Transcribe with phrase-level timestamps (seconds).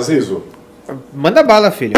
[0.00, 0.42] Zizo.
[1.12, 1.94] Manda bala, filho.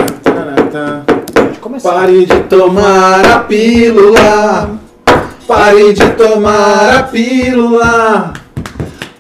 [1.83, 4.71] Pare de tomar a pílula.
[5.47, 8.33] Pare de tomar a pílula.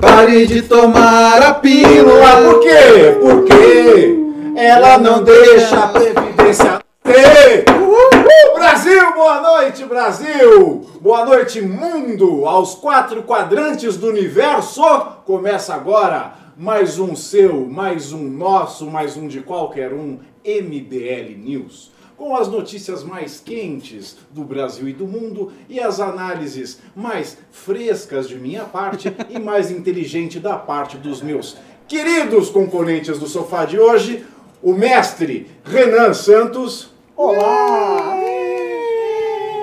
[0.00, 2.36] Pare de tomar a pílula.
[2.44, 3.16] Por quê?
[3.20, 4.20] Porque
[4.56, 7.64] ela não deixa a previdência ter.
[7.70, 10.86] Uhul, Brasil, boa noite, Brasil!
[11.00, 12.46] Boa noite, mundo!
[12.46, 14.82] Aos quatro quadrantes do universo,
[15.24, 21.90] começa agora mais um seu, mais um nosso, mais um de qualquer um, MBL News.
[22.18, 28.28] Com as notícias mais quentes do Brasil e do mundo e as análises mais frescas
[28.28, 31.56] de minha parte e mais inteligente da parte dos meus
[31.88, 34.22] queridos componentes do sofá de hoje,
[34.62, 36.90] o mestre Renan Santos.
[37.16, 38.18] Olá!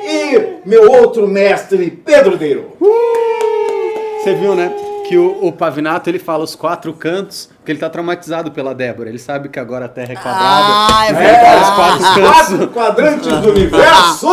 [0.03, 2.71] E meu outro mestre, Pedro Deiro.
[4.19, 4.96] Você viu, né?
[5.07, 9.09] Que o, o Pavinato ele fala os quatro cantos, porque ele tá traumatizado pela Débora.
[9.09, 10.37] Ele sabe que agora a Terra é quadrada.
[10.93, 11.65] Ah, é verdade.
[11.75, 12.27] fala os quatro cantos.
[12.27, 14.27] Quatro quadrantes do universo!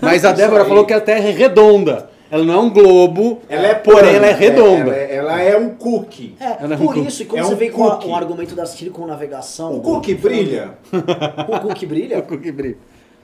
[0.00, 2.10] Mas a Débora falou que a Terra é redonda.
[2.30, 4.90] Ela não é um globo, Ela é porém plana, ela é redonda.
[4.90, 6.36] Ela, é- ela é um cookie.
[6.38, 8.06] É, Ela é por um isso, e quando é você um vem com cookie.
[8.08, 9.76] o argumento da circunnavegação.
[9.76, 10.72] O cookie brilha.
[11.48, 12.20] O cookie brilha?
[12.20, 12.76] Que brilho.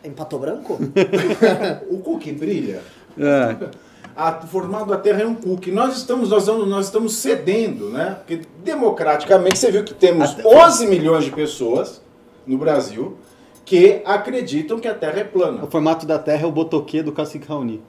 [0.02, 0.78] Em pato branco?
[1.90, 2.80] O cookie brilha.
[3.18, 3.56] É.
[4.16, 5.70] A, o formato da Terra é um cookie.
[5.70, 8.16] Nós estamos, nós, nós estamos cedendo, né?
[8.18, 12.00] Porque democraticamente você viu que temos 11 milhões de pessoas
[12.46, 13.16] no Brasil
[13.64, 15.64] que acreditam que a Terra é plana.
[15.64, 17.82] O formato da Terra é o botoquê do Cacique Raoni.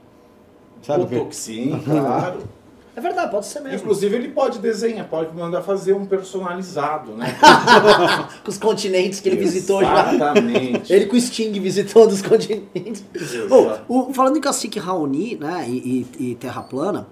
[0.81, 1.05] Sabe?
[1.05, 2.39] Botoxim, claro.
[2.95, 3.77] É verdade, pode ser mesmo.
[3.79, 7.27] Inclusive ele pode desenhar, pode mandar fazer um personalizado, né?
[8.43, 10.13] Com os continentes que ele visitou já.
[10.13, 10.93] Exatamente.
[10.93, 13.03] Ele com o Sting visitou dos continentes.
[13.49, 17.07] Bom, o- falando em Cacique Raoni, né, e, e- e Terra Plana,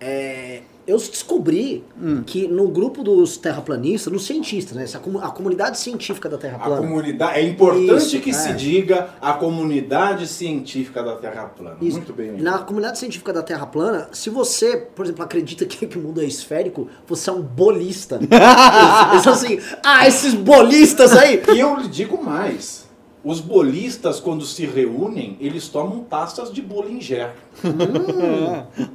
[0.00, 2.22] é, eu descobri Hum.
[2.24, 6.56] que no grupo dos terraplanistas, nos cientistas, né, essa comu- a comunidade científica da Terra
[6.56, 8.32] A Plana, comunidade, é importante Isso, que é.
[8.32, 11.76] se diga a comunidade científica da Terra plana.
[11.80, 11.96] Isso.
[11.98, 12.32] Muito bem.
[12.40, 16.20] Na comunidade científica da Terra plana, se você, por exemplo, acredita que, que o mundo
[16.20, 18.18] é esférico, você é um bolista.
[19.12, 21.42] Eles são assim, ah, esses bolistas aí!
[21.54, 22.88] E eu lhe digo mais.
[23.22, 27.32] Os bolistas, quando se reúnem, eles tomam taças de Bollinger.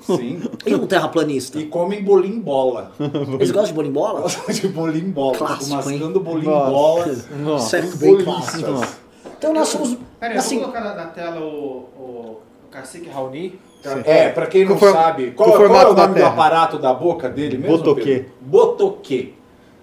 [0.02, 0.42] Sim.
[0.66, 1.60] E um terraplanista?
[1.60, 2.92] E comem bolim bola.
[3.00, 4.22] Eles gostam de bolimbola?
[4.22, 5.38] Gostam de bolim bola.
[5.38, 6.72] Clássico, mascando bolim Nossa.
[6.72, 7.12] bola.
[7.60, 8.64] Isso é bem bolistas.
[8.64, 9.06] clássico.
[9.38, 13.60] Então nós somos, Peraí, assim, vamos colocar na, tela o, o, o Cacique Raoni.
[14.04, 16.92] É, pra quem não sabe, qual, qual é formato o da nome do aparato da
[16.92, 17.78] boca dele mesmo?
[17.78, 18.02] Botoquê.
[18.04, 18.32] Pedro?
[18.42, 19.34] Botoquê.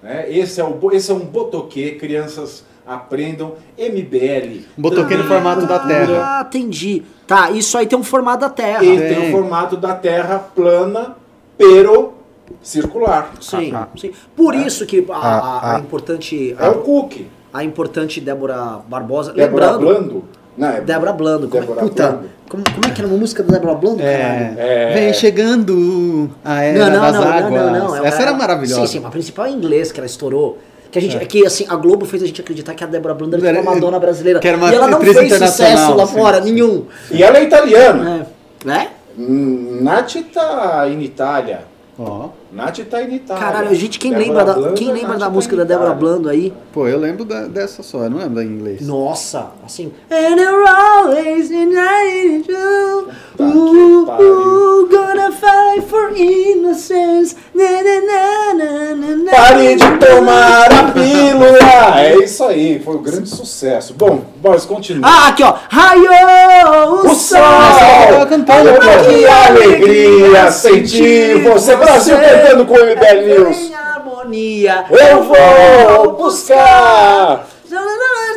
[0.03, 0.27] Né?
[0.29, 4.63] Esse, é o, esse é um botoquê, crianças aprendam MBL.
[4.77, 6.41] Botoquê no formato da Terra.
[6.41, 7.03] ah, entendi.
[7.27, 8.85] Tá, isso aí tem um formato da Terra.
[8.85, 9.29] E Tem.
[9.29, 11.17] o formato da Terra plana,
[11.57, 12.15] pero
[12.61, 13.33] circular.
[13.41, 14.11] Sim, sim.
[14.37, 15.39] Por isso que a, a-
[15.73, 17.29] Ah, a importante, É o cookie.
[17.53, 20.25] a importante Débora Barbosa, Débora lembrando, Blando.
[20.59, 22.31] Não, é Débora Blando, como, Débora puta, Blando.
[22.51, 24.03] Como, como é que era uma música da Débora Blando?
[24.03, 24.55] É.
[24.59, 24.93] É.
[24.95, 27.53] Vem chegando a era Não, não, das não, não, águas.
[27.53, 27.97] não, não.
[28.05, 28.87] Essa Ela- era maravilhosa.
[28.87, 30.59] Sim, sim, a principal é em inglês que ela estourou.
[30.93, 31.25] Que a gente, é.
[31.25, 33.75] que assim, a Globo fez a gente acreditar que a Débora Blando era Era- uma
[33.75, 34.39] Madonna brasileira.
[34.39, 36.85] que era uma e ela não fez sucesso lá sim, fora, nenhum.
[37.11, 38.29] E ela é italiana.
[38.65, 38.67] É.
[38.67, 38.89] Né?
[39.17, 41.61] Nath tá em Itália.
[41.99, 42.29] Ó.
[42.53, 43.43] Nath tá em Itália.
[43.43, 45.95] Caralho, gente, quem Débora lembra da, quem lembra Nath da tá música da Débora.
[45.95, 46.53] Blando aí?
[46.71, 48.87] Pô, eu lembro da- dessa só, eu não lembro da em inglês.
[48.87, 49.91] Nossa, assim.
[50.11, 53.09] And you're always united you.
[53.37, 57.35] Puta Ooh, ooh, gonna fight for innocence.
[57.55, 59.31] Na, na, na, na, na, na.
[59.31, 62.01] Pare de tomar a pílula!
[62.01, 63.95] É isso aí, foi um grande sucesso.
[63.95, 65.09] Bom, Boris, continua.
[65.09, 65.55] Ah, aqui ó.
[65.71, 67.39] Raiou o, o sol.
[67.39, 68.27] sol!
[68.27, 68.71] cantando,
[69.09, 73.57] que alegria sentir você, Brasil, cantando com o MBL News.
[73.57, 74.85] Em harmonia.
[74.91, 77.47] Eu vou buscar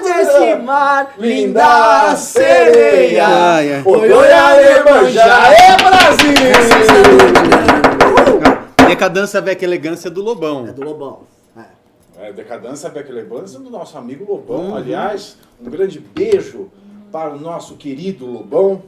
[0.04, 3.26] Desse mar, linda sereia.
[3.28, 3.84] Ai.
[3.84, 6.34] Oi, oi, Alemanha, é Brasil!
[8.88, 10.68] Decadência Vec Elegância do Lobão.
[10.68, 11.24] É do Lobão.
[11.58, 12.28] É.
[12.28, 14.76] É, decadência Beck Lebança do nosso amigo Lobão.
[14.76, 16.70] Aliás, um grande beijo
[17.12, 18.84] para o nosso querido Lobão,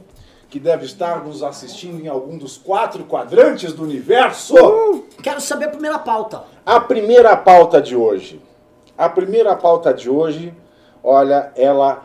[0.48, 4.54] que deve estar nos assistindo em algum dos quatro quadrantes do universo.
[5.22, 6.44] Quero saber a primeira pauta.
[6.64, 8.40] A primeira pauta de hoje.
[8.96, 10.54] A primeira pauta de hoje,
[11.04, 12.04] olha, ela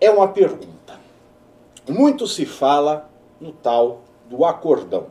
[0.00, 0.98] é uma pergunta.
[1.88, 3.08] Muito se fala
[3.40, 5.06] no tal do acordão.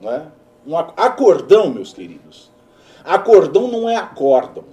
[0.00, 0.26] Não é?
[0.66, 2.50] Um ac- acordão, meus queridos.
[3.04, 4.64] Acordão não é acórdão.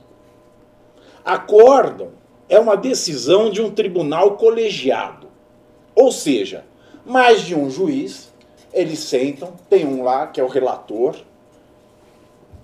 [1.25, 2.09] Acórdão
[2.47, 5.19] é uma decisão de um tribunal colegiado.
[6.00, 6.63] Ou seja,
[7.06, 8.31] mais de um juiz,
[8.72, 11.13] eles sentam, tem um lá que é o relator,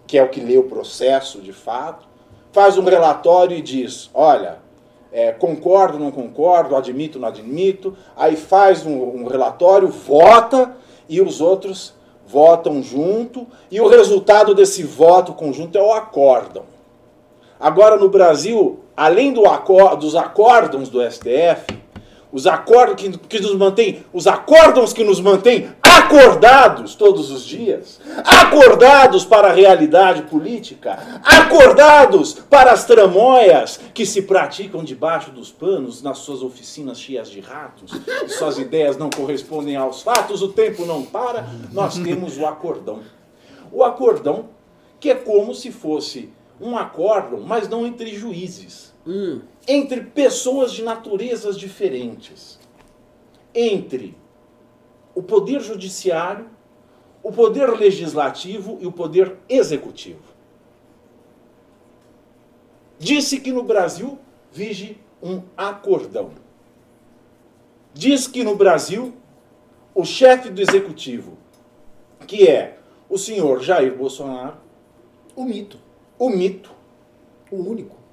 [0.07, 2.07] que é o que lê o processo de fato,
[2.53, 4.59] faz um relatório e diz: olha,
[5.11, 10.73] é, concordo, não concordo, admito, não admito, aí faz um, um relatório, vota
[11.09, 11.93] e os outros
[12.25, 16.63] votam junto e o resultado desse voto conjunto é o acórdão.
[17.59, 21.83] Agora no Brasil, além do acor dos acórdãos do STF,
[22.35, 28.01] os acordos que, que nos mantém, os acórdãos que nos mantêm acordados todos os dias,
[28.25, 36.01] acordados para a realidade política, acordados para as tramóias que se praticam debaixo dos panos
[36.01, 37.93] nas suas oficinas cheias de ratos,
[38.27, 42.99] suas ideias não correspondem aos fatos, o tempo não para, nós temos o acordão.
[43.71, 44.49] O acordão,
[44.99, 46.29] que é como se fosse
[46.59, 49.41] um acórdão, mas não entre juízes Hum.
[49.67, 52.59] entre pessoas de naturezas diferentes,
[53.53, 54.17] entre
[55.13, 56.49] o poder judiciário,
[57.21, 60.23] o poder legislativo e o poder executivo.
[62.97, 64.17] Disse que no Brasil
[64.51, 66.31] vige um acordão.
[67.93, 69.13] Diz que no Brasil
[69.93, 71.37] o chefe do executivo,
[72.27, 72.77] que é
[73.09, 74.57] o senhor Jair Bolsonaro,
[75.35, 75.77] O mito.
[76.17, 76.71] o mito,
[77.51, 78.04] O único.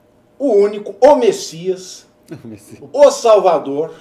[0.45, 2.05] O único, o Messias,
[2.93, 3.93] o Salvador,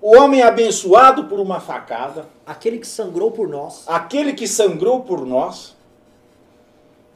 [0.00, 3.84] o homem abençoado por uma facada, Aquele que sangrou por nós.
[3.86, 5.76] aquele que sangrou por nós.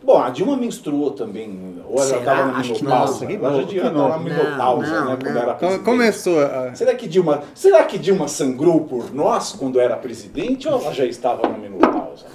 [0.05, 1.81] Bom, a Dilma menstruou também.
[1.89, 2.19] Ou ela Será?
[2.19, 3.25] estava na menopausa.
[3.25, 3.57] não.
[3.61, 5.19] Já que estar na menopausa, Não, né?
[5.23, 5.85] Quando era presidente.
[5.85, 6.75] Começou a...
[6.75, 11.05] Será que, Dilma, será que Dilma sangrou por nós quando era presidente ou ela já
[11.05, 12.27] estava na menopausa?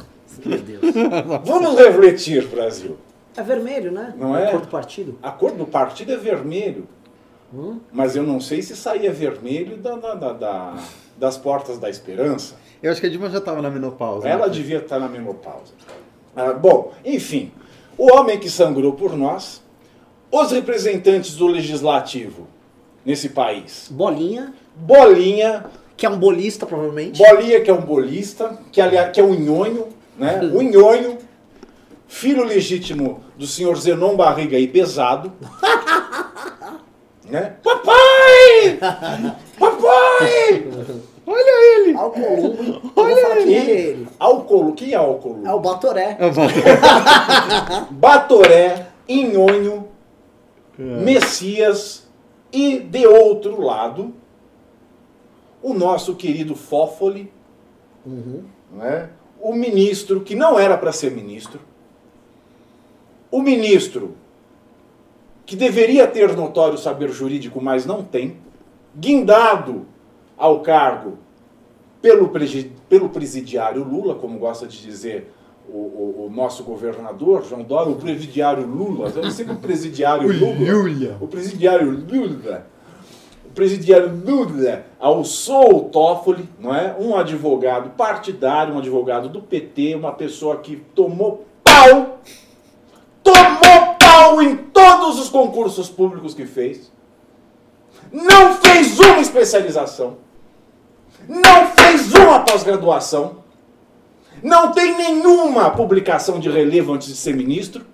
[0.45, 0.81] Meu Deus.
[1.43, 2.97] Vamos refletir, Brasil.
[3.37, 4.13] É vermelho, né?
[4.17, 4.47] Não é?
[4.47, 5.19] A cor do partido.
[5.21, 6.87] A cor do partido é vermelho.
[7.53, 7.79] Hum?
[7.93, 10.77] Mas eu não sei se saía vermelho da- da- da- da-
[11.17, 12.55] das portas da esperança.
[12.81, 14.27] Eu acho que a Dilma já estava na menopausa.
[14.27, 14.53] Ela né?
[14.53, 15.71] devia estar na menopausa.
[16.35, 17.51] Ah, bom, enfim,
[17.97, 19.63] o homem que sangrou por nós,
[20.31, 22.47] os representantes do legislativo
[23.05, 27.17] nesse país, Bolinha, Bolinha, que é um bolista, provavelmente.
[27.17, 29.87] Bolinha que é um bolista, que, aliás, que é um nhonho,
[30.17, 30.39] né?
[30.53, 31.17] Um nhonho,
[32.07, 35.31] filho legítimo do senhor Zenon Barriga e Pesado.
[37.30, 37.56] né?
[37.63, 38.80] Papai!
[39.59, 40.68] Papai!
[41.25, 41.98] Olha ele!
[41.98, 42.81] Alcolumbre.
[42.95, 44.07] Olha é ele.
[44.18, 45.45] Álcoolo, quem é álcoolo?
[45.45, 46.18] É o Batoré.
[46.31, 46.48] Vou-
[47.92, 49.88] Batoré, Inhonho,
[50.77, 52.07] Messias
[52.51, 54.13] e, de outro lado,
[55.62, 57.31] o nosso querido Fófoli,
[58.06, 58.44] Uhum.
[58.71, 59.09] né?
[59.42, 61.59] o ministro que não era para ser ministro,
[63.37, 64.15] o ministro
[65.45, 68.37] que deveria ter notório saber jurídico, mas não tem,
[68.95, 69.85] guindado
[70.37, 71.17] ao cargo
[72.01, 72.29] pelo,
[72.89, 75.31] pelo presidiário Lula, como gosta de dizer
[75.69, 80.55] o, o- o nosso governador, João Dória, o presidiário Lula, eu sempre o presidiário Lula.
[81.21, 82.67] O presidiário Lula.
[83.45, 86.95] O presidiário Lula alçou o Toffoli, não é?
[86.99, 92.19] Um advogado partidário, um advogado do PT, uma pessoa que tomou pau,
[93.27, 96.89] tomou pau em todos os concursos públicos que fez,
[98.09, 100.18] não fez uma especialização,
[101.27, 103.44] não fez uma pós-graduação,
[104.41, 107.85] não tem nenhuma publicação de relevo antes de ser ministro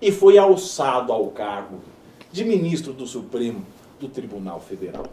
[0.00, 1.80] e foi alçado ao cargo
[2.30, 3.66] de ministro do Supremo
[3.98, 5.06] do Tribunal Federal.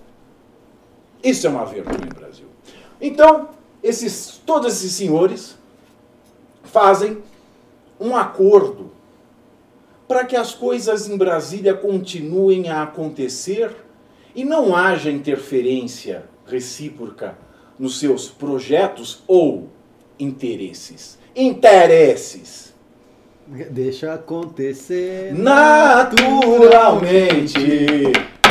[1.24, 2.46] Isso é uma vergonha Brasil.
[3.00, 3.50] Então,
[3.82, 5.58] esses, todos esses senhores
[6.64, 7.24] fazem
[8.00, 8.92] um acordo
[10.12, 13.72] para que as coisas em Brasília continuem a acontecer
[14.36, 17.38] e não haja interferência recíproca
[17.80, 19.70] nos seus projetos ou
[20.20, 21.18] interesses.
[21.34, 22.74] Interesses.
[23.70, 25.34] Deixa acontecer.
[25.34, 27.58] Naturalmente.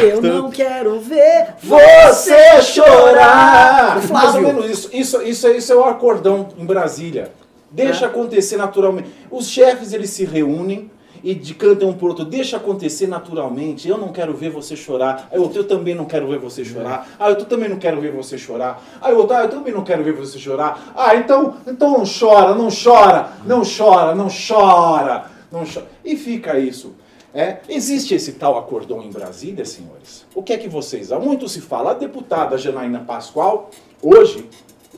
[0.02, 4.00] Eu não quero ver Você chorar!
[4.11, 4.88] Mais ou menos isso.
[4.95, 7.33] Isso, isso, é- isso é o acordão em Brasília.
[7.71, 8.09] Deixa É.
[8.09, 9.11] acontecer naturalmente.
[9.31, 10.90] Os chefes eles se reúnem
[11.23, 12.25] e de cantam um pro outro.
[12.25, 13.89] Deixa acontecer naturalmente.
[13.89, 15.29] Eu não quero ver você chorar.
[15.31, 17.09] Aí outro, eu também não quero ver você chorar.
[17.19, 18.83] Ah, eu também não quero ver você chorar.
[19.00, 20.93] Aí outro, ah, eu também não quero ver você chorar.
[20.97, 25.87] Ah, então, então não chora, não chora, não chora, não chora, não chora.
[26.05, 26.95] E fica isso.
[27.33, 30.27] É, existe esse tal acordão em Brasília, senhores?
[30.35, 31.12] O que é que vocês...
[31.12, 31.93] Há muito se fala.
[31.93, 33.71] A deputada Janaína Pascoal,
[34.03, 34.49] hoje,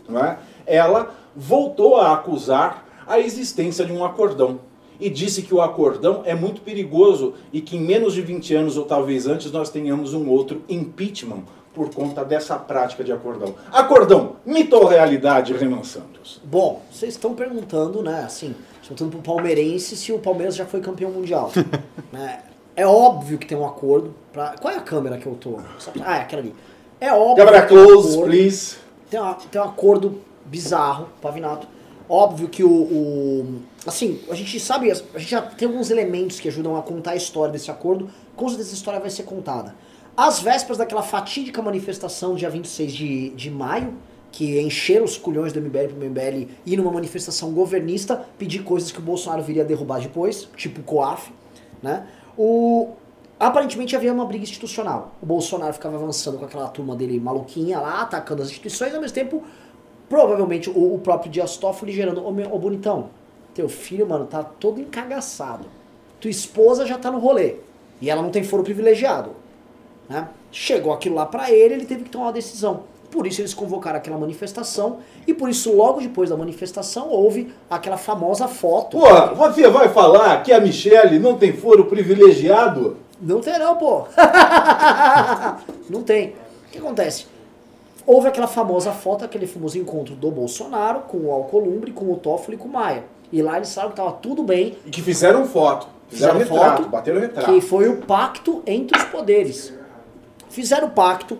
[0.09, 4.61] não é, ela voltou a acusar a existência de um acordão.
[5.03, 8.77] E disse que o acordão é muito perigoso e que em menos de 20 anos,
[8.77, 11.43] ou talvez antes, nós tenhamos um outro impeachment
[11.75, 13.53] por conta dessa prática de acordão.
[13.73, 16.41] Acordão, mito ou realidade, Renan Santos?
[16.45, 21.11] Bom, vocês estão perguntando, né, assim, perguntando pro palmeirense se o Palmeiras já foi campeão
[21.11, 21.51] mundial.
[22.13, 22.43] né?
[22.77, 24.15] É óbvio que tem um acordo.
[24.33, 24.55] Pra...
[24.61, 25.59] Qual é a câmera que eu tô?
[26.05, 26.55] Ah, é aquela ali.
[27.01, 27.45] É óbvio.
[27.45, 28.31] Câmera tem um close, acordo.
[28.31, 28.77] please.
[29.11, 31.67] Tem, uma- tem um acordo bizarro, Pavinato.
[32.15, 36.47] Óbvio que o, o- Assim, a gente sabe, a gente já tem alguns elementos que
[36.47, 38.11] ajudam a contar a história desse acordo.
[38.37, 39.75] Com certeza essa história vai ser contada.
[40.15, 43.95] Às vésperas daquela fatídica manifestação, dia 26 de, de maio,
[44.31, 48.99] que encheram os culhões do MBL pro MBL ir numa manifestação governista, pedir coisas que
[48.99, 51.33] o Bolsonaro viria derrubar depois, tipo o COAF,
[51.83, 52.07] né?
[52.37, 52.91] O,
[53.41, 55.15] aparentemente havia uma briga institucional.
[55.21, 59.15] O Bolsonaro ficava avançando com aquela turma dele maluquinha lá, atacando as instituições, ao mesmo
[59.15, 59.43] tempo,
[60.13, 63.09] provavelmente, o, o próprio Dias Toffoli gerando, ô, meu, ô bonitão,
[63.55, 65.65] teu filho, mano, tá todo encagaçado.
[66.21, 67.55] Tua esposa já tá no rolê.
[67.99, 69.31] E ela não tem foro privilegiado.
[70.11, 70.29] Né?
[70.51, 72.83] Chegou aquilo lá pra ele, ele teve que tomar uma decisão.
[73.11, 77.97] Por isso eles convocaram aquela manifestação, e por isso, logo depois da manifestação, houve aquela
[77.97, 78.99] famosa foto.
[78.99, 82.99] Pô, você vai falar que a Michelle não tem foro privilegiado?
[83.19, 84.05] Não tem não, pô.
[85.89, 86.35] não tem.
[86.67, 87.32] O que acontece?
[88.07, 92.57] Houve aquela famosa foto, aquele famoso encontro do Bolsonaro com o Alcolumbre, com o Toffoli
[92.57, 93.05] e com o Maia.
[93.31, 95.87] E lá eles falaram que tava tudo bem, E que fizeram foto.
[96.09, 97.53] Fizeram, Fizeram retrato, foto, bateram retrato.
[97.53, 99.73] que foi o pacto entre os poderes.
[100.51, 101.39] Fizeram o pacto,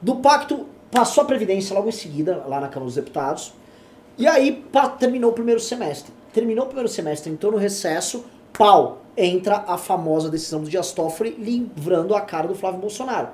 [0.00, 3.52] do pacto passou a Previdência logo em seguida, lá na Câmara dos Deputados,
[4.16, 6.12] e aí pa- terminou o primeiro semestre.
[6.32, 11.30] Terminou o primeiro semestre, entrou no recesso, pau, entra a famosa decisão do Dias Toffoli
[11.30, 13.28] livrando a cara do Flávio Bolsonaro.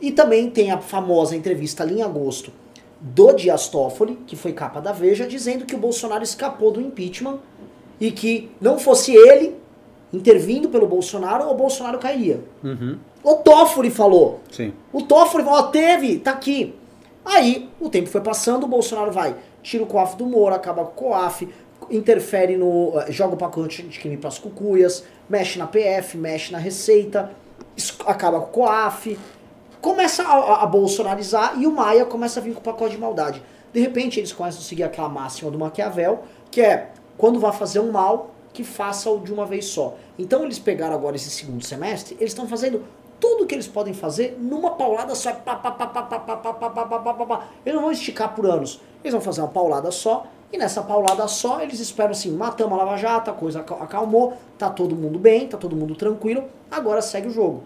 [0.00, 2.52] E também tem a famosa entrevista ali em agosto
[3.00, 7.38] do Dias Toffoli, que foi capa da Veja, dizendo que o Bolsonaro escapou do impeachment
[8.00, 9.56] e que não fosse ele
[10.12, 12.40] intervindo pelo Bolsonaro, o Bolsonaro cairia.
[12.62, 12.98] Uhum.
[13.22, 14.40] O Toffoli falou.
[14.50, 14.72] Sim.
[14.92, 16.74] O Toffoli falou, ó, teve, tá aqui.
[17.24, 21.06] Aí, o tempo foi passando, o Bolsonaro vai, tira o COAF do Moro, acaba com
[21.06, 21.48] o COAF,
[21.90, 22.92] interfere no.
[23.00, 27.30] eh, joga o pacote de crime pras cucuias, mexe na PF, mexe na Receita,
[28.06, 29.18] acaba com o COAF,
[29.84, 33.42] começa a, a- bolsonarizar e o Maia começa a vir com o pacote de maldade.
[33.70, 37.80] De repente, eles começam a seguir aquela máxima do Maquiavel, que é quando vai fazer
[37.80, 39.94] um mal, que faça-o de uma vez só.
[40.18, 42.82] Então, eles pegaram agora esse segundo semestre, eles estão fazendo
[43.20, 45.30] tudo que eles podem fazer numa paulada só.
[47.64, 48.80] Eles não vão esticar por anos.
[49.02, 50.26] Eles vão fazer uma paulada só.
[50.52, 54.34] E nessa paulada só, eles esperam assim, matamos a Lava Jato, a coisa acal- acalmou,
[54.56, 57.64] tá todo mundo bem, tá todo mundo tranquilo, agora segue o jogo.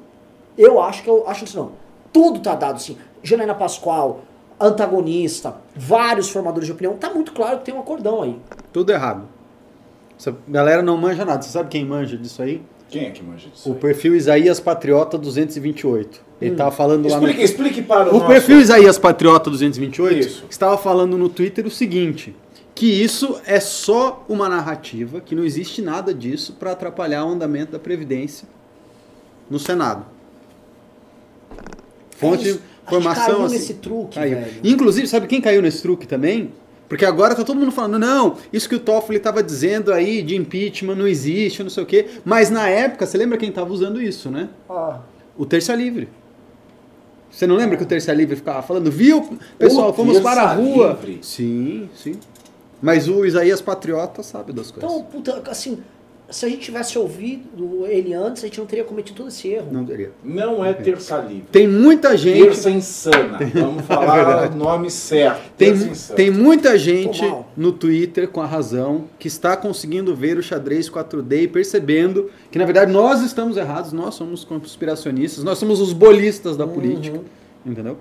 [0.57, 1.73] Eu acho que eu acho assim, não.
[2.13, 2.97] Tudo tá dado assim.
[3.23, 4.23] Janaína Pascoal,
[4.61, 8.37] antagonista, vários formadores de opinião, tá muito claro que tem um acordão aí.
[8.73, 9.23] Tudo errado.
[10.19, 11.43] Essa galera não manja nada.
[11.43, 12.63] Você sabe quem manja disso aí?
[12.91, 13.69] Quem é que manja disso?
[13.69, 13.79] O aí?
[13.79, 16.21] perfil Isaías Patriota 228.
[16.41, 17.27] Ele tava falando lá no...
[17.29, 20.45] Explique, explique para o, O nosso- perfil Isaías Patriota 228 Isso.
[20.49, 22.35] estava falando no Twitter o seguinte:
[22.75, 27.73] que isso é só uma narrativa, que não existe nada disso para atrapalhar o andamento
[27.73, 28.49] da Previdência
[29.51, 30.05] no Senado.
[32.19, 33.55] Fonte, gente informação caiu assim.
[33.55, 34.39] nesse truque, caiu.
[34.39, 34.61] velho.
[34.65, 36.53] Inclusive, sabe quem caiu nesse truque também?
[36.89, 40.35] Porque agora tá todo mundo falando, não, isso que o Toffoli estava dizendo aí de
[40.35, 42.07] impeachment não existe, não sei o quê.
[42.25, 44.49] Mas na época, você lembra quem estava usando isso, né?
[45.37, 46.09] O Terça Livre.
[47.31, 50.55] Você não lembra que o Terça Livre ficava falando, viu, pessoal, O fomos para a
[50.55, 50.99] rua.
[50.99, 51.19] Livre?
[51.23, 52.15] Sim, sim.
[52.81, 54.91] Mas o Isaías Patriota sabe das coisas.
[54.91, 55.79] Então, puta, assim,
[56.31, 59.69] se a gente tivesse ouvido ele antes, a gente não teria cometido todo esse erro.
[59.73, 60.11] Não teria.
[60.23, 61.47] Não é terça livre.
[61.51, 62.45] Tem muita gente.
[62.45, 63.39] Terça insana.
[63.55, 65.51] Vamos falar o nome certo.
[65.57, 66.17] Tem, Terça insana.
[66.17, 67.23] tem muita gente
[67.57, 72.59] no Twitter, com a razão, que está conseguindo ver o xadrez 4D e percebendo que,
[72.59, 77.21] na verdade, nós estamos errados, nós somos conspiracionistas, nós somos os bolistas da política.
[77.65, 77.97] Entendeu?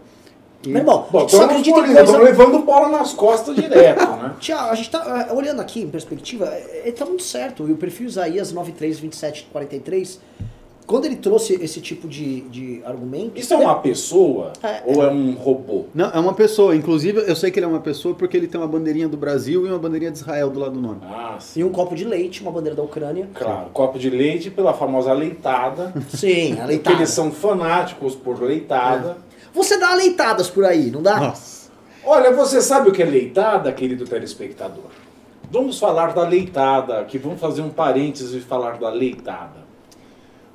[0.70, 2.18] Meu irmão, Bom, só acredita em coisa...
[2.18, 4.34] levando bola nas costas direto, né?
[4.40, 7.68] Tiago, a gente tá é, olhando aqui em perspectiva, é, ele tá muito certo.
[7.68, 10.20] E o perfil Isaías 932743,
[10.86, 13.38] quando ele trouxe esse tipo de, de argumento.
[13.38, 14.82] Isso é uma pessoa É.
[14.86, 15.84] ou é um robô?
[15.94, 16.74] Não, é uma pessoa.
[16.74, 19.66] Inclusive, eu sei que ele é uma pessoa porque ele tem uma bandeirinha do Brasil
[19.68, 21.02] e uma bandeirinha de Israel do lado do nome.
[21.04, 21.60] Ah, sim.
[21.60, 23.28] E um copo de leite, uma bandeira da Ucrânia.
[23.34, 25.94] Claro, copo de leite pela famosa leitada.
[26.08, 26.96] Sim, a porque leitada.
[26.96, 29.18] eles são fanáticos por leitada.
[29.58, 31.20] Você dá leitadas por aí, não dá?
[31.20, 31.72] Nossa.
[32.06, 34.92] Olha, você sabe o que é leitada, querido telespectador?
[35.50, 39.67] Vamos falar da leitada, aqui vamos fazer um parênteses e falar da leitada.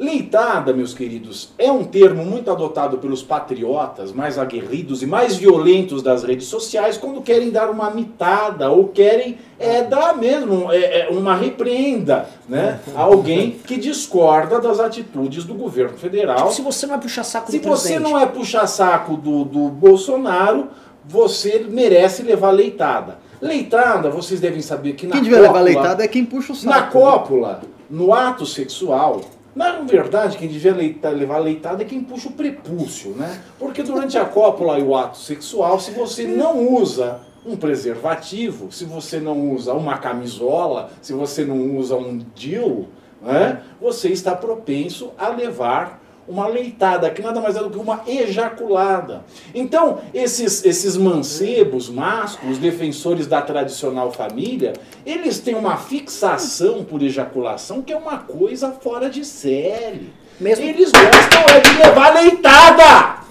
[0.02, 6.02] Leitada, meus queridos, é um termo muito adotado pelos patriotas mais aguerridos e mais violentos
[6.02, 11.08] das redes sociais quando querem dar uma mitada ou querem é, dar mesmo é, é,
[11.08, 16.48] uma repreenda né, a alguém que discorda das atitudes do governo federal.
[16.48, 19.44] Tipo, se você não é puxar saco Se do você não é puxar saco do,
[19.44, 20.66] do Bolsonaro,
[21.04, 23.18] você merece levar leitada.
[23.40, 26.56] Leitada, vocês devem saber que na Quem devia levar cópula- leitada é quem puxa o
[26.56, 26.68] saco.
[26.68, 29.20] na cópula, no ato sexual,
[29.54, 33.40] na verdade, quem devia leita- levar leitada é quem puxa o prepúcio, né?
[33.58, 38.84] Porque durante a cópula e o ato sexual, se você não usa um preservativo, se
[38.84, 42.88] você não usa uma camisola, se você não usa um DIL,
[43.20, 43.62] né?
[43.80, 49.24] Você está propenso a levar uma leitada, que nada mais é do que uma ejaculada.
[49.54, 54.72] Então, esses, esses mancebos, másculos, defensores da tradicional família,
[55.04, 60.12] eles têm uma fixação por ejaculação que é uma coisa fora de série.
[60.40, 63.21] Mesmo- Eles gostam é de levar leitada!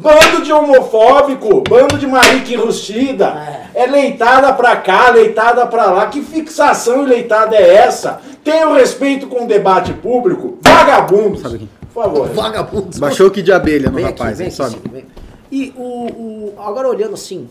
[0.00, 3.26] Bando de homofóbico, bando de marica enrustida.
[3.74, 3.86] É.
[3.86, 6.06] leitada pra cá, leitada pra lá.
[6.06, 8.20] Que fixação e leitada é essa?
[8.42, 10.58] Tenha o respeito com o debate público.
[10.62, 11.42] Vagabundos.
[11.42, 11.68] Sabe quem?
[11.92, 12.28] Por favor.
[12.28, 12.98] Vagabundos.
[12.98, 15.06] Baixou o que de abelha no Vem rapaz, aqui, vem aqui, vem.
[15.52, 17.48] E o, o- agora olhando assim,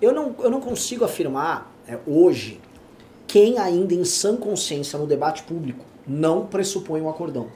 [0.00, 2.60] eu não, eu não consigo afirmar é, hoje
[3.26, 7.46] quem ainda em sã consciência no debate público não pressupõe um acordão.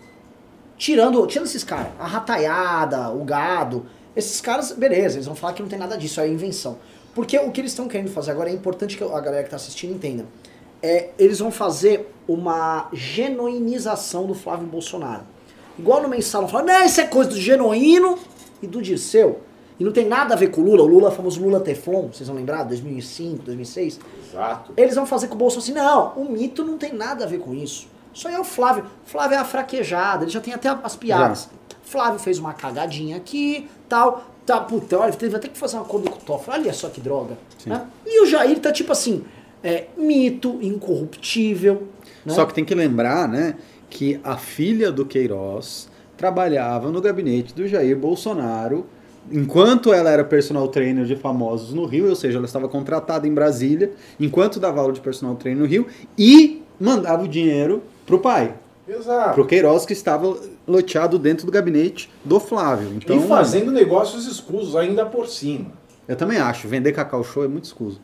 [0.79, 5.63] Tirando, tirando esses caras, a rataiada, o gado, esses caras, beleza, eles vão falar que
[5.63, 6.79] não tem nada disso, é invenção.
[7.15, 9.57] Porque o que eles estão querendo fazer agora é importante que a galera que está
[9.57, 10.25] assistindo entenda.
[10.83, 15.23] É, eles vão fazer uma genuinização do Flávio Bolsonaro.
[15.79, 18.19] Igual no mensal, falam, não, isso é coisa do genuíno
[18.63, 19.41] e do Dirceu.
[19.79, 22.09] E não tem nada a ver com o Lula, o Lula, o famoso Lula Teflon,
[22.11, 24.01] vocês vão lembrar, 2005, 2006.
[24.31, 24.73] Exato.
[24.77, 27.39] Eles vão fazer com o Bolsonaro assim, não, o mito não tem nada a ver
[27.41, 27.87] com isso.
[28.15, 28.87] Isso aí é o Flávio.
[29.05, 31.51] Flávio é a fraquejada, ele já tem até as piadas.
[31.87, 36.11] Flávio fez uma cagadinha aqui, tal, tá, puta, olha, teve até que fazer um acordo
[36.11, 37.39] com o Toffoli, olha só que droga.
[37.65, 37.87] né?
[38.05, 39.25] E o Jair tá tipo assim,
[39.63, 41.89] é, mito, incorruptível.
[42.25, 42.35] Né?
[42.35, 43.55] Só que tem que lembrar, né,
[43.89, 48.87] que a filha do Queiroz trabalhava no gabinete do Jair Bolsonaro
[49.31, 53.35] enquanto ela era personal trainer de famosos no Rio, ou seja, ela estava contratada em
[53.35, 58.55] Brasília, enquanto dava aula de personal trainer no Rio e mandava o dinheiro pro pai,
[58.89, 59.35] Exato.
[59.35, 62.93] pro Queiroz que estava loteado dentro do gabinete do Flávio.
[62.95, 65.73] Então, e fazendo negócios escusos ainda por cima.
[66.09, 68.01] eu também acho, vender Cacau Show é muito escuso.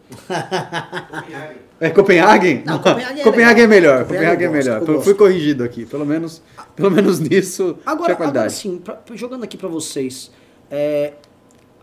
[1.80, 2.62] É Copenhagen?
[2.64, 4.04] Não, Copenhagen é Copenhagen é melhor.
[4.04, 4.78] Copenhagen é gosto, melhor.
[4.84, 5.04] Fui- gosto.
[5.04, 5.84] Fui corrigido aqui.
[5.84, 6.40] Pelo menos,
[6.76, 8.52] pelo menos nisso Agora, tinha agora qualidade.
[8.52, 10.30] sim, pra- pra- jogando aqui pra vocês,
[10.70, 11.14] é,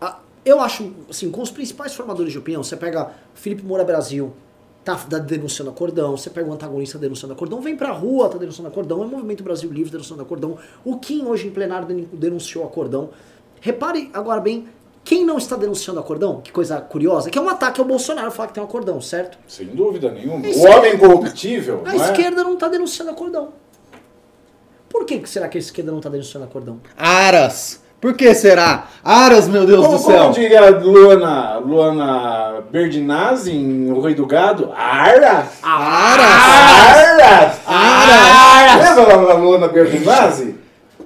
[0.00, 4.32] a- eu acho, assim, com os principais formadores de opinião, você pega Felipe Moura Brasil,
[4.84, 8.68] tá da- denunciando acordão, você pega o antagonista denunciando acordão, vem pra rua, tá denunciando
[8.68, 12.64] acordão, é o Movimento Brasil Livre denunciando acordão, o Kim hoje em plenário den- denunciou
[12.64, 13.10] acordão.
[13.60, 14.68] Repare agora bem,
[15.04, 18.48] quem não está denunciando acordão, que coisa curiosa, que é um ataque ao Bolsonaro falar
[18.48, 19.38] que tem um acordão, certo?
[19.46, 20.46] Sem dúvida nenhuma.
[20.46, 21.82] Isso o é- homem corruptível.
[21.84, 22.10] A não é?
[22.10, 23.50] esquerda não tá denunciando acordão.
[24.88, 26.80] Por que será que a esquerda não tá denunciando acordão?
[26.96, 27.79] Aras!
[28.00, 28.86] Por que será?
[29.04, 30.22] Aras, meu Deus Como, do céu!
[30.22, 34.72] como diria a Luana, Luana Berdinazzi em O Rei do Gado?
[34.74, 35.58] Aras!
[35.62, 37.60] Aras!
[37.66, 38.96] Aras!
[38.96, 40.54] Lembra da Luana Berdinazzi?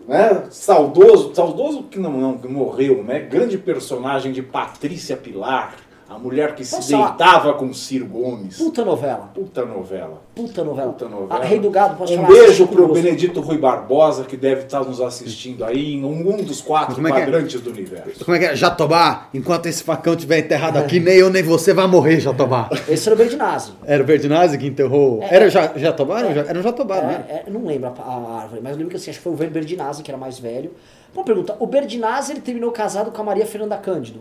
[0.06, 0.42] Né?
[0.50, 3.20] Saudoso, saudoso que não, não, que morreu, né?
[3.20, 5.74] Grande personagem de Patrícia Pilar,
[6.08, 7.08] a mulher que se Posso falar?
[7.08, 8.58] deitava com Ciro Gomes.
[8.58, 9.30] Puta novela.
[9.34, 10.22] Puta novela.
[10.34, 10.92] Puta novela.
[10.92, 11.40] Puta novela.
[11.40, 12.28] Ah, Rei do Gado, posso um falar?
[12.28, 16.94] beijo pro Benedito Rui Barbosa, que deve estar nos assistindo aí em um dos quatro
[16.94, 17.14] Como é é?
[17.14, 18.24] quadrantes do universo.
[18.24, 18.56] Como é que é?
[18.56, 22.68] Jatobá, enquanto esse facão estiver enterrado aqui, nem eu nem você vai morrer, Jatobá.
[22.88, 23.72] Esse era o Berdinazzi.
[23.84, 25.22] Era o Berdinazzi que enterrou.
[25.22, 25.48] É, era é.
[25.48, 26.18] o Ja- Jatobá?
[26.20, 26.96] Era o Ja- Era o Jatobá?
[26.96, 29.24] É, é, eu não lembro a, a árvore, mas eu lembro que assim, acho que
[29.24, 30.70] foi o Berdinazzi, que era mais velho.
[31.14, 34.18] Uma pergunta, o Berdinazzi ele terminou casado com a Maria Fernanda Cândido.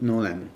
[0.00, 0.46] Não lembro.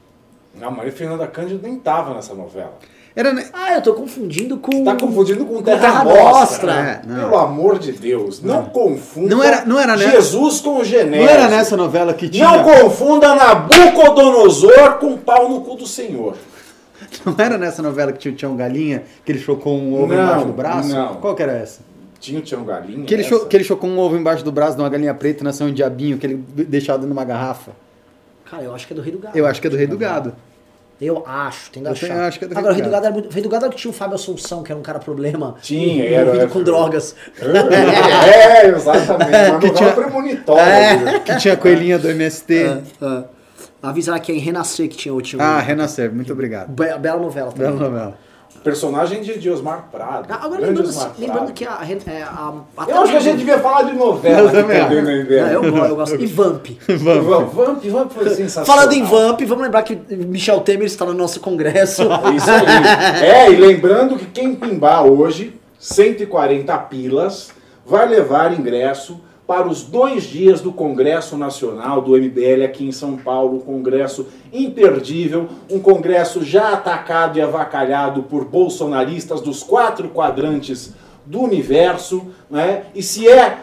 [0.60, 2.74] A Maria Fernanda Cândido nem tava nessa novela.
[3.16, 3.32] Era.
[3.32, 3.46] né?
[3.52, 4.82] Ah, eu tô confundindo com...
[4.84, 6.22] Tá confundindo com Terra Terra Nostra.
[6.32, 6.72] Nostra.
[6.72, 7.28] É, não.
[7.30, 10.10] Pelo amor de Deus, não, confunda Não era- não era, né?
[10.10, 11.24] Jesus com o Genésio.
[11.24, 12.44] Não era nessa novela que tinha.
[12.48, 16.34] Não confunda Nabucodonosor com pau no cu do Senhor.
[17.24, 20.22] Não era nessa novela que tinha o Tião Galinha, que ele chocou um ovo Não,
[20.24, 20.88] embaixo do braço?
[20.88, 21.14] não.
[21.16, 21.80] Qual que era essa?
[22.18, 23.04] Tinha o Tião Galinha.
[23.04, 25.42] Que ele, cho- que ele chocou um ovo embaixo do braço de uma galinha preta
[25.42, 27.72] e nasceu um diabinho que ele deixado numa garrafa.
[28.54, 29.38] Cara, eu acho que é do Rei do Gado.
[29.38, 30.34] Eu acho que é do Rei do Gado.
[31.00, 32.06] Eu acho, tem que Eu achar.
[32.06, 33.04] tenho- acho que é do Rei Agora, o Rei do Gado.
[33.06, 33.28] Era muito...
[33.28, 34.98] O Rei do Gado era o que tinha o Fábio Assunção, que era um cara
[35.00, 35.56] problema.
[35.60, 37.16] Tinha, envolvido era- com drogas.
[37.42, 39.50] É, exatamente.
[39.50, 40.62] Uma Que tinha- premonitória.
[40.62, 42.64] É, que tinha a coelhinha do MST.
[43.02, 43.24] Ah,
[43.82, 46.68] Avisa lá que é em Renascer que tinha o tinha Ah, Renascer, muito obrigado.
[46.70, 47.72] Be- Bela novela também.
[47.72, 48.18] Bela novela.
[48.64, 50.26] Personagem de, de Osmar Prado.
[50.30, 51.52] Ah, Agora, lembrando, Osmar lembrando Prado.
[51.52, 51.78] que a,
[52.10, 55.70] é, a, a Eu acho que a gente devia falar de novela Eu também eu,
[55.70, 56.14] gosto, eu gosto.
[56.16, 56.66] E Vamp.
[56.88, 58.64] Vamp, Vamp, Vamp foi sensacional.
[58.64, 62.02] Falando em Vamp, vamos lembrar que Michel Temer está no nosso congresso.
[62.02, 63.22] É Isso aí.
[63.22, 67.50] É, e lembrando que quem pimbar hoje, 140 pilas,
[67.84, 73.16] vai levar ingresso para os dois dias do Congresso Nacional do MBL aqui em São
[73.16, 80.94] Paulo, um congresso imperdível, um congresso já atacado e avacalhado por bolsonaristas dos quatro quadrantes
[81.26, 82.84] do universo, né?
[82.94, 83.58] E se é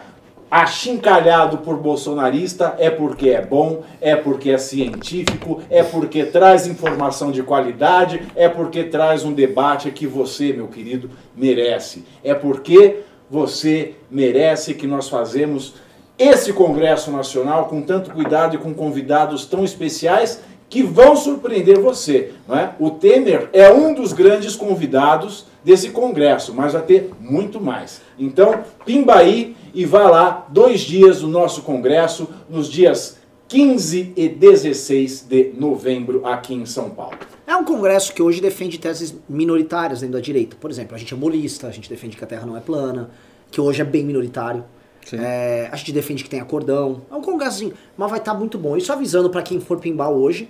[0.52, 7.32] achincalhado por bolsonarista é porque é bom, é porque é científico, é porque traz informação
[7.32, 12.04] de qualidade, é porque traz um debate que você, meu querido, merece.
[12.22, 12.98] É porque
[13.32, 15.72] você merece que nós fazemos
[16.18, 22.32] esse Congresso Nacional com tanto cuidado e com convidados tão especiais que vão surpreender você.
[22.46, 22.74] Não é?
[22.78, 28.02] O Temer é um dos grandes convidados desse congresso, mas vai ter muito mais.
[28.18, 33.16] Então, pimba aí e vá lá, dois dias do nosso congresso, nos dias
[33.52, 37.18] 15 e 16 de novembro, aqui em São Paulo.
[37.46, 40.56] É um congresso que hoje defende teses minoritárias dentro da direita.
[40.58, 43.10] Por exemplo, a gente é molista, a gente defende que a Terra não é plana,
[43.50, 44.64] que hoje é bem minoritário.
[45.12, 47.02] É, a gente defende que tenha cordão.
[47.10, 48.74] É um congresso assim, mas vai estar muito bom.
[48.74, 50.48] Isso avisando para quem for pimbar hoje.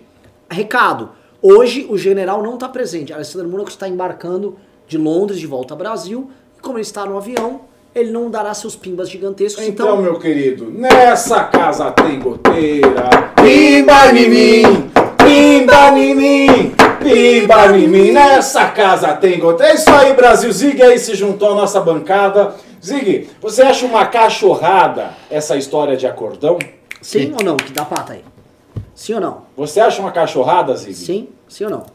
[0.49, 1.11] Recado,
[1.43, 3.13] hoje o general não está presente.
[3.13, 6.31] Alessandro Mônaco está embarcando de Londres de volta ao Brasil.
[6.57, 7.63] E como ele está no avião,
[7.95, 9.65] ele não dará seus pimbas gigantescos.
[9.65, 13.09] Então, Então, meu querido, nessa casa tem goteira.
[13.37, 18.13] Pimba em mim, pimba em mim, pimba em mim.
[18.13, 19.73] Nessa casa tem goteira.
[19.73, 20.51] É isso aí, Brasil.
[20.53, 22.55] Zig aí se juntou à nossa bancada.
[22.85, 26.59] Zig, você acha uma cachorrada essa história de acordão?
[27.01, 27.57] sim ou não?
[27.57, 28.25] Que dá pata aí.
[28.95, 29.43] Sim ou não?
[29.57, 30.95] Você acha uma cachorrada, Zig?
[30.95, 31.87] Sim, sim ou não?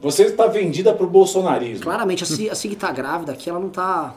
[0.00, 1.82] Você está vendida pro bolsonarismo.
[1.84, 4.14] Claramente, a Sig, a Sig tá grávida aqui, ela não tá.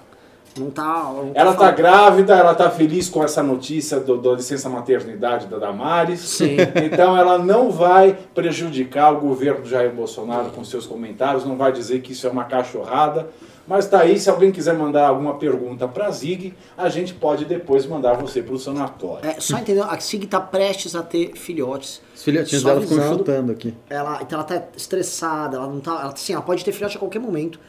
[0.58, 0.84] Não tá.
[1.15, 5.48] não Ela tá falando- grávida, ela tá feliz com essa notícia do, da licença maternidade
[5.48, 6.20] da Damares.
[6.20, 6.58] Sim.
[6.84, 11.72] Então ela não vai prejudicar o governo do Jair Bolsonaro com seus comentários, não vai
[11.72, 13.30] dizer que isso é uma cachorrada.
[13.72, 17.86] Mas tá aí, se alguém quiser mandar alguma pergunta pra Zig, a gente pode depois
[17.86, 19.26] mandar você pro sanatório.
[19.26, 19.86] É, só entendeu?
[19.86, 22.02] A Sig tá prestes a ter filhotes.
[22.14, 23.74] Os filhotinhos Só dela ficam chutando aqui.
[23.90, 26.02] Ela, então ela tá estressada, ela não tá.
[26.02, 27.62] Ela, sim, ela pode ter filhote a qualquer momento.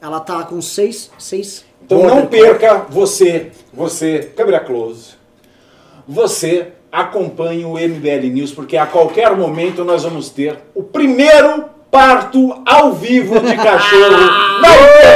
[0.00, 1.10] Ela tá com seis.
[1.18, 5.10] seis Então não border perca, você, você, câmera close,
[6.08, 12.62] você acompanhe o MBL News, porque a qualquer momento nós vamos ter o primeiro parto
[12.66, 14.10] ao vivo de cachorro
[14.60, 14.68] na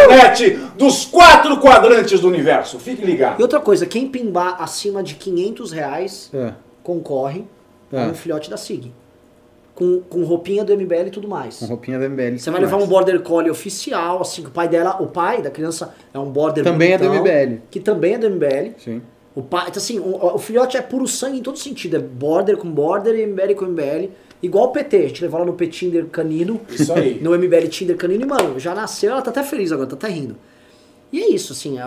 [0.08, 2.78] internet dos quatro quadrantes do universo.
[2.78, 3.40] Fique E ligado.
[3.40, 6.52] outra coisa, quem pimbar acima de 500 reais É.
[6.82, 7.44] concorre
[7.92, 8.06] a É.
[8.06, 8.92] um filhote da Sig.
[9.74, 11.58] Com, com roupinha do MBL e tudo mais.
[11.58, 12.38] Com roupinha da MBL.
[12.38, 15.50] Você vai levar um border collie oficial, assim, que o pai dela, o pai da
[15.50, 17.60] criança é um border Também é do MBL.
[17.72, 18.70] Que também é do MBL.
[18.78, 19.02] Sim.
[19.34, 21.96] O pai, então, assim, o, o filhote é puro sangue em todo sentido.
[21.96, 24.10] É border com border e MBL com MBL.
[24.44, 26.61] Igual o PT, a gente levou ela no Petinder canino.
[26.68, 27.18] Isso aí.
[27.18, 30.09] No MBL Tinder canino e, mano, já nasceu, ela tá até feliz agora, tá até
[30.09, 30.37] rindo.
[31.11, 31.87] E é isso, assim, a,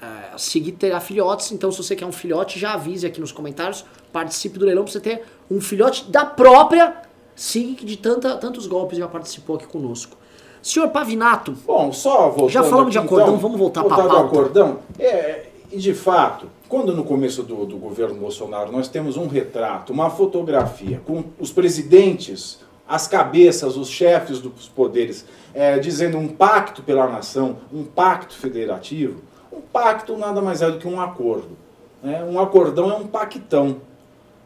[0.00, 3.32] a, a Sig terá filhotes, então se você quer um filhote, já avise aqui nos
[3.32, 6.94] comentários, participe do leilão pra você ter um filhote da própria
[7.34, 10.16] Sig, que de tanta, tantos golpes já participou aqui conosco.
[10.62, 14.14] Senhor Pavinato, Bom, só voltando Já falamos de aqui, acordão, então, vamos voltar pra voltando
[14.14, 14.38] ao pauta.
[14.38, 14.78] acordão.
[14.96, 19.92] É, e de fato, quando no começo do, do governo Bolsonaro nós temos um retrato,
[19.92, 22.58] uma fotografia com os presidentes,
[22.88, 29.22] as cabeças, os chefes dos poderes, é, dizendo um pacto pela nação, um pacto federativo,
[29.52, 31.56] um pacto nada mais é do que um acordo.
[32.02, 32.24] né?
[32.24, 33.76] Um acordão é um pactão.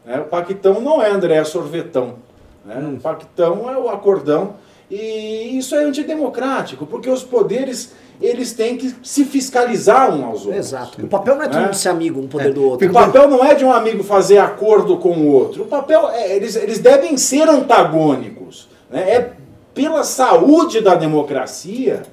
[0.05, 0.19] né?
[0.19, 2.17] O pactão não é André Sorvetão.
[2.63, 2.77] Né?
[2.95, 4.53] O pactão é o acordão.
[4.87, 10.55] E isso é antidemocrático, porque os poderes eles têm que se fiscalizar um aos outros.
[10.57, 11.01] exato.
[11.05, 11.63] O papel não é todo É.
[11.65, 12.87] mundo ser amigo um poder do outro.
[12.89, 15.63] O papel não é de um amigo fazer acordo com o outro.
[15.63, 18.67] O papel é, eles, eles devem ser antagônicos.
[18.89, 19.01] né?
[19.09, 19.31] É
[19.73, 22.03] pela saúde da democracia,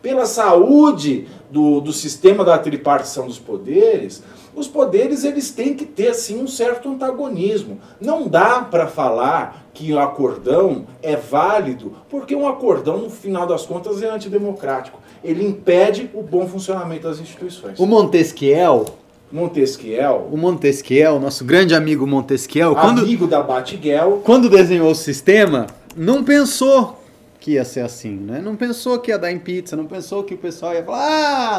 [0.00, 4.22] pela saúde do, do sistema da tripartição dos poderes,
[4.56, 7.78] os poderes eles têm que ter sim um certo antagonismo.
[8.00, 13.66] Não dá para falar que o acordão é válido, porque um acordão, no final das
[13.66, 14.98] contas, é antidemocrático.
[15.22, 17.78] Ele impede o bom funcionamento das instituições.
[17.78, 18.86] O Montesquiel,
[19.30, 25.66] Montesquiel, o Montesquiel, nosso grande amigo Montesquiel, quando, amigo da Batiguel, quando desenhou o sistema,
[25.94, 26.98] não pensou
[27.46, 28.40] que ia ser assim, né?
[28.40, 30.98] Não pensou que ia dar em pizza, não pensou que o pessoal ia falar,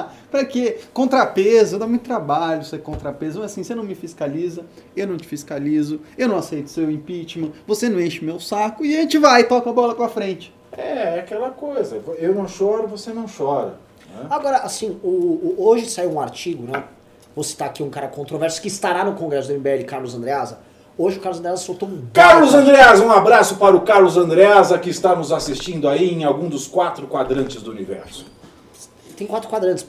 [0.10, 0.80] ah, pra quê?
[0.94, 3.42] Contrapeso, dá muito trabalho ser contrapeso.
[3.42, 4.66] Assim, você não me fiscaliza,
[4.98, 8.98] eu não te fiscalizo, eu não aceito seu impeachment, você não enche meu saco e
[8.98, 10.54] a gente vai, toca a bola pra frente.
[10.74, 12.02] É, é aquela coisa.
[12.20, 13.76] Eu não choro, você não chora.
[14.14, 14.28] né?
[14.30, 16.84] Agora, assim, o, o- hoje saiu um artigo, né?
[17.34, 20.60] Vou citar aqui um cara controverso que estará no Congresso do MBL, Carlos Andreasa.
[20.98, 22.08] Hoje o Carlos Andreasa soltou um.
[22.12, 26.50] Carlos Andreasa, um abraço para o Carlos Andreasa que está nos assistindo aí em algum
[26.50, 28.26] dos quatro quadrantes do universo.
[29.16, 29.86] Tem quatro quadrantes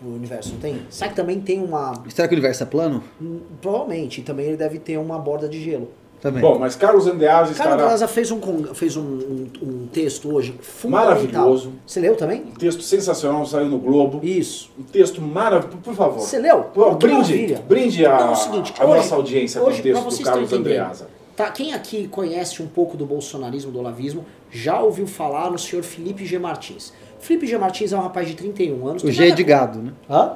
[0.00, 0.82] no universo, não tem?
[0.88, 1.94] Será que também tem uma.
[2.08, 3.02] Será que o universo é plano?
[3.20, 5.90] Hum, Provavelmente, e também ele deve ter uma borda de gelo.
[6.22, 6.40] Também.
[6.40, 8.40] Bom, mas Carlos Andreasa Carlos estará Andreasa fez, um,
[8.74, 10.54] fez um, um, um texto hoje.
[10.84, 11.72] Maravilhoso.
[11.84, 12.42] Você leu também?
[12.42, 14.20] um texto sensacional, saiu no Globo.
[14.24, 14.70] Isso.
[14.78, 16.20] Um texto maravilhoso, por favor.
[16.20, 16.62] Você leu?
[16.72, 20.08] Pô, brinde, brinde a, Não, é seguinte, a hoje- nossa audiência com o hoje, texto
[20.16, 21.08] do Carlos Andreasa.
[21.34, 25.82] Tá, quem aqui conhece um pouco do bolsonarismo, do olavismo, já ouviu falar no senhor
[25.82, 26.38] Felipe G.
[26.38, 26.92] Martins.
[27.22, 27.56] Felipe G.
[27.56, 29.04] Martins é um rapaz de 31 anos.
[29.04, 29.92] o G é de gado, né?
[30.10, 30.32] Hã?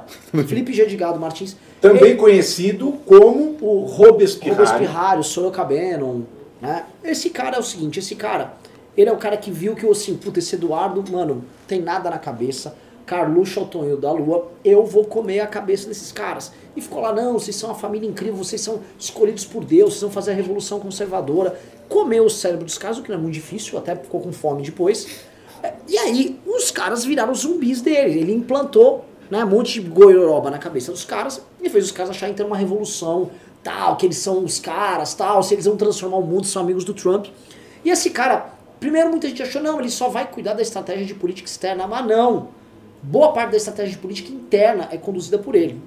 [0.47, 0.85] Felipe G.
[0.85, 1.55] de Gado Martins.
[1.81, 4.55] Também Ele- conhecido como o Robespierre.
[4.55, 6.21] Robespierre, Sorocabenon,
[6.61, 6.85] né?
[7.03, 8.53] Esse cara é o seguinte, esse cara,
[8.95, 12.17] ele é o cara que viu que, assim, puta, esse Eduardo, mano, tem nada na
[12.17, 12.73] cabeça,
[13.05, 16.51] Carluxo Tonho da Lua, eu vou comer a cabeça desses caras.
[16.75, 20.01] E ficou lá, não, vocês são uma família incrível, vocês são escolhidos por Deus, vocês
[20.01, 21.57] vão fazer a revolução conservadora.
[21.89, 24.61] Comeu o cérebro dos caras, o que não é muito difícil, até ficou com fome
[24.63, 25.07] depois.
[25.87, 28.19] E aí, os caras viraram zumbis dele.
[28.19, 32.11] Ele implantou né, um monte de goioroba na cabeça dos caras e fez os caras
[32.11, 33.29] acharem tem uma revolução,
[33.63, 36.83] tal, que eles são os caras, tal, se eles vão transformar o mundo, são amigos
[36.83, 37.27] do Trump.
[37.83, 41.13] E esse cara, primeiro muita gente achou, não, ele só vai cuidar da estratégia de
[41.13, 42.49] política externa, mas não.
[43.01, 45.79] Boa parte da estratégia de política interna é conduzida por ele.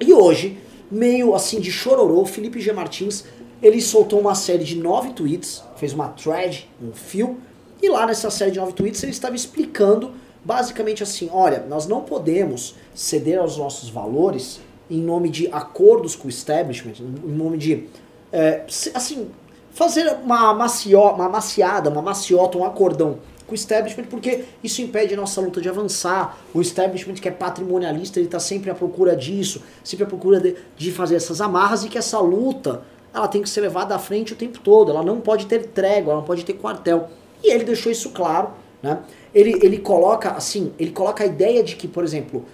[0.00, 0.58] E hoje,
[0.90, 2.72] meio assim de chororô, Felipe G.
[2.72, 3.24] Martins,
[3.62, 7.38] ele soltou uma série de nove tweets, fez uma thread, um fio,
[7.82, 10.12] e lá nessa série de nove tweets ele estava explicando
[10.44, 16.28] basicamente assim, olha, nós não podemos ceder aos nossos valores em nome de acordos com
[16.28, 17.88] o establishment, em nome de,
[18.32, 19.28] é, assim,
[19.72, 25.14] fazer uma, macio, uma maciada, uma maciota, um acordão com o establishment, porque isso impede
[25.14, 26.38] a nossa luta de avançar.
[26.54, 30.56] O establishment que é patrimonialista, ele está sempre à procura disso, sempre à procura de,
[30.76, 34.32] de fazer essas amarras e que essa luta ela tem que ser levada à frente
[34.32, 37.08] o tempo todo, ela não pode ter trégua, ela não pode ter quartel.
[37.42, 38.50] E ele deixou isso claro,
[38.82, 39.00] né?
[39.34, 42.44] Ele, ele coloca assim, ele coloca a ideia de que, por exemplo,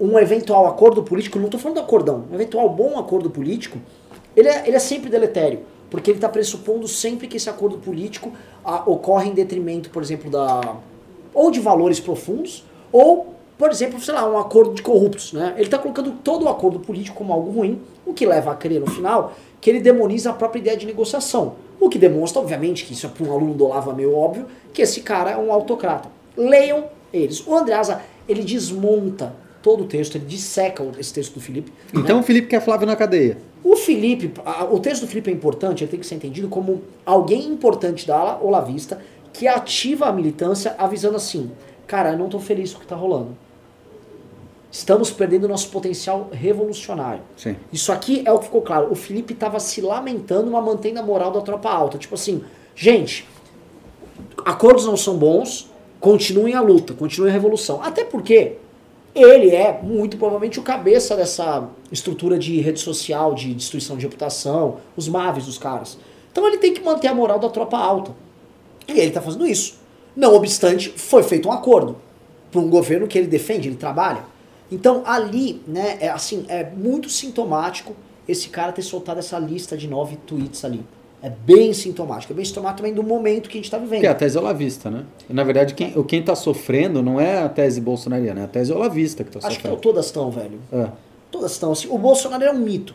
[0.00, 3.78] um eventual acordo político, não estou falando do acordão, um eventual bom acordo político,
[4.36, 8.32] ele é, ele é sempre deletério, porque ele está pressupondo sempre que esse acordo político
[8.64, 10.76] ah, ocorre em detrimento, por exemplo, da
[11.34, 15.32] ou de valores profundos, ou, por exemplo, sei lá, um acordo de corruptos.
[15.32, 15.54] Né?
[15.54, 18.80] Ele está colocando todo o acordo político como algo ruim, o que leva a crer
[18.80, 21.54] no final que ele demoniza a própria ideia de negociação.
[21.82, 24.46] O que demonstra, obviamente, que isso é para um aluno do Olavo é meio óbvio,
[24.72, 26.08] que esse cara é um autocrata.
[26.36, 27.44] Leiam eles.
[27.44, 31.72] O Andreasa, ele desmonta todo o texto, ele disseca esse texto do Felipe.
[31.92, 32.00] né?
[32.00, 33.36] Então o Felipe quer Flávio na cadeia.
[33.64, 34.32] O Felipe,
[34.70, 38.16] o texto do Felipe é importante, ele tem que ser entendido como alguém importante da
[38.16, 41.50] ala olavista que ativa a militância avisando assim,
[41.84, 43.36] cara, eu não tô feliz com o que tá rolando.
[44.72, 47.20] Estamos perdendo nosso potencial revolucionário.
[47.36, 47.56] Sim.
[47.70, 48.90] Isso aqui é o que ficou claro.
[48.90, 51.98] O Felipe tava se lamentando, mas mantendo a moral da tropa alta.
[51.98, 52.42] Tipo assim,
[52.74, 53.28] gente,
[54.42, 57.82] acordos não são bons, continuem a luta, continuem a revolução.
[57.82, 58.56] Até porque
[59.14, 64.78] ele é muito provavelmente o cabeça dessa estrutura de rede social, de destruição de reputação,
[64.96, 65.98] os maves dos caras.
[66.30, 68.12] Então ele tem que manter a moral da tropa alta.
[68.88, 69.74] E ele está fazendo isso.
[70.16, 71.96] Não obstante, foi feito um acordo
[72.50, 74.31] para um governo que ele defende, ele trabalha.
[74.74, 77.94] Então ali, né, é assim, é muito sintomático
[78.26, 80.84] esse cara ter soltado essa lista de nove tweets ali.
[81.22, 84.00] É bem sintomático, é bem sintomático também do momento que a gente está vivendo.
[84.00, 85.04] Que é a tese olavista, né?
[85.28, 88.72] Na verdade, quem, o- quem tá sofrendo não é a tese bolsonariana, é a tese
[88.72, 89.76] olavista que tá Acho que sofrendo.
[89.80, 90.58] todas estão, velho.
[90.72, 90.88] É.
[91.30, 91.86] Todas estão assim.
[91.90, 92.94] O Bolsonaro é um mito.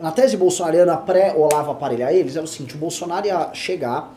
[0.00, 4.12] Na tese bolsonariana pré-Olavo aparelhar eles, é o seguinte: o Bolsonaro ia chegar,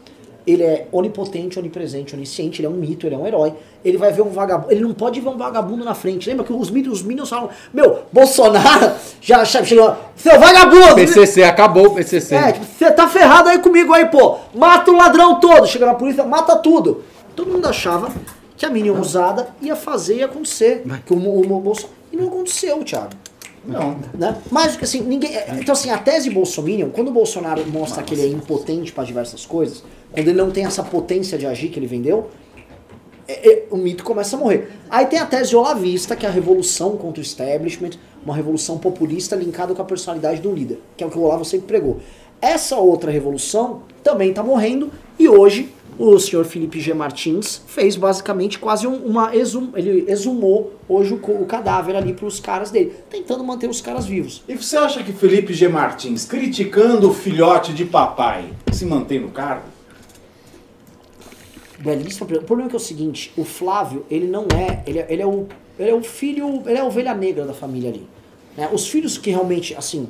[0.45, 3.53] ele é onipotente, onipresente, onisciente, ele é um mito, ele é um herói.
[3.83, 4.71] Ele vai ver um vagabundo.
[4.71, 6.29] Ele não pode ver um vagabundo na frente.
[6.29, 9.95] Lembra que os mitos, os minions falam: Meu, Bolsonaro já che- chegou.
[10.15, 10.95] Seu vagabundo!
[10.95, 12.35] PCC, acabou o PCC.
[12.35, 14.37] É, tipo, você tá ferrado aí comigo aí, pô.
[14.53, 15.65] Mata o ladrão todo.
[15.67, 17.03] Chega na polícia, mata tudo.
[17.35, 18.09] Todo mundo achava
[18.55, 20.83] que a minion usada ia fazer e acontecer.
[21.05, 21.93] Que o, o, o Bolsonaro.
[22.11, 23.09] E não aconteceu, Thiago
[23.67, 23.97] Não.
[24.13, 24.37] né?
[24.51, 25.35] Mas assim, ninguém.
[25.35, 29.03] é, Então, assim, a tese Bolsominion, quando o Bolsonaro mostra que ele é impotente para
[29.03, 32.29] diversas coisas, quando ele não tem essa potência de agir que ele vendeu,
[33.27, 34.69] é- é, o mito começa a morrer.
[34.89, 37.91] Aí tem a tese olavista, que é a revolução contra o establishment,
[38.23, 41.43] uma revolução populista linkada com a personalidade do líder, que é o que o Olavo
[41.45, 41.97] sempre pregou.
[42.41, 46.93] Essa outra revolução também está morrendo e hoje o senhor Felipe G.
[46.93, 52.25] Martins fez basicamente quase um- uma exum, ele exumou hoje o, o cadáver ali para
[52.25, 54.43] os caras dele, tentando manter os caras vivos.
[54.47, 55.67] E você acha que Felipe G.
[55.67, 59.63] Martins, criticando o filhote de papai, se mantém no cargo?
[61.79, 62.43] Belíssima pergunta.
[62.45, 65.21] O problema é que é o seguinte, o Flávio, ele não é, ele é, ele
[65.21, 68.07] é o, ele é o filho, ele é a ovelha negra da família ali.
[68.57, 68.69] né?
[68.71, 70.07] Os filhos que realmente, assim,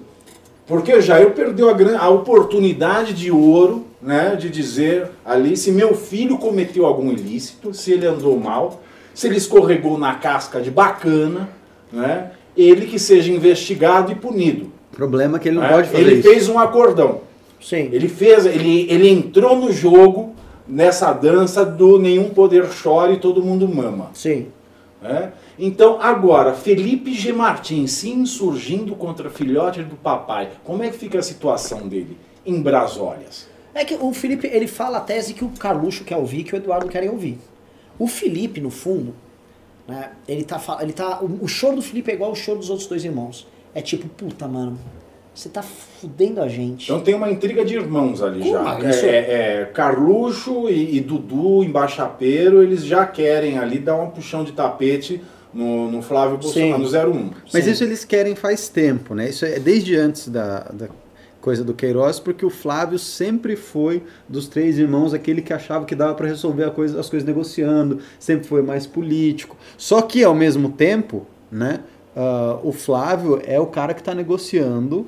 [0.68, 5.96] Porque o Jair perdeu a, a oportunidade de ouro, né, de dizer ali se meu
[5.96, 11.50] filho cometeu algum ilícito, se ele andou mal, se ele escorregou na casca de bacana,
[11.92, 14.72] né, ele que seja investigado e punido.
[14.92, 15.70] Problema é que ele não né?
[15.70, 16.30] pode fazer ele isso.
[16.30, 17.22] fez um acordão.
[17.60, 17.90] sim.
[17.92, 20.36] Ele fez, ele, ele entrou no jogo
[20.68, 24.12] nessa dança do nenhum poder chora e todo mundo mama.
[24.14, 24.48] Sim.
[25.02, 25.34] né?
[25.58, 27.34] Então, agora, Felipe G.
[27.34, 32.62] Martins se insurgindo contra filhote do papai, como é que fica a situação dele em
[32.62, 33.55] Brasólias?
[33.76, 36.58] É que o Felipe, ele fala a tese que o Carluxo quer ouvir que o
[36.58, 37.38] Eduardo querem ouvir.
[38.00, 39.14] O Felipe, no fundo,
[39.88, 42.70] né, ele tá, ele tá, o, o choro do Felipe é igual ao choro dos
[42.70, 43.46] outros dois irmãos.
[43.74, 44.80] É tipo, puta, mano,
[45.34, 46.86] você tá fudendo a gente.
[46.86, 48.54] Então tem uma intriga de irmãos ali Como?
[48.54, 48.80] já.
[48.80, 54.10] É, Isso- é- é Carluxo e, e Dudu, embaixapeiro, eles já querem ali dar um
[54.10, 55.22] puxão de tapete
[55.54, 57.32] no, no Flávio Bolsonaro, no 01.
[57.54, 57.72] Mas Sim.
[57.72, 59.30] isso eles querem faz tempo, né?
[59.30, 60.88] Isso é desde antes da, da
[61.46, 65.94] coisa do Queiroz, porque o Flávio sempre foi dos três irmãos aquele que achava que
[65.96, 69.56] dava para resolver a coisa- as coisas negociando, sempre foi mais político.
[69.78, 71.82] Só que ao mesmo tempo, né?
[72.18, 75.06] ah, o Flávio é o cara que está negociando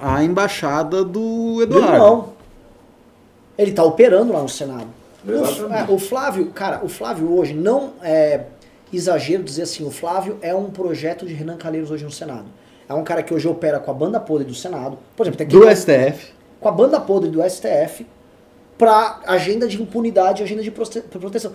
[0.00, 1.92] a embaixada do Do Eduardo.
[1.92, 2.28] irmão.
[3.56, 4.88] Ele tá operando lá no Senado.
[5.26, 5.90] Exatamente.
[5.92, 8.46] o Flávio, cara, o Flávio hoje não é
[8.92, 12.46] exagero dizer assim, o Flávio é um projeto de Renan Calheiros hoje no Senado.
[12.88, 14.98] É um cara que hoje opera com a banda podre do Senado.
[15.16, 16.32] Por exemplo, tem que Do STF.
[16.60, 18.06] com a banda podre do STF
[18.76, 21.52] para agenda de impunidade, agenda de prote- proteção.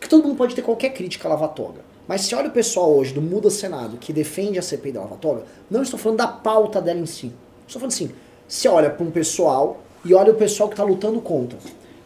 [0.00, 1.80] Que todo mundo pode ter qualquer crítica à Lava Toga.
[2.06, 5.16] Mas se olha o pessoal hoje do Muda Senado que defende a CPI da Lava
[5.16, 7.32] Toga, não estou falando da pauta dela em si.
[7.66, 8.10] Estou falando assim,
[8.46, 11.58] você olha para um pessoal e olha o pessoal que está lutando contra.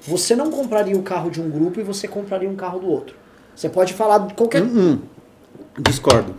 [0.03, 3.14] Você não compraria o carro de um grupo e você compraria um carro do outro.
[3.55, 4.62] Você pode falar de qualquer...
[4.62, 4.98] Hum, hum.
[5.79, 6.35] Discordo.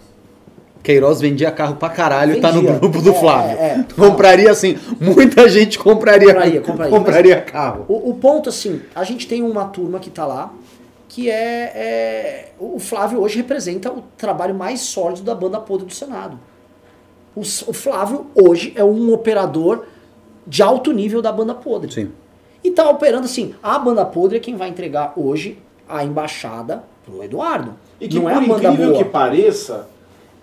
[0.84, 2.80] Queiroz vendia carro pra caralho e tá no Vendia.
[2.80, 3.58] grupo do É, Flávio.
[3.58, 3.86] é, é.
[3.96, 6.98] Compraria assim, muita gente compraria, Compraria, compraria.
[6.98, 7.86] compraria carro.
[7.88, 10.52] O, o ponto, assim, a gente tem uma turma que tá lá,
[11.08, 15.94] que é, é- O Flávio hoje representa o trabalho mais sólido da banda podre do
[15.94, 16.40] Senado.
[17.36, 19.86] O, o Flávio hoje é um operador
[20.48, 21.92] de alto nível da banda podre.
[21.94, 22.10] Sim.
[22.64, 27.24] E tá operando assim, a banda podre é quem vai entregar hoje a embaixada pro
[27.24, 27.74] Eduardo.
[28.00, 28.98] E que Não por é a banda incrível boa.
[29.04, 29.88] que pareça,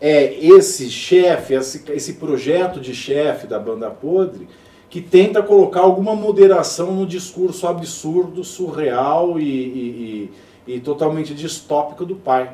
[0.01, 4.49] é esse chefe, esse, esse projeto de chefe da banda podre,
[4.89, 10.31] que tenta colocar alguma moderação no discurso absurdo, surreal e, e-
[10.67, 12.53] e- e totalmente distópico do pai.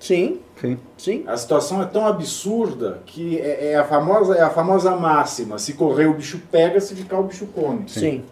[0.00, 0.78] Sim, Sim.
[0.96, 1.24] sim.
[1.26, 5.72] A situação é tão absurda que é, é a, famosa, é a famosa máxima: se
[5.74, 7.88] correr o bicho pega, se ficar o bicho come.
[7.88, 8.22] Sim.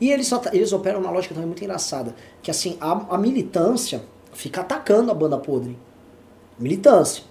[0.00, 2.14] E eles, só, eles operam uma lógica também muito engraçada.
[2.42, 5.76] Que assim, a, a militância fica atacando a banda podre.
[6.58, 7.24] Militância.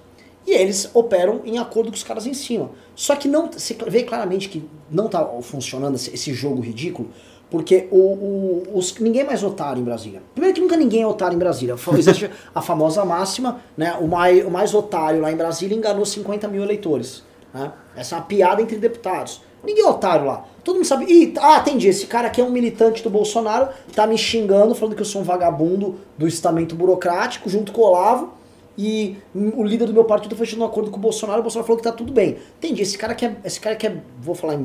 [0.45, 2.71] E eles operam em acordo com os caras em cima.
[2.95, 7.09] Só que não se vê claramente que não tá funcionando esse, jogo ridículo,
[7.49, 10.21] porque o, o- os, ninguém é mais otário em Brasília.
[10.33, 11.75] Primeiro que nunca ninguém é otário em Brasília.
[11.97, 13.95] Existe a famosa máxima, né?
[14.01, 17.23] O mais, o mais otário lá em Brasília enganou 50 mil eleitores.
[17.53, 17.71] Né?
[17.95, 19.41] Essa é uma piada entre deputados.
[19.63, 20.45] Ninguém é otário lá.
[20.63, 21.05] Todo mundo sabe.
[21.05, 21.87] Ih, ah, entendi.
[21.87, 25.21] Esse cara aqui é um militante do Bolsonaro, tá me xingando, falando que eu sou
[25.21, 28.33] um vagabundo do estamento burocrático, junto com o Olavo.
[28.77, 31.67] E o líder do meu partido foi fechando um acordo com o Bolsonaro, o Bolsonaro
[31.67, 32.37] falou que tá tudo bem.
[32.57, 33.39] Entendi, esse cara quer.
[33.43, 34.01] Esse cara quer.
[34.21, 34.59] Vou falar em,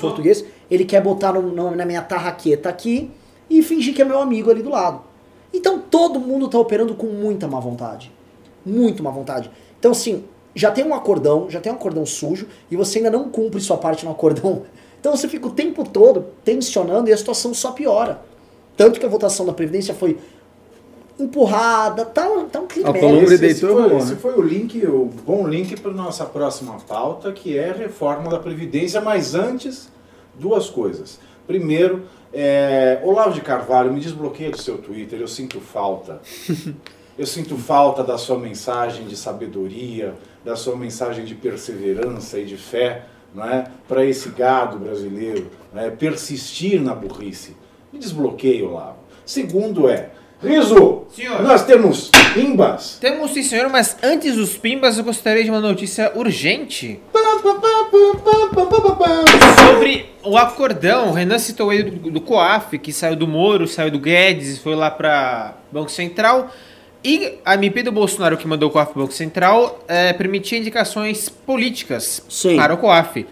[0.00, 0.44] português.
[0.70, 3.10] Ele quer botar no- no- na minha tarraqueta aqui
[3.50, 5.02] e fingir que é meu amigo ali do lado.
[5.52, 8.10] Então todo mundo tá operando com muita má vontade.
[8.64, 9.50] Muito má vontade.
[9.78, 13.28] Então, assim, já tem um acordão, já tem um acordão sujo, e você ainda não
[13.28, 14.62] cumpre sua parte no acordão.
[15.02, 18.22] Então você fica o tempo todo tensionando e a situação só piora.
[18.76, 20.16] Tanto que a votação da Previdência foi
[21.24, 22.90] empurrada, tá, tá um clima.
[22.90, 24.18] A Colômbia Esse, esse deitou foi, esse né?
[24.20, 28.38] foi o link, o bom link para nossa próxima pauta, que é a reforma da
[28.38, 29.90] Previdência, mas antes,
[30.34, 31.18] duas coisas.
[31.46, 36.20] Primeiro, é, Olavo de Carvalho, me desbloqueia do seu Twitter, eu sinto falta.
[37.18, 42.56] Eu sinto falta da sua mensagem de sabedoria, da sua mensagem de perseverança e de
[42.56, 43.04] fé,
[43.34, 43.66] não é?
[43.86, 45.90] Para esse gado brasileiro, é?
[45.90, 47.54] persistir na burrice.
[47.92, 48.96] Me desbloqueia, Olavo.
[49.26, 50.10] Segundo é,
[50.42, 51.42] Riso, Senhor.
[51.42, 52.98] nós temos pimbas.
[53.00, 57.00] Temos sim, senhor, mas antes dos pimbas eu gostaria de uma notícia urgente
[59.56, 61.10] sobre o acordão.
[61.10, 64.60] O Renan citou ele do, do COAF, que saiu do Moro, saiu do Guedes e
[64.60, 66.50] foi lá para Banco Central.
[67.04, 70.58] E a MP do Bolsonaro, que mandou o COAF para o Banco Central, é, permitia
[70.58, 72.56] indicações políticas Sim.
[72.56, 73.26] para o COAF.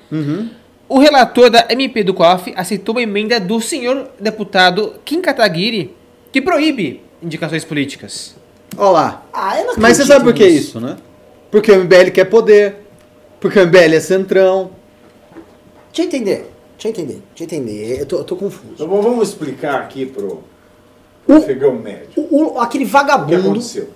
[0.88, 5.94] O relator da MP do COAF aceitou uma emenda do senhor deputado Kim Kataguiri,
[6.32, 8.34] que proíbe indicações políticas.
[8.76, 9.22] Olha lá.
[9.32, 10.68] Ah, eu não Mas você sabe por que nisso.
[10.68, 10.96] isso, né?
[11.50, 12.76] Porque o MBL quer poder.
[13.40, 14.70] Porque o MBL é centrão.
[15.92, 16.50] Deixa eu entender.
[16.78, 17.22] Deixa eu entender.
[17.36, 18.00] Deixa eu entender.
[18.00, 18.74] Eu tô, eu tô confuso.
[18.74, 20.42] Então vamos explicar aqui pro
[21.26, 22.10] O- afegão médio.
[22.16, 23.40] O- o- aquele O que vagabundo.
[23.50, 23.88] aconteceu?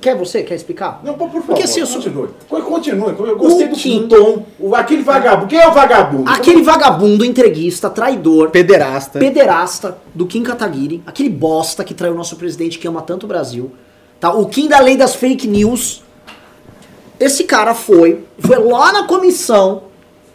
[0.00, 0.42] Quer você?
[0.44, 1.00] Quer explicar?
[1.02, 2.28] Não, por favor, Porque assim, eu sou- continue.
[2.48, 3.08] Co- Continue.
[3.18, 4.46] Eu gostei O do, tom.
[4.58, 5.46] O, aquele vagabundo.
[5.48, 6.30] Quem é o vagabundo?
[6.30, 9.18] Aquele vagabundo entreguista, traidor, Pederasta.
[9.18, 13.26] pederasta do Kim Kataguiri, aquele bosta que traiu o nosso presidente que ama tanto o
[13.26, 13.72] Brasil,
[14.20, 14.32] tá?
[14.32, 16.02] O Kim da lei das fake news.
[17.18, 19.84] Esse cara foi, foi lá na comissão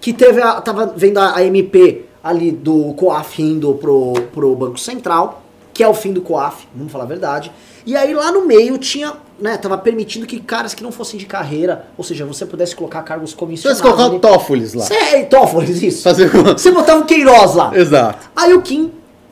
[0.02, 4.80] que teve a, tava vendo a, a MP ali do COAF indo pro, pro Banco
[4.80, 5.44] Central,
[5.74, 7.52] que é o fim do COAF, vamos falar a verdade.
[7.86, 11.26] E aí lá no meio tinha, né, tava permitindo que caras que não fossem de
[11.26, 13.82] carreira, ou seja, você pudesse colocar cargos comissionados.
[13.82, 14.16] colocar ali.
[14.16, 14.86] o Toffoli lá.
[14.86, 16.04] Cê é Toffoli, isso.
[16.04, 16.30] Fazer.
[16.30, 17.72] Você botava o Queiroz lá.
[17.76, 18.30] Exato.
[18.36, 18.92] Aí o Kim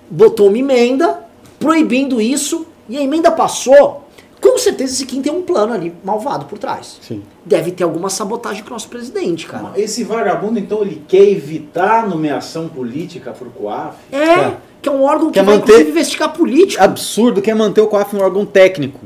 [0.10, 1.20] botou uma emenda
[1.60, 4.06] proibindo isso e a emenda passou.
[4.40, 7.00] Com certeza esse Kim tem um plano ali malvado por trás.
[7.02, 7.24] Sim.
[7.44, 9.72] Deve ter alguma sabotagem com o nosso presidente, cara.
[9.76, 13.96] Esse vagabundo, então, ele quer evitar a nomeação política pro COAF?
[14.12, 14.58] É, Tá.
[14.90, 16.82] Que é um órgão que Quer vai manter- inclusive investigar político.
[16.84, 19.00] Absurdo quer manter o COAF um órgão técnico.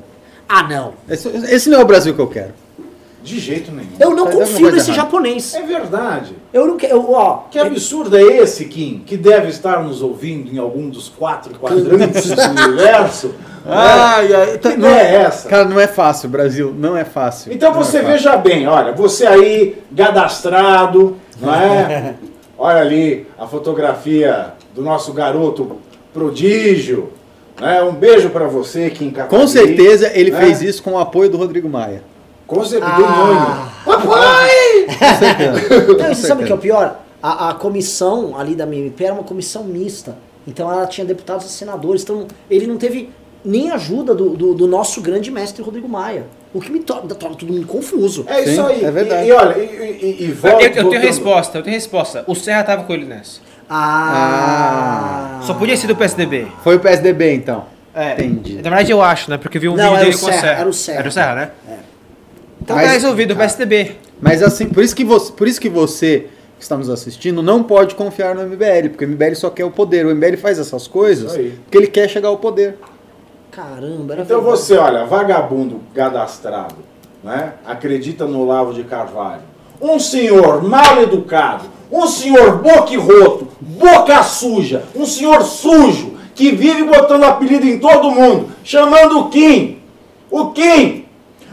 [0.47, 0.93] Ah, não.
[1.09, 2.53] Esse, esse não é o Brasil que eu quero.
[3.23, 3.89] De jeito nenhum.
[3.99, 5.05] Eu não Faz confio nesse errada.
[5.05, 5.53] japonês.
[5.53, 6.35] É verdade.
[6.51, 7.11] Eu não quero.
[7.11, 11.53] Ó, Que absurdo é esse, Kim, que deve estar nos ouvindo em algum dos quatro
[11.59, 13.33] quadrantes do universo?
[13.63, 15.47] Ai, ai, Que ideia é essa?
[15.47, 16.73] Cara, não é fácil, Brasil.
[16.75, 17.53] Não é fácil.
[17.53, 18.11] Então Não é você fácil.
[18.11, 22.15] veja bem, olha, você aí, cadastrado, não é?
[22.57, 25.77] Olha ali a fotografia do nosso garoto
[26.13, 27.11] prodígio.
[27.59, 27.81] Né?
[27.83, 29.41] Um beijo pra você, Kim Kataguiri.
[29.41, 30.39] Com certeza ele né?
[30.39, 32.01] fez isso com o apoio do Rodrigo Maia.
[32.47, 33.69] Com certeza, Ah.
[33.85, 33.91] do.
[33.91, 34.49] Papai!
[35.99, 36.99] Não, e você sabe o que é o pior?
[37.21, 40.17] A, a comissão ali da MMP era uma comissão mista.
[40.47, 42.01] Então ela tinha deputados e senadores.
[42.03, 43.09] Então ele não teve
[43.45, 46.25] nem ajuda do, do, do nosso grande mestre Rodrigo Maia.
[46.53, 48.25] O que me torna, torna todo mundo confuso.
[48.27, 48.83] É isso Sim, aí.
[48.83, 49.23] é verdade.
[49.25, 49.61] E, e olha, e,
[50.19, 51.01] e, e Eu, volta, eu tenho voltando.
[51.03, 52.23] resposta, eu tenho resposta.
[52.27, 53.39] O Serra tava com ele nessa.
[53.69, 54.60] Ah.
[55.41, 56.47] Só podia ser do PSDB.
[56.63, 57.65] Foi o PSDB, então.
[57.93, 58.13] É.
[58.13, 58.55] Entendi.
[58.57, 59.37] Na verdade eu acho, né?
[59.37, 60.59] Porque eu vi um Não, vídeo dele o com o Serra, Serra.
[60.59, 60.99] era o Serra.
[60.99, 61.51] Era o Serra, né?
[62.61, 63.95] Então Mas- tá resolvido, o PSDB.
[64.21, 66.27] Mas assim, por isso que você, por isso que você
[66.57, 69.71] que está nos assistindo não pode confiar no MBL, porque o MBL só quer o
[69.71, 70.05] poder.
[70.05, 72.77] O MBL faz essas coisas porque ele quer chegar ao poder.
[73.51, 74.61] Caramba, era Então verdade.
[74.61, 76.75] você, olha, vagabundo cadastrado,
[77.23, 77.53] né?
[77.65, 79.41] Acredita no Olavo de Carvalho.
[79.81, 87.23] Um senhor mal educado, um senhor boquirroto, boca suja, um senhor sujo, que vive botando
[87.23, 89.79] apelido em todo mundo, chamando o Kim.
[90.29, 91.05] O Kim!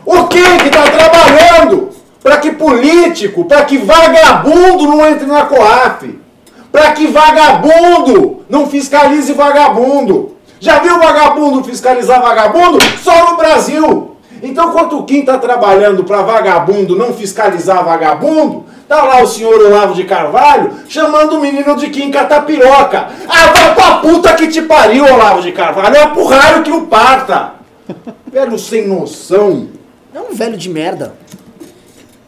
[0.06, 1.90] O Kim que tá trabalhando
[2.22, 6.18] para que político, para que vagabundo não entre na COAF.
[6.70, 10.36] Para que vagabundo não fiscalize vagabundo.
[10.60, 12.78] Já viu vagabundo fiscalizar vagabundo?
[13.02, 14.16] Só no Brasil.
[14.42, 19.60] Então, enquanto o Kim tá trabalhando para vagabundo não fiscalizar vagabundo, tá lá o senhor
[19.60, 23.08] Olavo de Carvalho chamando o menino de Kim Catapiroca.
[23.28, 25.96] Ah, vai pra puta que te pariu, Olavo de Carvalho.
[25.96, 27.54] É pro raio que o parta.
[28.30, 29.68] Velho sem noção.
[30.14, 31.14] É um velho de merda.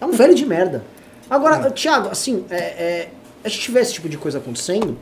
[0.00, 0.82] É um velho de merda.
[1.28, 3.08] Agora, Thiago, assim, é, é,
[3.44, 4.96] a gente tiver esse tipo de coisa acontecendo,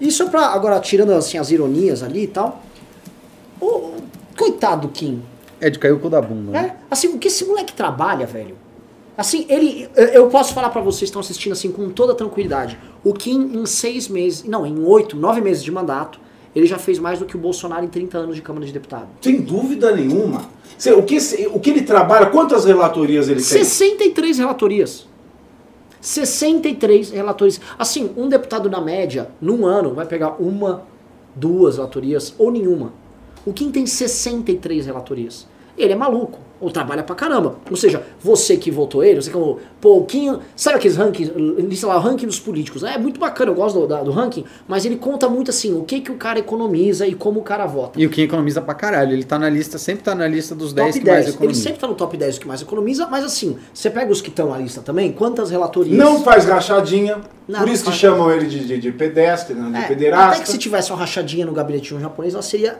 [0.00, 2.62] e só pra, agora, tirando assim, as ironias ali e tal,
[3.60, 3.94] o,
[4.36, 5.22] coitado do Kim,
[5.60, 6.52] É de cair o cu da bunda.
[6.52, 6.62] né?
[6.62, 6.76] né?
[6.90, 8.56] Assim, o que esse moleque trabalha, velho?
[9.16, 9.88] Assim, ele.
[10.14, 12.78] eu- posso falar pra vocês que estão assistindo assim com toda tranquilidade.
[13.04, 14.44] O Kim, em seis meses.
[14.44, 16.18] Não, em oito, nove meses de mandato,
[16.56, 19.08] ele já fez mais do que o Bolsonaro em 30 anos de Câmara de Deputado.
[19.20, 20.48] Sem dúvida nenhuma.
[20.96, 21.18] O que,
[21.52, 23.62] o que ele trabalha, quantas relatorias ele tem?
[23.62, 25.06] 63 relatorias.
[26.00, 27.60] 63 relatorias.
[27.78, 30.84] Assim, um deputado na média, num ano, vai pegar uma,
[31.34, 32.92] duas relatorias ou nenhuma.
[33.44, 35.46] O Kim tem 63 relatorias.
[35.82, 37.56] Ele é maluco, ou trabalha pra caramba.
[37.70, 41.32] Ou seja, você que votou ele, você que falou, pô, o Kim, sabe aqueles rankings,
[41.34, 42.82] lista lá, o ranking dos políticos?
[42.84, 45.84] É muito bacana, eu gosto do, da- do ranking, mas ele conta muito assim, o
[45.84, 47.98] que que o cara economiza e como o cara vota.
[47.98, 49.12] E o Kim economiza pra caralho.
[49.14, 51.40] Ele tá na lista, sempre tá na lista dos 10 Top que mais 10.
[51.40, 54.28] Ele sempre tá no top 10 que mais economiza, mas assim, você pega os que
[54.28, 55.96] estão na lista também, quantas relatorias?
[55.96, 58.12] Não faz rachadinha, Não, por isso não que faz.
[58.12, 60.34] chamam ele de, de, de pedestre, né, de É, pederasta.
[60.34, 62.78] até que se tivesse uma rachadinha no gabinete de um japonês, ela seria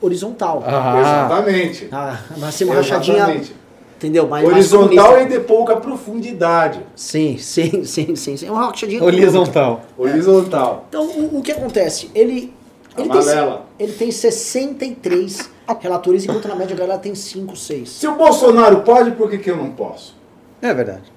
[0.00, 0.62] horizontal.
[0.66, 1.88] Ah, Exatamente.
[1.92, 3.54] Ah, mas ser uma rachadinha, Exatamente.
[3.96, 4.26] entendeu?
[4.28, 5.34] Mais, mais Horizontal comunista.
[5.34, 6.80] e de pouca profundidade.
[6.94, 8.46] Sim, sim, sim, sim, sim.
[8.46, 9.82] É uma rachadinha horizontal.
[9.96, 10.86] Horizontal.
[10.88, 12.10] Então, o, o que acontece?
[12.14, 12.52] Ele,
[12.96, 17.88] ele, tem, ele tem 63 relatorias, enquanto na média a galera tem 5, 6.
[17.88, 20.16] Se o Bolsonaro pode, por que, que eu não posso?
[20.62, 21.12] É verdade.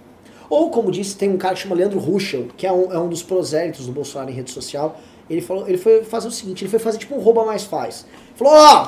[0.50, 3.08] Ou, como disse, tem um cara que chama Leandro Ruschel, que é um, é um
[3.08, 5.00] dos prosélitos do Bolsonaro em rede social.
[5.30, 8.06] Ele falou, ele foi fazer o seguinte, ele foi fazer tipo um rouba mais faz.
[8.44, 8.88] Falou, ó,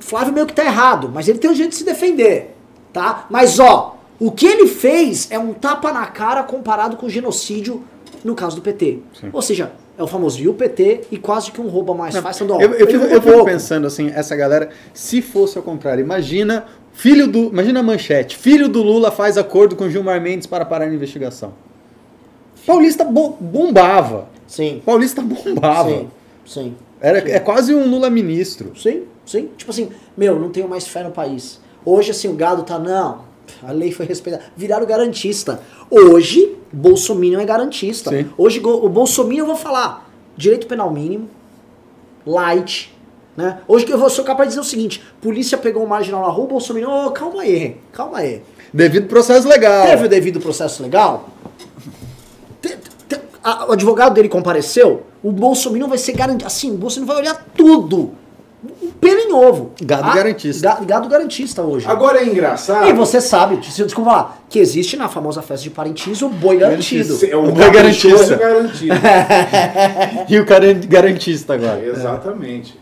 [0.00, 2.54] Flávio meio que tá errado, mas ele tem o jeito de se defender,
[2.92, 3.26] tá?
[3.30, 7.84] Mas ó, o que ele fez é um tapa na cara comparado com o genocídio
[8.24, 8.98] no caso do PT.
[9.32, 12.14] Ou seja, é o famoso e o PT e quase que um roubo a mais
[12.16, 16.64] ó, Eu, eu fico, eu fico pensando assim, essa galera, se fosse ao contrário, imagina
[16.92, 20.86] filho do, imagina a manchete, filho do Lula faz acordo com Gilmar Mendes para parar
[20.86, 21.52] a investigação.
[22.66, 24.28] Paulista bo- bombava.
[24.46, 24.80] Sim.
[24.84, 25.88] Paulista bombava.
[25.90, 26.08] Sim.
[26.46, 26.76] Sim.
[27.04, 28.72] Era, é quase um Lula ministro.
[28.74, 29.50] Sim, sim.
[29.58, 31.60] Tipo assim, meu, não tenho mais fé no país.
[31.84, 33.20] Hoje, assim, o gado tá, não,
[33.62, 34.44] a lei foi respeitada.
[34.56, 35.60] Viraram garantista.
[35.90, 38.08] Hoje, Bolsonaro é garantista.
[38.08, 38.30] Sim.
[38.38, 41.28] Hoje, o Bolsonaro, eu vou falar, direito penal mínimo,
[42.24, 42.96] light,
[43.36, 43.58] né?
[43.68, 46.28] Hoje que eu vou sou capaz de dizer o seguinte, polícia pegou um marginal na
[46.28, 48.40] rua, o Bolsonaro, ô, calma aí, calma aí.
[48.72, 49.88] Devido processo legal.
[49.88, 51.28] Teve o devido processo legal?
[53.44, 56.46] A- o advogado dele compareceu, o Bolsonaro vai ser garantido.
[56.46, 58.12] Assim, o Bolsonaro vai olhar tudo.
[58.82, 59.72] Um pelo em ovo.
[59.82, 60.66] Gado garantista.
[60.66, 61.86] ga- Gado garantista hoje.
[61.86, 62.88] Agora é engraçado.
[62.88, 67.18] e você sabe, desculpa lá, que existe na famosa festa de Parintins o boi garantido.
[67.26, 68.36] É o O boi garantista.
[68.36, 68.94] garantido.
[70.30, 71.84] E o cara é garantista agora.
[71.84, 72.80] Exatamente.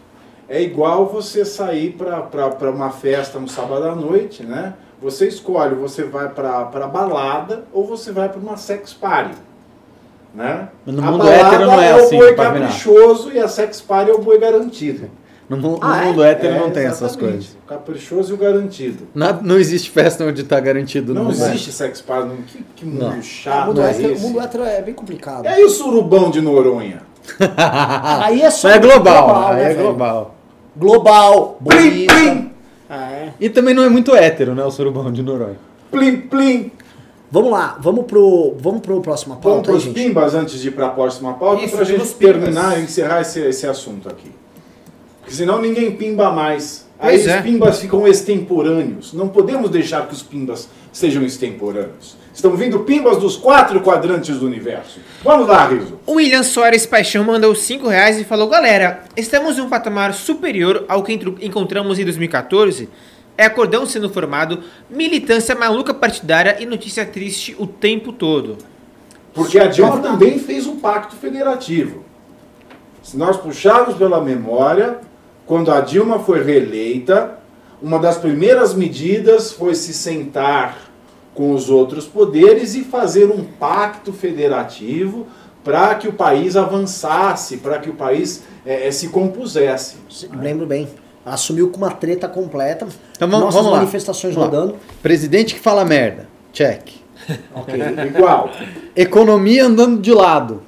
[0.48, 4.74] É igual você sair para uma festa no sábado à noite, né?
[5.00, 9.34] Você escolhe, você vai para balada ou você vai para uma sex party.
[10.34, 10.68] Né?
[10.86, 12.72] Mas no mundo hétero não é o assim, boi Pavinato.
[12.72, 15.10] caprichoso e a sex party é o boi garantido.
[15.48, 16.06] No, no Ah, é?
[16.06, 17.54] mundo hétero É, não tem essas coisas.
[17.64, 19.06] O caprichoso e o garantido.
[19.14, 21.12] Na- não existe festa onde tá garantido.
[21.12, 22.28] Não mundo existe sex party.
[22.28, 23.18] não- Que, que mundo Não.
[23.18, 25.44] o, chato mundo é hétero, o mundo hétero é bem complicado.
[25.44, 27.02] E aí o surubão de Noronha?
[28.22, 29.86] Aí é só é global, aí né, é velho?
[29.88, 30.34] global.
[30.76, 32.50] Global, Plim, plim,
[32.90, 33.28] É.
[33.38, 35.56] E também não é muito hétero, né, o surubão de Noronha.
[35.90, 36.72] plim, plim.
[37.32, 40.68] Vamos lá, vamos pro, vamos pro próximo Vamos pauta para aí, os pimbas antes de
[40.68, 44.30] ir para a próxima pauta, para a gente terminar e encerrar esse, esse assunto aqui.
[45.20, 46.86] Porque senão ninguém pimba mais.
[46.98, 47.40] Aí Pois os é.
[47.40, 49.14] pimbas ficam extemporâneos.
[49.14, 52.18] Não podemos deixar que os pimbas sejam extemporâneos.
[52.34, 55.00] Estão vindo pimbas dos quatro quadrantes do universo.
[55.24, 55.98] Vamos lá, Riso.
[56.06, 60.84] O William Soares Paixão mandou 5 reais e falou: Galera, estamos em um patamar superior
[60.86, 62.90] ao que encontramos em 2014.
[63.42, 68.56] É acordão sendo formado, militância maluca partidária e notícia triste o tempo todo.
[69.34, 72.04] Porque a Dilma também fez um pacto federativo.
[73.02, 75.00] Se nós puxarmos pela memória,
[75.44, 77.36] quando a Dilma foi reeleita,
[77.82, 80.78] uma das primeiras medidas foi se sentar
[81.34, 85.26] com os outros poderes e fazer um pacto federativo
[85.64, 89.96] para que o país avançasse, para que o país eh, eh, se compusesse.
[90.32, 91.01] Lembro bem.
[91.24, 92.86] Assumiu com uma treta completa.
[93.16, 94.76] Então vamos, Nossas vamos manifestações Vamos rodando.
[95.02, 96.26] Presidente que fala merda.
[96.52, 96.82] Check.
[97.54, 97.74] Ok,
[98.08, 98.50] Igual.
[98.96, 100.62] Economia andando de lado.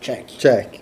[0.00, 0.26] check.
[0.38, 0.80] Check.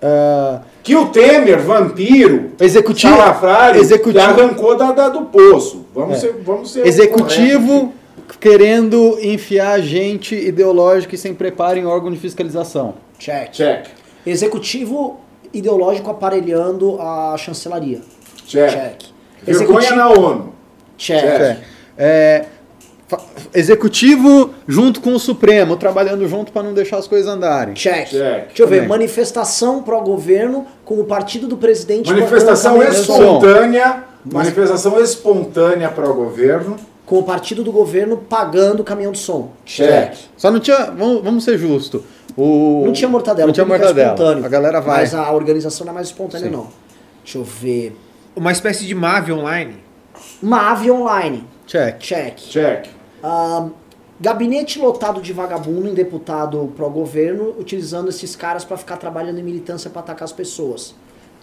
[0.00, 3.12] Ah, Que o Temer, vampiro, executivo.
[3.14, 4.24] salafrário, executivo.
[4.34, 5.84] que arrancou da, da- do poço.
[5.94, 6.20] Vamos É.
[6.20, 7.92] ser, vamos ser Executivo
[8.40, 12.94] querendo enfiar gente ideológica e sem preparo em órgão de fiscalização.
[13.18, 13.50] Check.
[13.52, 13.86] Check.
[14.24, 15.18] Executivo
[15.52, 18.00] ideológico aparelhando a chancelaria.
[18.48, 18.70] Check.
[18.70, 19.02] Check.
[19.44, 20.52] Vergonha Executivo- na ONU.
[20.96, 21.20] Check.
[21.20, 21.40] Check.
[21.40, 21.56] É.
[21.98, 22.46] É,
[23.54, 27.74] executivo junto com o Supremo, trabalhando junto para não deixar as coisas andarem.
[27.74, 28.08] Check.
[28.08, 28.46] Check.
[28.48, 28.76] Deixa eu ver.
[28.76, 28.88] Também.
[28.88, 32.10] Manifestação pró-governo com o partido do presidente.
[32.12, 34.04] Manifestação espontânea.
[34.24, 36.76] Manifestação espontânea para o governo.
[37.06, 39.52] Com o partido do governo pagando caminhão de som.
[39.64, 40.12] Check.
[40.36, 40.90] Só não tinha.
[40.90, 42.02] Vamos, vamos ser justos.
[42.36, 43.46] O, Não tinha mortadela.
[43.46, 44.12] Não tinha o é mortadela.
[44.12, 44.44] espontâneo.
[44.44, 45.00] A galera vai.
[45.00, 46.52] Mas a organização não é mais espontânea, Sim.
[46.54, 46.66] não.
[47.24, 47.96] Deixa eu ver.
[48.38, 49.74] Uma espécie de MAV online.
[50.40, 51.44] Mave online.
[51.66, 51.98] Check.
[51.98, 52.36] Check.
[52.38, 52.86] Check.
[53.20, 53.70] Ahn,
[54.20, 59.90] gabinete lotado de vagabundo em deputado pró-governo, utilizando esses caras pra ficar trabalhando em militância
[59.90, 60.94] pra atacar as pessoas.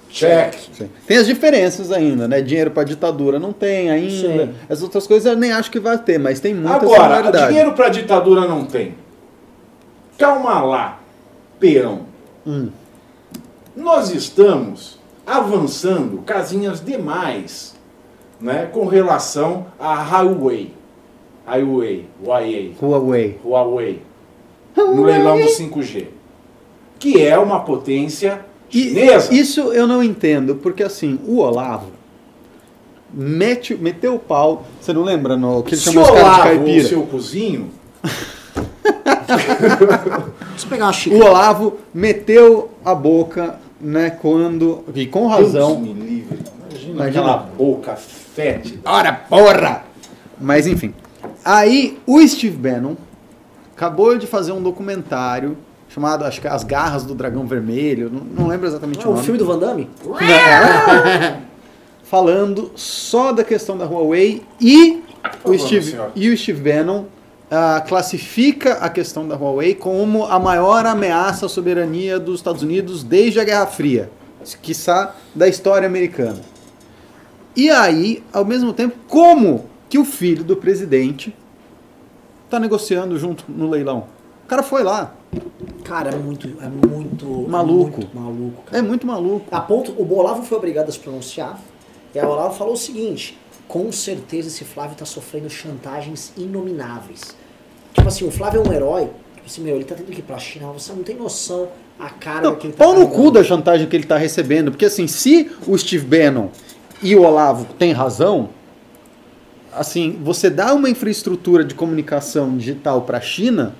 [0.09, 0.53] Check.
[0.71, 0.89] Sim.
[1.05, 2.41] Tem as diferenças ainda, né?
[2.41, 4.45] Dinheiro para ditadura não tem ainda.
[4.45, 4.53] Sim.
[4.69, 7.89] As outras coisas eu nem acho que vai ter, mas tem muita Agora, dinheiro para
[7.89, 8.95] ditadura não tem.
[10.17, 10.99] Calma lá,
[11.59, 12.05] peão.
[12.47, 12.69] Hum.
[13.75, 17.75] Nós estamos avançando casinhas demais
[18.39, 20.73] né, com relação à Huawei.
[21.47, 23.39] Huawei, Huawei, Huawei.
[23.43, 24.01] Huawei,
[24.75, 26.07] no leilão do 5G,
[26.99, 29.33] que é uma potência E chinesa.
[29.33, 31.91] isso eu não entendo, porque assim, o Olavo
[33.13, 34.65] mete, meteu o pau.
[34.81, 36.87] Você não lembra no que ele Se chamou os caras de Olavo, o caipira?
[36.87, 37.69] seu cozinho,
[39.25, 41.25] Deixa eu pegar uma O xícara.
[41.25, 44.83] Olavo meteu a boca, né, quando.
[44.93, 45.81] E com razão.
[45.81, 46.39] Deus me livre.
[46.69, 47.21] Imagina, Imagina.
[47.21, 48.79] aquela boca fétida.
[48.89, 49.83] Ora, porra!
[50.39, 50.93] Mas enfim.
[51.43, 52.95] Aí o Steve Bannon
[53.75, 55.57] acabou de fazer um documentário
[55.89, 58.09] chamado, acho que As Garras do Dragão Vermelho.
[58.11, 59.23] Não, não lembro exatamente É o o nome.
[59.25, 59.89] filme do Van Damme?
[60.03, 61.39] Não, é.
[62.03, 65.01] falando só da questão da Huawei e
[65.41, 67.05] Por o Steve, e o Steve Bannon
[67.49, 73.03] ah, classifica a questão da Huawei como a maior ameaça à soberania dos Estados Unidos
[73.03, 74.09] desde a Guerra Fria,
[74.61, 76.41] quiçá da história americana.
[77.55, 81.33] E aí, ao mesmo tempo, como que o filho do presidente
[82.45, 84.07] está negociando junto no leilão?
[84.43, 85.13] O cara foi lá.
[85.83, 88.01] Cara, é muito, é muito Maluco.
[88.01, 88.77] muito maluco, cara.
[88.77, 89.45] É muito maluco.
[89.51, 91.59] A ponto, o Olavo foi obrigado a se pronunciar.
[92.13, 93.37] E o Olavo falou o seguinte:
[93.67, 97.35] com certeza esse Flávio tá sofrendo chantagens inomináveis.
[97.93, 99.09] Tipo assim, o Flávio é um herói.
[99.35, 102.09] Tipo assim, meu, ele tá tendo que ir pra China, você não tem noção a
[102.09, 103.23] cara Não, que ele tá pau no carregando.
[103.23, 104.71] cu da chantagem que ele tá recebendo.
[104.71, 106.49] Porque assim, se o Steve Bannon
[107.01, 108.49] e o Olavo têm razão,
[109.73, 113.75] assim, você dá uma infraestrutura de comunicação digital pra China,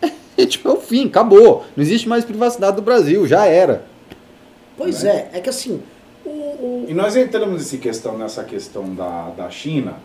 [0.36, 1.64] é tipo, é o fim, acabou.
[1.76, 3.84] Não existe mais privacidade do Brasil, já era.
[4.76, 5.80] Pois é, é que assim,
[6.88, 9.96] E nós entramos nesse questão, nessa questão da, da China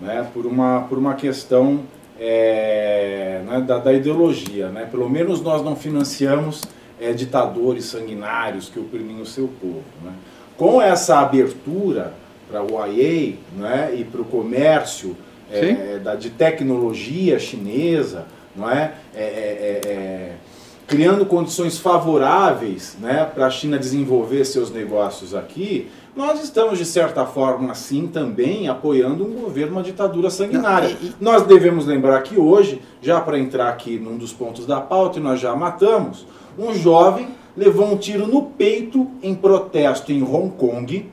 [0.00, 1.80] né, por, uma, por uma questão
[2.18, 4.68] é, né, da, da ideologia.
[4.68, 4.88] Né?
[4.90, 6.62] Pelo menos nós não financiamos
[6.98, 9.84] é, ditadores sanguinários que oprimem o seu povo.
[10.02, 10.12] Né?
[10.56, 12.14] Com essa abertura
[12.50, 15.14] para o Huawei né, e para o comércio
[15.50, 18.92] é, da, de tecnologia chinesa, não é?
[20.88, 27.26] Criando condições favoráveis né, para a China desenvolver seus negócios aqui, nós estamos, de certa
[27.26, 30.88] forma, assim, também apoiando um governo, uma ditadura sanguinária.
[31.00, 34.80] Não, e- Nós devemos lembrar que hoje, já para entrar aqui num dos pontos da
[34.80, 36.26] pauta, e nós já matamos,
[36.58, 41.06] um jovem levou um tiro no peito em protesto em Hong Kong,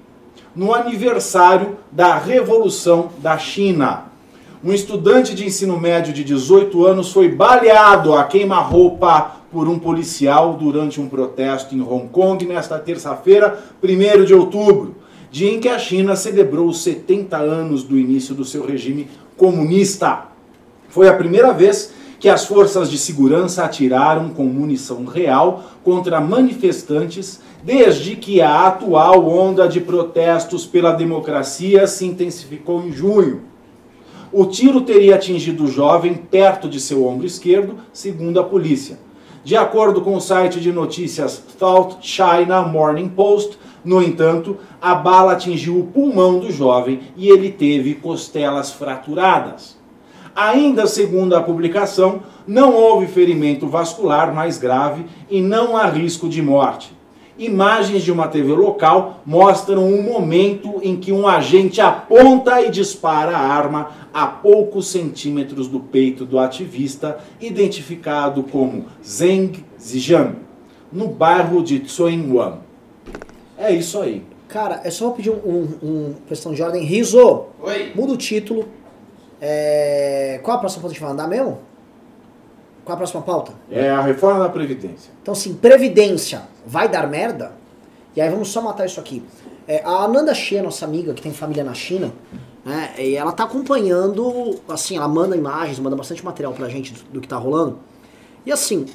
[0.56, 4.06] no aniversário da Revolução da China.
[4.64, 10.58] Um estudante de ensino médio de 18 anos foi baleado a queima-roupa por um policial
[10.58, 14.96] durante um protesto em Hong Kong nesta terça-feira, 1 de outubro,
[15.32, 20.26] dia em que a China celebrou os 70 anos do início do seu regime comunista.
[20.90, 27.40] Foi a primeira vez que as forças de segurança atiraram com munição real contra manifestantes
[27.64, 33.44] desde que a atual onda de protestos pela democracia se intensificou em junho.
[34.34, 39.05] O tiro teria atingido o jovem perto de seu ombro esquerdo, segundo a polícia.
[39.46, 45.34] De acordo com o site de notícias South China Morning Post, no entanto, a bala
[45.34, 49.78] atingiu o pulmão do jovem e ele teve costelas fraturadas.
[50.36, 56.42] Ainda segundo a publicação, não houve ferimento vascular mais grave e não há risco de
[56.42, 56.95] morte.
[57.38, 63.36] Imagens de uma TV local mostram um momento em que um agente aponta e dispara
[63.36, 70.36] a arma a poucos centímetros do peito do ativista, identificado como Zheng Zijian,
[70.90, 72.60] no bairro de Tsuenwan.
[73.58, 74.24] É isso aí.
[74.48, 76.84] cara, é só pedir um, um, um questão de ordem.
[76.86, 77.92] Riso, Oi.
[77.94, 78.66] muda o título.
[79.42, 81.60] É, Qual a próxima pauta que a gente vai andar mesmo?
[82.86, 83.52] Qual a próxima pauta?
[83.72, 85.12] É a reforma da Previdência.
[85.22, 87.54] Então, assim, Previdência vai dar merda?
[88.16, 89.24] E aí vamos só matar isso aqui.
[89.68, 92.14] É, a Ananda Xie, nossa amiga, que tem família na China,
[92.64, 97.04] né, e ela tá acompanhando, assim, ela manda imagens, manda bastante material pra gente do,
[97.14, 97.80] do que tá rolando.
[98.46, 98.86] E assim,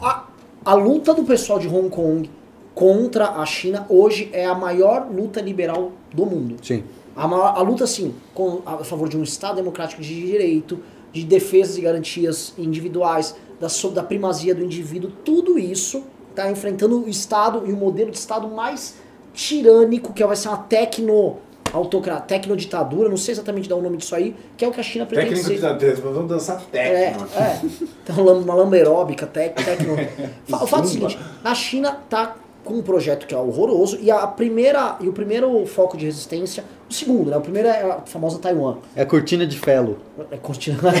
[0.00, 0.24] a,
[0.64, 2.30] a luta do pessoal de Hong Kong
[2.74, 6.56] contra a China hoje é a maior luta liberal do mundo.
[6.62, 6.84] Sim.
[7.16, 10.78] A, maior- a luta, assim, com, a favor de um Estado democrático de direito,
[11.12, 17.08] de defesas e garantias individuais, da, da primazia do indivíduo, tudo isso está enfrentando o
[17.08, 18.96] Estado e o modelo de Estado mais
[19.34, 21.38] tirânico, que vai ser uma tecno
[21.72, 24.82] autocracia, tecnoditadura, não sei exatamente dar o nome disso aí, que é o que a
[24.82, 25.74] China pretende Técnico ser.
[25.74, 27.38] de dança, vamos dançar É, técnico aqui.
[27.38, 27.60] é.
[28.04, 29.94] Então, uma lamba aeróbica, tec, tecno.
[30.50, 32.36] O fato é o seguinte, a China tá
[32.68, 36.62] com um projeto que é horroroso e a primeira e o primeiro foco de resistência,
[36.88, 37.36] o segundo, né?
[37.38, 38.76] O primeiro é a famosa Taiwan.
[38.94, 39.98] É cortina de felo.
[40.30, 40.92] É continuar.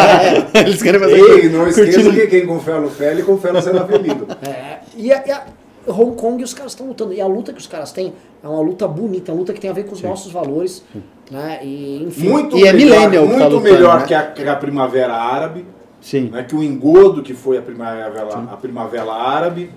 [0.66, 3.36] Eles querem fazer Ei, não esqueça cortina que quem com fé no fé, ele com
[3.36, 4.26] fé no será ferido.
[4.42, 5.44] É, e, a, e a
[5.86, 7.12] Hong Kong os caras estão lutando.
[7.12, 9.60] E a luta que os caras têm é uma luta bonita, é uma luta que
[9.60, 10.82] tem a ver com os nossos valores.
[11.30, 11.60] Né?
[11.62, 12.30] E, enfim.
[12.30, 14.06] Muito E é melhor, millennial que tá muito lutando, melhor né?
[14.06, 15.66] que, a, que a Primavera Árabe,
[16.00, 16.30] Sim.
[16.32, 18.10] né, que o engodo que foi a Primavera,
[18.50, 19.70] a primavera Árabe.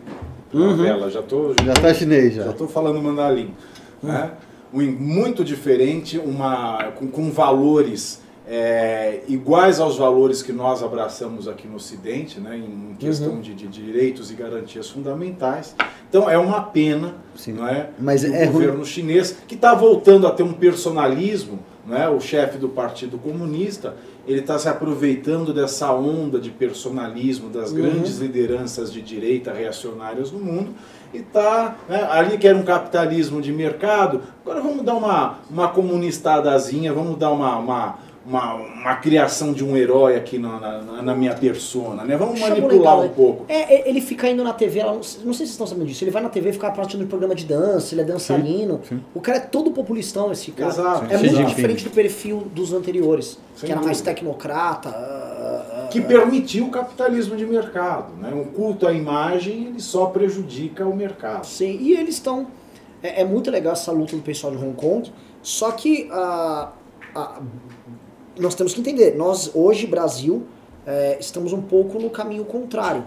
[0.54, 2.44] Primavera, já tô, Já tá chinês já.
[2.44, 3.54] já tô falando mandarim.
[4.02, 4.32] Né?
[4.74, 11.68] Um, muito diferente, uma, com, com valores é, iguais aos valores que nós abraçamos aqui
[11.68, 15.76] no Ocidente, né, em questão de, de direitos e garantias fundamentais.
[16.10, 17.54] Então é uma pena Sim.
[17.54, 18.52] não é, Mas do é ruim.
[18.52, 23.96] governo chinês que está voltando a ter um personalismo né, o chefe do Partido Comunista,
[24.26, 27.78] ele está se aproveitando dessa onda de personalismo das Uhum.
[27.78, 30.72] grandes lideranças de direita reacionárias no mundo
[31.14, 31.76] e está
[32.10, 37.32] ali que era um capitalismo de mercado, agora vamos dar uma, uma comunistadazinha, vamos dar
[37.32, 42.16] uma, uma, uma, uma criação de um herói aqui na, na, na minha persona, né?
[42.16, 43.46] Vamos manipular um pouco.
[43.50, 46.04] É, é, ele fica indo na TV, não, não sei se vocês estão sabendo disso,
[46.04, 48.80] ele vai na TV ficar participando de programa de dança, ele é dançarino.
[49.14, 50.72] O cara é todo populistão, esse cara.
[50.72, 51.06] Exato.
[51.14, 51.46] É Sim, muito sim.
[51.46, 54.90] diferente do perfil dos anteriores, Sem que era mais tecnocrata.
[54.90, 58.16] ah, ah, que permitiu o capitalismo de mercado.
[58.16, 58.34] Né?
[58.34, 61.46] Um culto à imagem ele só prejudica o mercado.
[61.46, 62.48] Sim, e eles estão.
[63.02, 65.12] É, é muito legal essa luta do pessoal de Hong Kong,
[65.42, 66.72] só que ah,
[67.14, 67.42] ah,
[68.38, 70.44] nós temos que entender, nós hoje, Brasil,
[70.86, 73.04] eh, estamos um pouco no caminho contrário.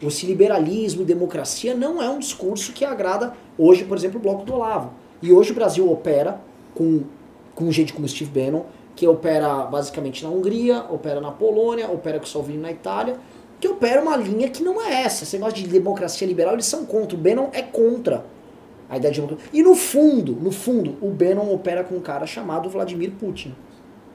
[0.00, 4.44] Esse liberalismo e democracia não é um discurso que agrada hoje, por exemplo, o Bloco
[4.44, 4.92] do Olavo.
[5.20, 6.40] E hoje o Brasil opera
[6.74, 7.02] com,
[7.54, 8.62] com gente como Steve Bannon,
[8.94, 13.16] que opera basicamente na Hungria, opera na Polônia, opera com o Salvini na Itália,
[13.58, 15.24] que opera uma linha que não é essa.
[15.24, 17.16] Esse negócio de democracia liberal, eles são contra.
[17.16, 18.24] O Bannon é contra
[18.88, 19.50] a ideia de democracia.
[19.52, 23.54] E no fundo, no fundo, o Bannon opera com um cara chamado Vladimir Putin,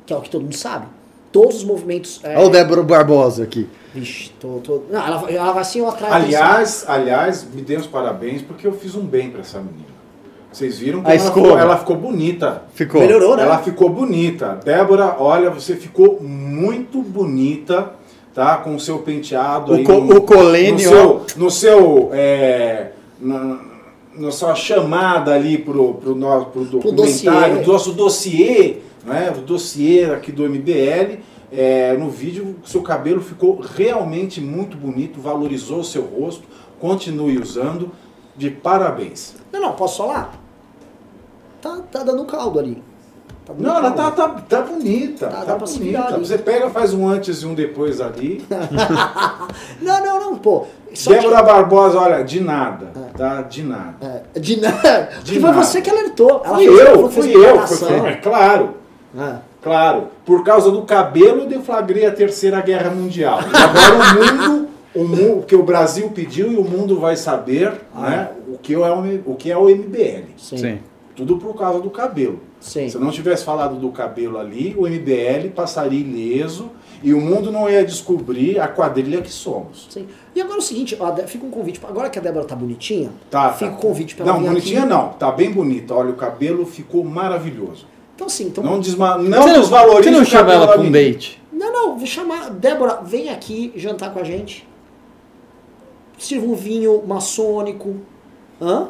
[0.06, 0.86] que é o que todo mundo sabe.
[1.32, 2.20] Todos os movimentos...
[2.24, 3.68] é, Olha o Débora Barbosa aqui.
[3.94, 4.82] Vixe, tô, tô...
[4.90, 8.74] Não, ela, ela vai assim, eu atraio Aliás, aliás, me dê os parabéns porque eu
[8.74, 9.94] fiz um bem para essa menina.
[10.52, 12.64] Vocês viram A ela ficou, ela ficou bonita.
[12.76, 13.02] Ficou.
[13.02, 13.42] Melhorou, né?
[13.42, 14.60] Ela ficou bonita.
[14.64, 17.94] Débora, olha, você ficou muito bonita,
[18.36, 18.58] tá?
[18.58, 19.84] Com o seu penteado O aí.
[19.84, 23.60] co- no- o colene, no seu, no seu é, na,
[24.16, 27.64] na sua chamada ali pro, pro, nosso, pro documentário, dossiê.
[27.66, 29.32] do nosso dossiê, né?
[29.36, 31.20] O dossiê aqui do MBL.
[31.52, 36.44] é, no vídeo, o seu cabelo ficou realmente muito bonito, valorizou o seu rosto,
[36.80, 37.92] continue usando.
[38.36, 39.36] De parabéns.
[39.52, 40.34] Não, não, posso falar?
[41.62, 42.82] Tá, tá dando caldo ali.
[43.46, 45.28] Tá Não, ela tá, tá, tá bonita.
[45.28, 46.18] Tá, Tá, bonita.
[46.18, 48.44] Você pega, faz um antes e um depois ali.
[49.82, 50.66] Não, não, não, pô.
[50.94, 53.42] Só que- Débora Barbosa, olha, de nada, tá?
[53.42, 54.24] De nada.
[54.34, 55.10] É, de nada.
[55.24, 55.64] De Que foi nada.
[55.64, 56.42] você que alertou.
[56.44, 57.68] Ela Fui eu, fui eu.
[57.68, 58.76] Foi, é claro,
[59.18, 59.36] É.
[59.62, 60.08] claro.
[60.26, 63.40] Por causa do cabelo, eu deflagrei a Terceira Guerra Mundial.
[63.42, 67.16] E agora o mundo, o mundo, o que o Brasil pediu e o mundo vai
[67.16, 70.26] saber né, o, que é o, o que é o MBL.
[70.38, 70.58] Sim.
[70.58, 70.80] Sim.
[71.16, 72.40] Tudo por causa do cabelo.
[72.60, 72.90] Sim.
[72.90, 76.72] Se eu não tivesse falado do cabelo ali, o MBL passaria ileso
[77.04, 79.88] e o mundo não ia descobrir a quadrilha que somos.
[79.92, 80.08] Sim.
[80.34, 81.80] E agora é o seguinte, ó, fica um convite.
[81.88, 83.78] Agora que a Débora tá bonitinha, Tá, fica tá.
[83.78, 84.90] o convite pra ela Não, bonitinha aqui.
[84.90, 85.10] não.
[85.10, 85.94] Tá bem bonita.
[85.94, 87.86] Olha, o cabelo ficou maravilhoso.
[88.16, 88.64] Então assim, então.
[88.64, 89.18] Não, desma...
[89.18, 91.42] Você não não, desvalorize você não chama ela da pra um date?
[91.52, 92.50] Não, não, vou chamar.
[92.52, 94.68] Débora, vem aqui jantar com a gente.
[96.18, 97.96] Sirva um vinho maçônico.
[98.62, 98.88] Hã?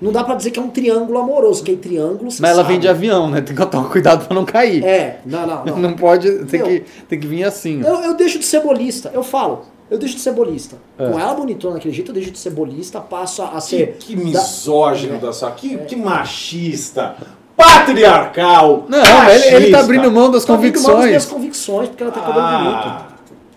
[0.00, 2.28] Não dá pra dizer que é um triângulo amoroso, que é triângulo.
[2.30, 2.72] você Mas ela sabe.
[2.72, 3.40] vem de avião, né?
[3.40, 4.84] Tem que tomar cuidado pra não cair.
[4.84, 5.78] É, não, não, não.
[5.78, 6.68] Não pode, tem Meu.
[6.68, 7.80] que, tem que vir assim.
[7.82, 9.62] Eu, eu deixo de ser bolista, eu falo.
[9.88, 10.76] Eu deixo de ser bolista.
[10.98, 11.08] É.
[11.08, 13.96] Com ela bonitona daquele jeito, eu deixo de ser bolista, passo a, a Que, ser.
[14.00, 15.18] que misógino É.
[15.18, 15.52] da sua.
[15.52, 17.14] Que, que machista.
[17.62, 18.86] Patriarcal.
[18.88, 21.86] Não, ele, ele tá abrindo mão das Tô abrindo mão das minhas convicções.
[21.86, 22.88] convicções, porque ela cabelo bonito.
[22.88, 23.08] Ah,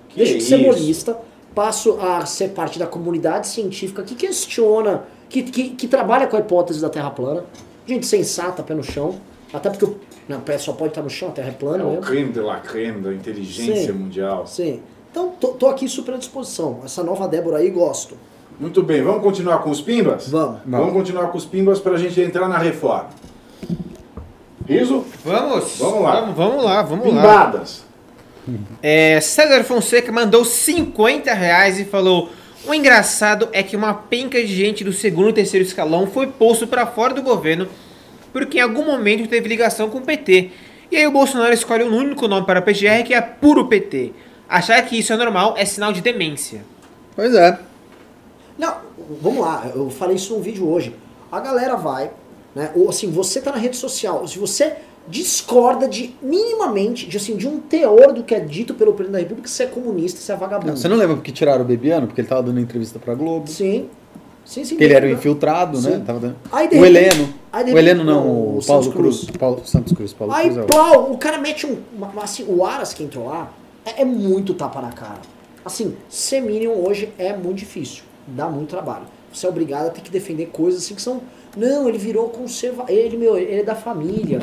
[0.09, 0.65] que Deixo de ser isso.
[0.69, 1.17] bolista,
[1.53, 6.39] passo a ser parte da comunidade científica que questiona, que, que, que trabalha com a
[6.39, 7.43] hipótese da Terra plana.
[7.87, 9.15] Gente sensata, pé no chão.
[9.53, 9.97] Até porque o
[10.27, 12.03] não, pé só pode estar no chão, a Terra é plana É o mesmo.
[12.03, 13.99] creme de la creme da inteligência Sim.
[13.99, 14.45] mundial.
[14.47, 14.81] Sim.
[15.11, 16.79] Então, tô, tô aqui super à disposição.
[16.83, 18.17] Essa nova Débora aí, gosto.
[18.59, 20.29] Muito bem, vamos continuar com os pimbas?
[20.29, 20.59] Vamos.
[20.65, 23.09] Vamos continuar com os pimbas para a gente entrar na reforma.
[24.67, 25.05] Riso?
[25.23, 25.77] Vamos.
[25.77, 26.21] Vamos lá.
[26.21, 27.21] Vamos, vamos lá, vamos lá.
[27.21, 27.85] Pimbadas.
[28.81, 32.29] É, César Fonseca mandou 50 reais e falou:
[32.67, 36.67] O engraçado é que uma penca de gente do segundo e terceiro escalão foi posto
[36.67, 37.67] pra fora do governo
[38.35, 40.51] porque em algum momento teve ligação com o PT.
[40.91, 44.11] E aí o Bolsonaro escolhe um único nome para a PGR que é puro PT.
[44.49, 46.65] Achar que isso é normal é sinal de demência.
[47.15, 47.57] Pois é.
[48.57, 48.75] Não,
[49.21, 50.93] vamos lá, eu falei isso num vídeo hoje.
[51.31, 52.11] A galera vai,
[52.55, 52.71] né?
[52.75, 54.73] Ou assim, você tá na rede social, se você
[55.07, 59.19] discorda de minimamente, de assim, de um teor do que é dito pelo presidente da
[59.19, 60.69] República, você é comunista, você é vagabundo.
[60.69, 62.07] Não, você não lembra porque tiraram o Bebiano?
[62.07, 63.47] Porque ele tava dando entrevista pra Globo.
[63.47, 63.89] Sim.
[64.43, 64.77] Sim, sim.
[64.79, 65.91] Ele era o infiltrado, né?
[65.95, 65.99] Sim.
[66.01, 66.35] Tava dando...
[66.51, 67.33] Aí, o Heleno.
[67.51, 69.17] aí, o Heleno não, o o Paulo Santos Cruz.
[69.21, 69.37] Cruz.
[69.37, 70.13] Paulo Santos Cruz.
[70.13, 70.65] Paulo Aí, Cruz é o...
[70.65, 71.77] plau, o cara mete um.
[72.21, 73.51] Assim, o Aras que entrou lá
[73.83, 75.21] é, é muito tapa na cara.
[75.63, 78.03] Assim, ser Minion hoje é muito difícil.
[78.27, 79.05] Dá muito trabalho.
[79.33, 81.21] Você é obrigado a ter que defender coisas assim que são.
[81.55, 82.85] Não, ele virou conserva.
[82.87, 84.39] Ele, meu, ele é da família.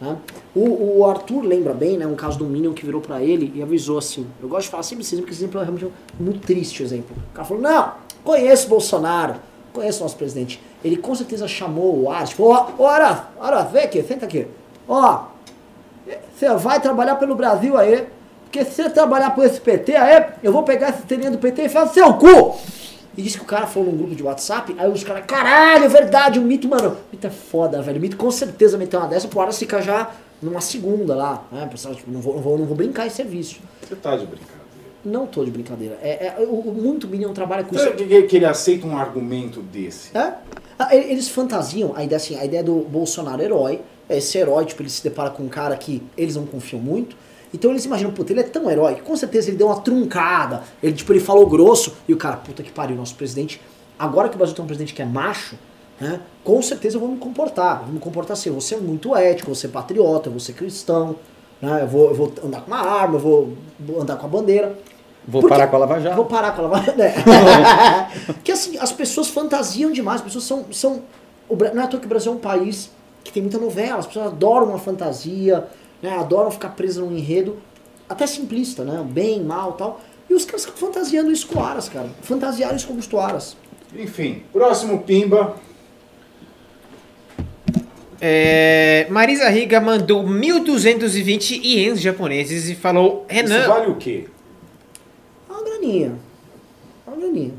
[0.00, 0.16] né?
[0.54, 2.06] O, o Arthur lembra bem, né?
[2.06, 4.26] Um caso do Minion que virou pra ele e avisou assim.
[4.42, 5.88] Eu gosto de falar sempre exemplo, porque esse exemplo é realmente
[6.18, 7.16] muito triste exemplo.
[7.30, 7.92] O cara falou: Não,
[8.24, 9.36] conheço o Bolsonaro,
[9.72, 10.60] conheço o nosso presidente.
[10.84, 14.46] Ele com certeza chamou o Aras, tipo, ó, ó, Aras, Aras, vem aqui, senta aqui.
[14.88, 15.24] Ó,
[16.34, 18.06] Você vai trabalhar pelo Brasil aí.
[18.44, 21.66] Porque se você trabalhar por esse PT aí, eu vou pegar esse telinha do PT
[21.66, 22.58] e no seu cu.
[23.16, 25.88] E disse que o cara falou num grupo de WhatsApp, aí os caras, caralho, é
[25.88, 26.90] verdade, o mito, mano.
[26.90, 27.98] O mito é foda, velho.
[27.98, 31.44] O mito com certeza meteu uma dessa, pro Aras ficar já numa segunda lá.
[31.50, 31.66] Né?
[31.70, 33.60] Pessoal, tipo, não vou, não, vou, não vou brincar em serviço.
[33.86, 34.60] Você tá de brincadeira.
[35.04, 35.98] Não tô de brincadeira.
[36.02, 37.96] É, é, o, muito Minion trabalha com Então, isso.
[37.96, 40.16] que, que ele aceita um argumento desse?
[40.16, 40.34] É?
[40.78, 44.82] Ah, Eles fantasiam a ideia assim, a ideia do Bolsonaro herói, é esse herói, tipo,
[44.82, 47.16] ele se depara com um cara que eles não confiam muito.
[47.52, 50.62] Então eles imaginam, puta, ele é tão herói que com certeza ele deu uma truncada.
[50.82, 53.60] Ele, tipo, ele falou grosso, e o cara, puta que pariu, nosso presidente.
[53.98, 55.56] Agora que o Brasil tem um presidente que é macho,
[56.00, 56.20] né?
[56.42, 57.80] Com certeza eu vou me comportar.
[57.80, 60.32] Eu vou me comportar assim, eu vou ser muito ético, eu vou ser patriota, eu
[60.32, 61.16] vou ser cristão,
[61.60, 61.82] né?
[61.82, 64.78] Eu vou, eu vou andar com uma arma, eu vou andar com a bandeira.
[65.28, 66.16] Vou Porque- parar com a Lava Jato.
[66.16, 67.12] Vou parar com a Lava né?
[68.42, 70.64] que assim, as pessoas fantasiam demais, as pessoas são.
[70.72, 71.02] são
[71.74, 72.90] não é à toa que o Brasil é um país
[73.22, 75.66] que tem muita novela, as pessoas adoram uma fantasia,
[76.02, 76.16] né?
[76.18, 77.58] adoram ficar presas num enredo,
[78.08, 79.04] até simplista, né?
[79.08, 80.00] Bem, mal tal.
[80.28, 82.08] E os caras ficam fantasiando isso com o Aras, cara.
[82.22, 83.56] Fantasiaram isso com o Aras.
[83.96, 85.56] Enfim, próximo Pimba.
[88.20, 94.26] É, Marisa Riga mandou 1.220 ienes japoneses e falou: Renan, Isso vale o quê?
[95.48, 96.12] É uma graninha.
[97.06, 97.54] É uma graninha.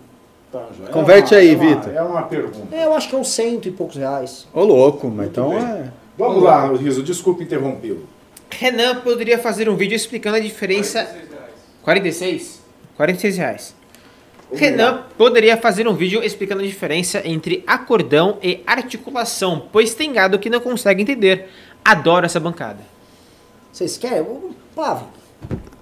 [0.52, 0.68] Tá.
[0.88, 1.94] É Converte uma- aí, é Vitor.
[1.96, 2.76] É uma pergunta.
[2.76, 4.48] É, eu acho que é uns cento e poucos reais.
[4.54, 5.60] Ô, louco, mas então bem.
[5.60, 5.92] é.
[6.18, 8.06] Vamos lá, Riso, desculpe interrompê-lo.
[8.52, 11.08] Renan poderia fazer um vídeo explicando a diferença.
[11.84, 12.62] 46?
[12.96, 13.76] 46 reais.
[14.54, 20.38] Renan poderia fazer um vídeo explicando a diferença entre acordão e articulação, pois tem gado
[20.38, 21.48] que não consegue entender.
[21.84, 22.80] Adoro essa bancada.
[23.72, 24.26] Vocês querem?
[24.76, 25.06] Pave.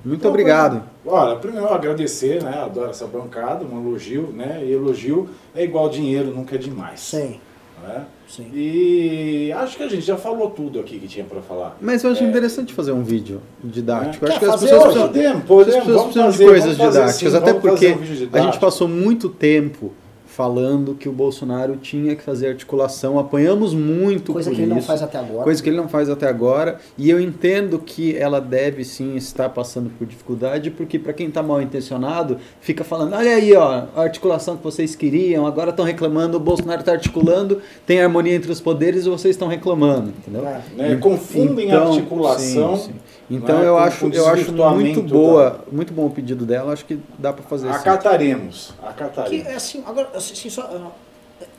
[0.05, 0.83] Muito obrigado.
[1.05, 2.61] Olha, primeiro eu agradecer, né?
[2.63, 4.61] Adoro essa bancada, um elogio, né?
[4.63, 6.99] E elogio é igual dinheiro, nunca é demais.
[7.01, 7.41] Sim,
[7.87, 8.05] Né?
[8.27, 8.47] sim.
[8.53, 11.77] E acho que a gente já falou tudo aqui que tinha pra falar.
[11.81, 12.27] Mas eu acho É.
[12.27, 14.25] interessante fazer um vídeo didático.
[14.25, 15.09] Quer acho que as pessoas hoje?
[15.09, 17.15] precisam, Podemos, as pessoas precisam fazer, de coisas didáticas.
[17.15, 19.91] sim, até porque um a gente passou muito tempo
[20.39, 23.19] falando que o Bolsonaro tinha que fazer articulação.
[23.19, 25.43] Apanhamos muito Coisa por que ele não faz até agora.
[25.43, 26.79] Coisa que ele não faz até agora.
[26.97, 31.43] E eu entendo que ela deve sim estar passando por dificuldade, porque para quem está
[31.43, 36.37] mal intencionado, fica falando: olha aí, ó, a articulação que vocês queriam, agora estão reclamando,
[36.37, 40.47] o Bolsonaro está articulando, tem harmonia entre os poderes e vocês estão reclamando, entendeu?
[40.47, 40.61] É.
[40.73, 40.95] Né?
[41.01, 42.77] Confundem a articulação.
[42.77, 43.18] sim, sim.
[43.29, 46.73] Então eu com- acho, com eu acho muito boa, muito bom o pedido dela.
[46.73, 47.79] Acho que dá para fazer assim.
[47.89, 48.73] Acataremos.
[48.79, 49.47] Que Acataremos.
[49.47, 50.91] é assim, agora, assim, só, ah,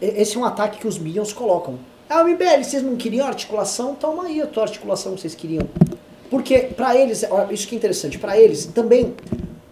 [0.00, 1.78] esse é um ataque que os Minions colocam.
[2.08, 3.94] Ah, MBL, vocês não queriam articulação?
[3.94, 5.68] Toma aí a tua articulação que vocês queriam.
[6.28, 9.14] Porque pra eles, isso que é interessante, pra eles também,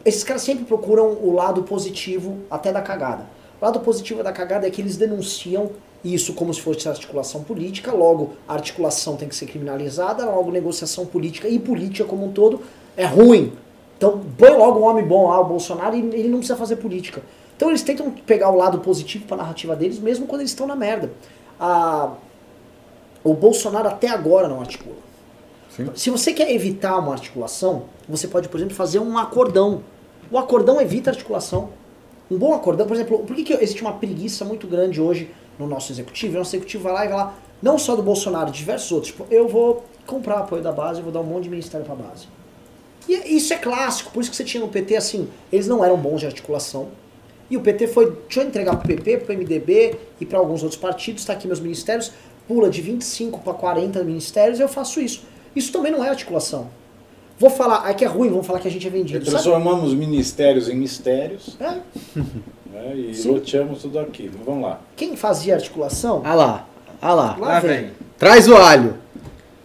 [0.05, 3.27] esses caras sempre procuram o lado positivo até da cagada.
[3.61, 5.71] O lado positivo da cagada é que eles denunciam
[6.05, 11.05] isso como se fosse articulação política, logo a articulação tem que ser criminalizada, logo negociação
[11.07, 12.61] política e política como um todo
[12.97, 13.53] é ruim.
[13.97, 17.21] Então põe logo um homem bom lá, o Bolsonaro, e ele não precisa fazer política.
[17.57, 20.67] Então eles tentam pegar o lado positivo para a narrativa deles, mesmo quando eles estão
[20.67, 21.11] na merda.
[21.59, 22.13] A-
[23.25, 24.95] o Bolsonaro até agora não articula.
[25.71, 25.91] Sim.
[25.97, 29.83] Se você quer evitar uma articulação, você pode, por exemplo, fazer um acordão.
[30.31, 31.71] O acordão evita articulação.
[32.31, 35.67] Um bom acordão, por exemplo, por que, que existe uma preguiça muito grande hoje no
[35.67, 36.35] nosso executivo?
[36.35, 39.13] O nosso executivo vai lá e vai lá, não só do Bolsonaro, de diversos outros.
[39.13, 41.95] Tipo, eu vou comprar apoio da base, eu vou dar um monte de ministério para
[41.95, 42.27] a base.
[43.09, 45.97] E isso é clássico, por isso que você tinha no PT assim, eles não eram
[45.97, 46.89] bons de articulação.
[47.51, 50.79] E o PT foi, deixa eu entregar pro PP, pro MDB e para alguns outros
[50.79, 52.13] partidos, tá aqui meus ministérios,
[52.47, 55.23] pula de 25 para 40 ministérios, eu faço isso.
[55.57, 56.69] Isso também não é articulação.
[57.39, 59.25] Vou falar, aí que é ruim, vamos falar que a gente é vendido.
[59.25, 59.31] Sabe?
[59.31, 61.79] Transformamos ministérios em mistérios É,
[62.79, 62.97] né?
[62.97, 63.31] e Sim.
[63.33, 64.31] loteamos tudo aqui.
[64.45, 64.81] Vamos lá.
[64.97, 66.66] quem fazia articulação, Ah lá,
[67.01, 67.37] ah lá.
[67.39, 67.91] lá vem.
[68.18, 68.95] Traz o alho.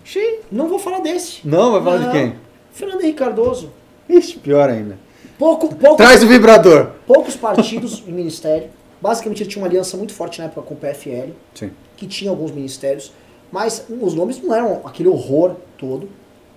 [0.03, 1.39] Xiii, não vou falar desse.
[1.47, 2.11] Não, vai falar Não.
[2.11, 2.35] de quem?
[2.71, 3.71] Fernando Henrique Cardoso.
[4.09, 4.97] Ixi, pior ainda.
[5.39, 6.91] Pouco, pouco, Traz o vibrador.
[7.07, 8.69] poucos partidos em ministério.
[9.01, 11.31] Basicamente ele tinha uma aliança muito forte na época com o PFL.
[11.55, 11.71] Sim.
[11.97, 13.11] que tinha alguns ministérios,
[13.51, 16.09] mas os nomes não eram aquele horror todo.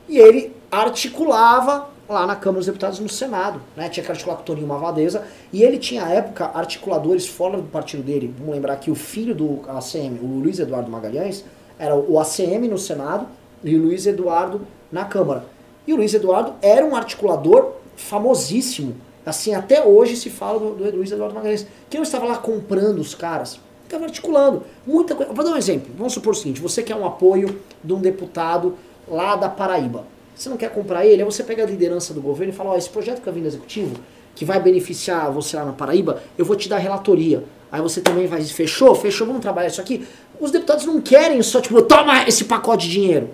[0.09, 3.89] E ele articulava lá na Câmara dos Deputados no Senado, né?
[3.89, 5.25] Tinha que articular com o Toninho Mavadeza.
[5.53, 8.33] E ele tinha, à época, articuladores fora do partido dele.
[8.39, 11.45] Vamos lembrar que o filho do ACM, o Luiz Eduardo Magalhães,
[11.79, 13.27] era o ACM no Senado
[13.63, 15.45] e o Luiz Eduardo na Câmara.
[15.87, 18.97] E o Luiz Eduardo era um articulador famosíssimo.
[19.25, 21.67] Assim, até hoje se fala do, do Luiz Eduardo Magalhães.
[21.91, 24.63] Que não estava lá comprando os caras, estava articulando.
[24.87, 25.33] Muita coisa.
[25.33, 25.93] Vou dar um exemplo.
[25.97, 28.77] Vamos supor o seguinte: você quer um apoio de um deputado
[29.09, 30.05] lá da Paraíba.
[30.37, 32.77] Você não quer comprar ele, aí você pega a liderança do governo e fala: Ó,
[32.77, 33.97] esse projeto que eu vim do executivo,
[34.35, 37.43] que vai beneficiar você lá na Paraíba, eu vou te dar relatoria.
[37.73, 38.95] Aí você também vai, fechou?
[38.95, 40.07] Fechou, vamos trabalhar isso aqui.
[40.39, 43.31] Os deputados não querem só, tipo, toma esse pacote de dinheiro.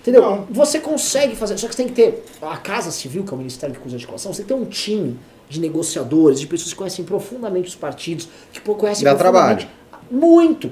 [0.00, 0.22] Entendeu?
[0.22, 0.46] Não.
[0.50, 3.38] Você consegue fazer, só que você tem que ter a Casa Civil, que é o
[3.38, 7.04] Ministério de Articulação, você tem que ter um time de negociadores, de pessoas que conhecem
[7.04, 9.68] profundamente os partidos, que conhecem Dá profundamente.
[10.10, 10.70] Muito.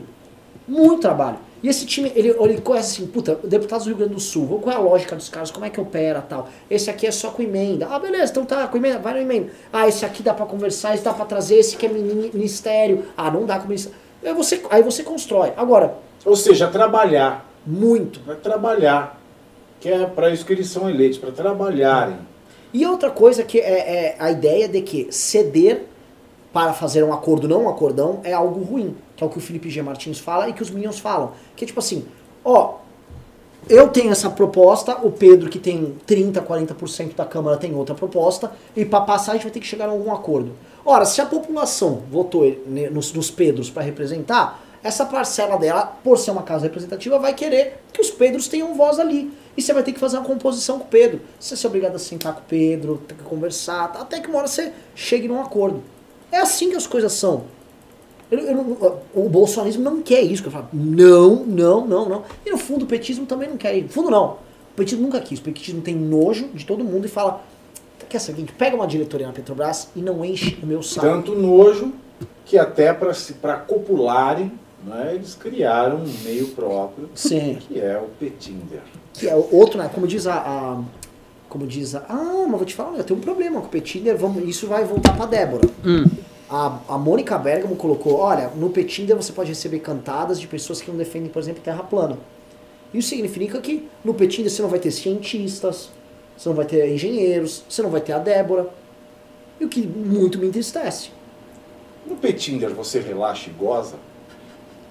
[0.66, 1.38] Muito trabalho.
[1.66, 4.72] E esse time, ele, ele conhece assim, puta, deputados do Rio Grande do Sul, qual
[4.72, 6.48] é a lógica dos caras, como é que opera tal.
[6.70, 7.88] Esse aqui é só com emenda.
[7.90, 9.50] Ah, beleza, então tá, com emenda, vai no emenda.
[9.72, 13.06] Ah, esse aqui dá pra conversar, esse dá pra trazer, esse que é mini- ministério.
[13.16, 13.98] Ah, não dá com ministério.
[14.24, 15.54] Aí você, aí você constrói.
[15.56, 15.94] Agora,
[16.24, 17.44] Ou seja, trabalhar.
[17.66, 18.20] muito.
[18.24, 19.20] Vai trabalhar.
[19.80, 22.16] Que é para isso que eles são eleitos, para trabalharem.
[22.72, 25.86] E outra coisa que é, é a ideia de que ceder
[26.52, 28.96] para fazer um acordo, não um acordão, é algo ruim.
[29.16, 29.82] Que é o que o Felipe G.
[29.82, 31.32] Martins fala e que os Minions falam.
[31.54, 32.06] Que é tipo assim,
[32.44, 32.76] ó,
[33.68, 38.52] eu tenho essa proposta, o Pedro que tem 30, 40% da Câmara tem outra proposta,
[38.76, 40.52] e para passar a gente vai ter que chegar a algum acordo.
[40.84, 42.44] Ora, se a população votou
[42.92, 47.82] nos, nos Pedros para representar, essa parcela dela, por ser uma casa representativa, vai querer
[47.92, 49.32] que os Pedros tenham voz ali.
[49.56, 51.20] E você vai ter que fazer uma composição com o Pedro.
[51.40, 54.00] Você ser obrigado a sentar com o Pedro, ter que conversar, tá?
[54.00, 55.82] até que uma hora você chegue num acordo.
[56.30, 57.44] É assim que as coisas são.
[58.30, 60.42] Eu- eu o bolsonarismo não quer isso.
[60.42, 62.22] Que eu falo, não, não, não, não.
[62.44, 63.86] E no fundo o petismo também não quer isso.
[63.86, 64.24] No fundo não.
[64.72, 65.38] O petismo nunca quis.
[65.38, 67.42] O petismo tem nojo de todo mundo e fala,
[68.08, 71.06] quer saber, pega uma diretoria na Petrobras e não enche o meu saco.
[71.06, 71.92] Tanto nojo
[72.44, 74.52] que até para copularem,
[74.84, 77.56] né, eles criaram um meio próprio, Sim.
[77.60, 78.82] que é o Petinder.
[79.14, 79.90] Que é outro, né?
[79.92, 80.34] Como diz a.
[80.34, 80.80] a-
[81.56, 82.04] como diz a.
[82.08, 84.84] Ah, mas vou te falar, eu tenho um problema com o Petinder, vamos, isso vai
[84.84, 85.66] voltar pra Débora.
[86.48, 90.90] A, a Mônica Bergamo colocou: olha, no Petinder você pode receber cantadas de pessoas que
[90.90, 92.18] não defendem, por exemplo, terra plana.
[92.92, 95.90] Isso significa que no Petinder você não vai ter cientistas,
[96.36, 98.68] você não vai ter engenheiros, você não vai ter a Débora.
[99.58, 101.08] E o que muito me entristece.
[102.06, 103.96] No Petinder você relaxa e goza?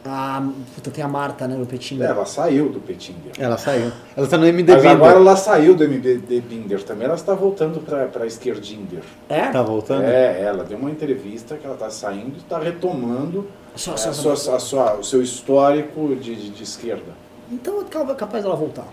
[0.08, 2.08] A, puta, tem a Marta, né, no Petinder.
[2.10, 3.32] Ela saiu do Petinder.
[3.40, 3.92] Ela saiu.
[4.16, 4.74] Ela tá no MDB.
[4.74, 9.02] Mas agora ela saiu do MDB Binder também, ela está voltando para a esquerdinder.
[9.28, 9.48] É?
[9.50, 10.04] Tá voltando?
[10.04, 14.10] É, ela deu uma entrevista que ela está saindo e está retomando Só- é, só-
[14.10, 17.14] a sua, a sua- o seu histórico de, de, de esquerda.
[17.52, 18.88] Então é ca- capaz dela voltar.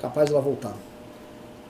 [0.00, 0.72] Capaz dela voltar.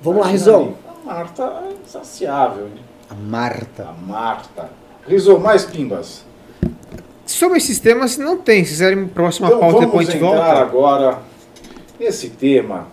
[0.00, 0.74] Vamos lá, Rizão.
[0.86, 2.80] A Marta é insaciável, né?
[3.10, 3.82] A Marta.
[3.88, 4.70] A Marta.
[5.06, 6.24] Rizou, mais pimbas.
[7.32, 8.64] Sobre esses temas, não tem.
[8.64, 10.42] Se quiserem próxima Então pauta, depois a gente volta.
[10.42, 11.18] agora
[11.98, 12.88] nesse tema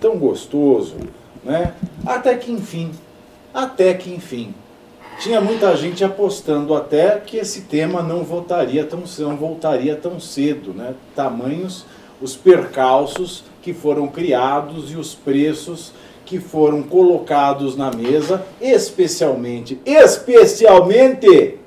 [0.00, 0.96] tão gostoso,
[1.44, 1.72] né?
[2.04, 2.90] Até que enfim,
[3.54, 4.54] até que enfim.
[5.18, 10.72] Tinha muita gente apostando até que esse tema não voltaria tão, não voltaria tão cedo,
[10.72, 10.94] né?
[11.14, 11.84] Tamanhos
[12.20, 15.92] os percalços que foram criados e os preços
[16.26, 21.59] que foram colocados na mesa, especialmente, especialmente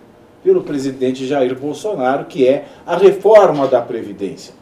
[0.43, 4.53] pelo presidente Jair Bolsonaro, que é a reforma da Previdência.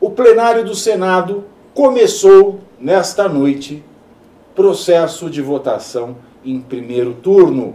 [0.00, 3.82] O plenário do Senado começou nesta noite
[4.54, 7.74] processo de votação em primeiro turno.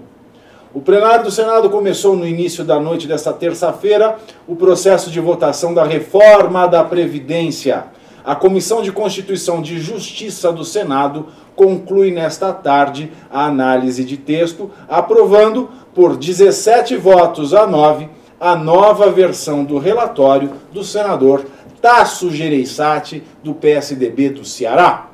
[0.74, 4.18] O plenário do Senado começou no início da noite desta terça-feira
[4.48, 7.86] o processo de votação da reforma da Previdência.
[8.24, 14.70] A Comissão de Constituição de Justiça do Senado conclui nesta tarde a análise de texto,
[14.88, 18.10] aprovando por 17 votos a 9
[18.40, 21.46] a nova versão do relatório do senador
[21.82, 25.08] Tasso Gereissati, do PSDB do Ceará.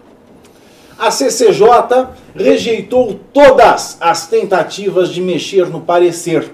[0.98, 6.54] A CCJ rejeitou todas as tentativas de mexer no parecer,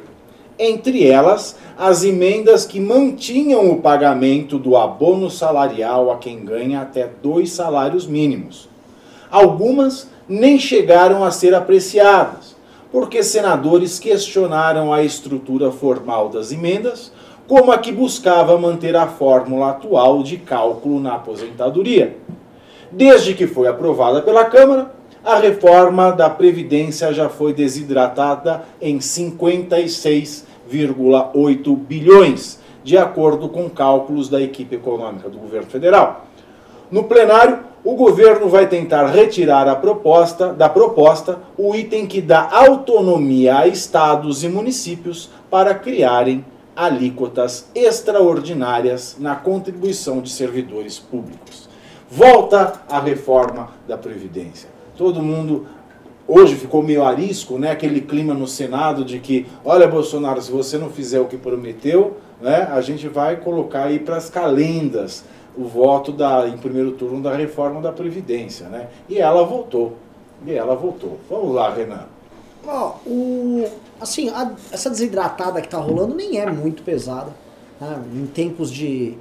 [0.57, 7.09] entre elas as emendas que mantinham o pagamento do abono salarial a quem ganha até
[7.21, 8.69] dois salários mínimos.
[9.29, 12.55] Algumas nem chegaram a ser apreciadas,
[12.91, 17.13] porque senadores questionaram a estrutura formal das emendas,
[17.47, 22.17] como a que buscava manter a fórmula atual de cálculo na aposentadoria.
[22.91, 31.77] Desde que foi aprovada pela Câmara, a reforma da Previdência já foi desidratada em 56,8
[31.77, 36.25] bilhões, de acordo com cálculos da equipe econômica do governo federal.
[36.91, 42.49] No plenário, o governo vai tentar retirar a proposta da proposta o item que dá
[42.51, 51.69] autonomia a estados e municípios para criarem alíquotas extraordinárias na contribuição de servidores públicos.
[52.09, 54.67] Volta a reforma da Previdência.
[54.97, 55.65] Todo mundo
[56.27, 57.71] hoje ficou meio arisco, né?
[57.71, 62.17] Aquele clima no Senado de que, olha, Bolsonaro, se você não fizer o que prometeu,
[62.41, 65.23] né, a gente vai colocar aí para as calendas
[65.57, 68.87] o voto da, em primeiro turno da reforma da Previdência, né?
[69.09, 69.93] E ela voltou.
[70.45, 71.19] E ela voltou.
[71.29, 72.05] Vamos lá, Renan.
[72.65, 73.65] Ó, o,
[73.99, 77.31] assim, a- essa desidratada que tá rolando nem é muito pesada.
[77.79, 78.01] né?
[78.13, 79.15] Em tempos de,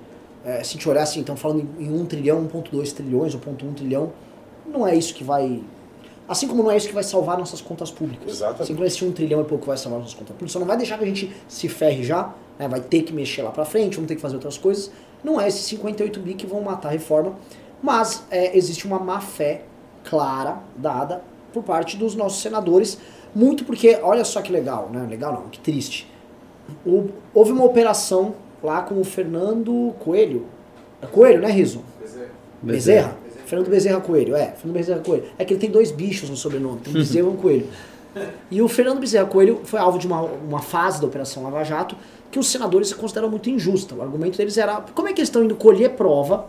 [0.45, 3.75] é, se a gente olhar assim, estão falando em, em 1 trilhão, 1.2 trilhões, 1.1
[3.75, 4.13] trilhão,
[4.67, 5.63] não é isso que vai...
[6.29, 8.31] Assim como não é isso que vai salvar nossas contas públicas.
[8.31, 8.63] Exatamente.
[8.63, 10.53] Assim como esse 1 trilhão é pouco que vai salvar nossas contas públicas.
[10.53, 13.43] Só não vai deixar que a gente se ferre já, né, vai ter que mexer
[13.43, 14.93] lá pra frente, vamos ter que fazer outras coisas.
[15.23, 17.35] Não é esses 58 bi que vão matar a reforma,
[17.83, 19.63] mas é, existe uma má fé
[20.05, 22.99] clara dada por parte dos nossos senadores,
[23.35, 25.07] muito porque, olha só que legal, né?
[25.09, 26.11] Legal não, que triste.
[26.87, 30.47] O- houve uma operação lá com o Fernando Coelho.
[31.03, 31.83] É Coelho, né, Riso?
[32.63, 33.17] Bezerra.
[33.47, 34.53] Fernando Bezerra Coelho, é.
[34.53, 35.25] Fernando Bezerra Coelho.
[35.39, 37.67] É que ele tem dois bichos no sobrenome, tem Bezerra e um Coelho.
[38.51, 41.97] E o Fernando Bezerra Coelho foi alvo de uma, uma fase da Operação Lava Jato
[42.31, 43.95] que os senadores consideram muito injusta.
[43.95, 46.47] O argumento deles era, como é que eles estão indo colher prova,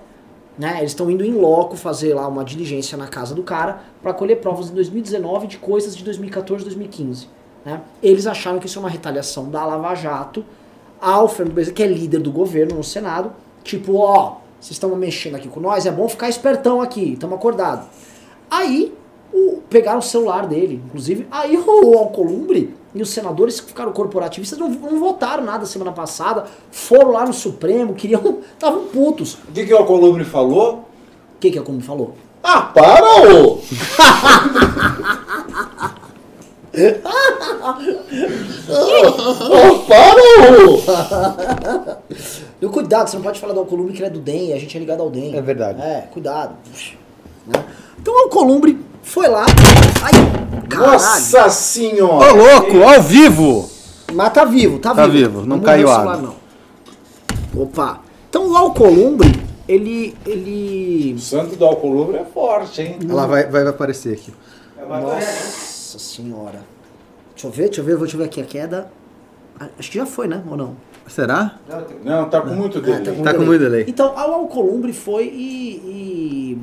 [0.57, 0.75] né?
[0.79, 4.39] Eles estão indo em loco fazer lá uma diligência na casa do cara para colher
[4.41, 7.27] provas em 2019 de coisas de 2014 2015.
[7.65, 7.81] Né?
[8.01, 10.43] Eles acharam que isso é uma retaliação da Lava Jato
[10.99, 13.31] ao Fernando Bezerra, que é líder do governo no Senado,
[13.63, 17.87] tipo, ó, vocês estão mexendo aqui com nós, é bom ficar espertão aqui, estamos acordados.
[18.49, 18.93] Aí,
[19.33, 24.59] o- pegaram o celular dele, inclusive, aí o Alcolumbre e os senadores que ficaram corporativistas
[24.59, 29.35] não, não votaram nada semana passada, foram lá no Supremo, queriam, estavam putos.
[29.47, 30.85] O que, que o Alcolumbre falou?
[31.35, 32.15] O que que a Alcolumbre falou?
[32.43, 33.59] Ah, para, ô!
[39.49, 40.21] oh, para,
[40.59, 40.81] ô!
[42.61, 44.75] E cuidado, você não pode falar do Alcolumbre que ele é do DEM, a gente
[44.75, 45.35] é ligado ao DEM.
[45.35, 45.81] É verdade.
[45.81, 46.55] É, cuidado.
[47.47, 47.63] Né?
[47.99, 49.45] Então o Alcolumbre foi lá,
[50.03, 50.11] ai,
[50.69, 50.91] caralho.
[50.93, 52.31] Nossa Ô, senhora!
[52.33, 53.69] louco, ao vivo!
[54.13, 55.17] Mas tá vivo, tá, Tá vivo.
[55.17, 56.33] vivo, não morreu caiu o celular, água.
[57.53, 57.61] não.
[57.63, 57.99] Opa.
[58.29, 60.15] Então o Alcolumbre, ele.
[60.25, 61.13] ele.
[61.15, 62.99] O santo do Alcolumbre é forte, hein?
[63.09, 64.33] Ela vai, vai aparecer aqui.
[64.87, 66.61] Nossa senhora.
[67.33, 68.91] Deixa eu ver, deixa eu ver, vou deixa eu ver aqui a queda.
[69.59, 70.41] Ah, Acho que já foi, né?
[70.49, 70.75] Ou não?
[71.07, 71.55] Será?
[72.03, 73.21] Não, tá com muito É, delay.
[73.23, 73.85] Tá com muito delay.
[73.87, 76.57] Então, a Alcolumbre foi e, e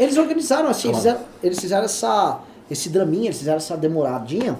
[0.00, 2.40] eles organizaram assim, eles fizeram, eles fizeram essa,
[2.70, 4.58] esse draminha, eles fizeram essa demoradinha.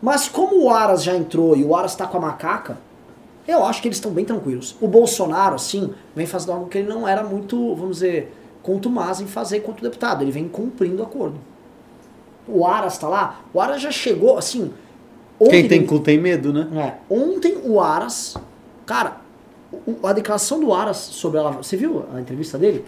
[0.00, 2.76] Mas como o Aras já entrou e o Aras tá com a macaca,
[3.46, 4.76] eu acho que eles estão bem tranquilos.
[4.78, 8.30] O Bolsonaro, assim, vem fazendo algo que ele não era muito, vamos dizer,
[8.62, 10.22] contumaz em fazer quanto deputado.
[10.22, 11.38] Ele vem cumprindo o acordo.
[12.46, 14.70] O Aras tá lá, o Aras já chegou, assim...
[15.40, 16.68] ontem Quem tem cu tem medo, né?
[16.74, 18.36] é, ontem o Aras,
[18.84, 19.16] cara,
[20.02, 22.84] a declaração do Aras sobre a Lava você viu a entrevista dele?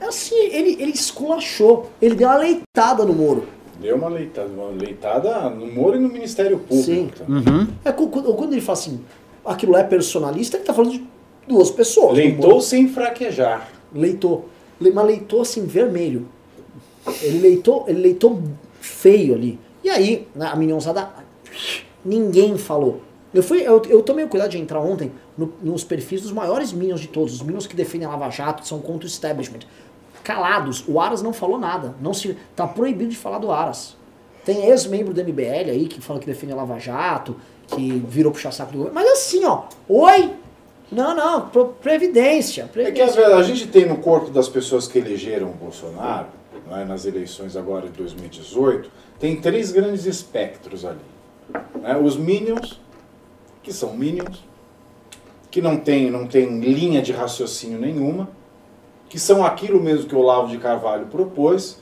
[0.00, 3.44] É assim, ele, ele esculachou, ele deu uma leitada no Moro.
[3.80, 6.84] Deu uma leitada, uma leitada no Moro e no Ministério Público.
[6.84, 7.10] Sim.
[7.16, 7.44] também.
[7.46, 7.66] Uhum.
[7.84, 9.00] É, quando ele fala assim,
[9.44, 11.04] aquilo é personalista, ele tá falando de
[11.46, 12.08] duas pessoas.
[12.10, 13.68] do Leitou sem fraquejar.
[13.94, 14.48] Leitou.
[14.80, 16.26] Le- Mas leitou assim, vermelho.
[17.22, 18.42] Ele leitou, ele leitou
[18.80, 19.58] feio ali.
[19.82, 21.08] E aí, né, a minionzada,
[22.04, 23.00] ninguém falou.
[23.32, 26.72] Eu, fui, eu, eu tomei o cuidado de entrar ontem no- nos perfis dos maiores
[26.72, 29.60] minions de todos, os minions que defendem a Lava Jato, que são contra o establishment.
[30.28, 31.94] Calados, o Aras não falou nada.
[32.02, 33.96] Não se, tá proibido de falar do Aras.
[34.44, 37.34] Tem ex-membro do MBL aí que fala que defende a Lava Jato,
[37.66, 38.94] que virou puxar saco do governo.
[38.94, 40.34] Mas assim, ó, oi!
[40.92, 42.62] Não, não, pro- previdência.
[42.62, 43.14] É que previdência.
[43.22, 46.26] vezes a gente tem no corpo das pessoas que elegeram o Bolsonaro,
[46.66, 50.98] né, nas eleições agora de 2018, tem três grandes espectros ali.
[51.80, 51.96] né?
[51.96, 52.78] Os Minions,
[53.62, 54.44] que são Minions,
[55.50, 58.28] que não tem, não tem linha de raciocínio nenhuma,
[59.08, 61.78] que são aquilo mesmo que o Olavo de Carvalho propôs,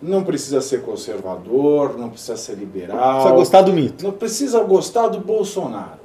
[0.00, 3.14] não precisa ser conservador, não precisa ser liberal.
[3.14, 4.04] Precisa gostar do mito.
[4.04, 6.00] Não precisa gostar do Bolsonaro.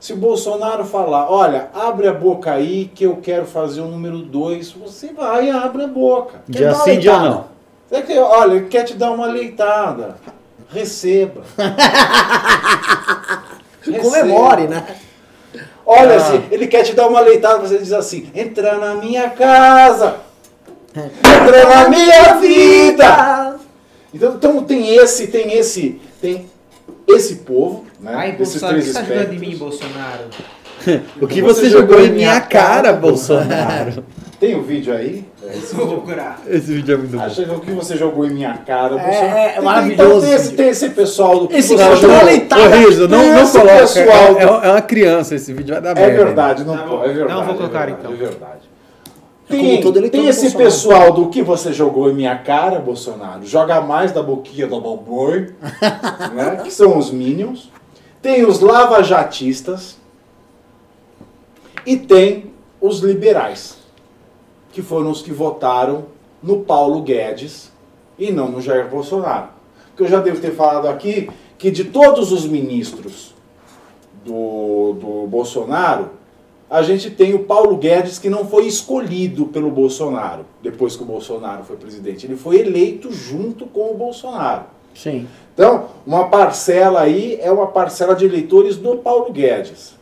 [0.00, 4.18] Se o Bolsonaro falar, olha, abre a boca aí que eu quero fazer o número
[4.18, 6.42] 2, você vai e abre a boca.
[6.50, 7.46] Quer Dia sim, dia não.
[7.88, 10.16] Você quer, olha, ele quer te dar uma leitada.
[10.68, 11.42] Receba.
[13.80, 14.02] Receba.
[14.02, 14.86] Comemore, né?
[15.86, 16.16] Olha, Ah.
[16.16, 20.16] assim, ele quer te dar uma leitada, você diz assim, entra na minha casa,
[20.94, 23.56] entra na minha vida.
[24.12, 26.46] Então, então tem esse, tem esse, tem
[27.06, 28.12] esse povo, né?
[28.14, 29.48] Ai, esses Bolsonaro, o que três você tá jogando em espectros.
[29.48, 30.24] mim, Bolsonaro?
[31.20, 34.04] O que você, jogou em minha cara, Bolsonaro?
[34.38, 35.24] Tem o vídeo aí?
[35.42, 36.00] É, esse Vou vídeo.
[36.02, 36.40] procurar.
[36.46, 37.28] Esse vídeo é muito bom.
[37.28, 39.38] Que o que você jogou em minha cara, É, Bolsonaro?
[39.38, 42.18] é Tem- maravilhoso Então tem tem esse pessoal do que Esse você jogou.
[42.78, 43.78] Riso, não, não Esse coloca.
[43.78, 46.24] pessoal- É, é uma criança, esse vídeo vai dar É merda.
[46.24, 46.90] verdade, não Tá pode.
[46.96, 47.04] bom.
[47.04, 47.32] É verdade.
[47.34, 48.12] Não vou é colocar, verdade, então.
[48.12, 48.60] É verdade.
[49.48, 50.64] Como Tem, todo eleitor tem do esse Bolsonaro.
[50.70, 55.50] pessoal do que você jogou em minha cara, Bolsonaro, joga mais da boquinha do Balboi,
[56.34, 57.70] né, que são os Minions.
[58.20, 59.96] Tem os lavajatistas
[61.86, 62.50] e tem
[62.80, 63.76] os liberais,
[64.76, 66.04] que foram os que votaram
[66.42, 67.72] no Paulo Guedes
[68.18, 69.48] e não no Jair Bolsonaro.
[69.88, 73.34] Porque eu já devo ter falado aqui que de todos os ministros
[74.22, 76.10] do, do Bolsonaro,
[76.68, 81.06] a gente tem o Paulo Guedes que não foi escolhido pelo Bolsonaro depois que o
[81.06, 82.26] Bolsonaro foi presidente.
[82.26, 84.64] Ele foi eleito junto com o Bolsonaro.
[84.94, 85.26] Sim.
[85.54, 89.94] Então, uma parcela aí é uma parcela de eleitores do Paulo Guedes.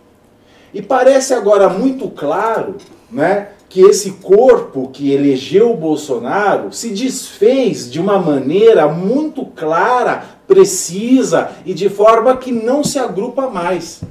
[0.72, 2.74] E parece agora muito claro
[3.08, 10.22] né, que esse corpo que elegeu o Bolsonaro se desfez de uma maneira muito clara,
[10.46, 14.02] precisa e de forma que não se agrupa mais.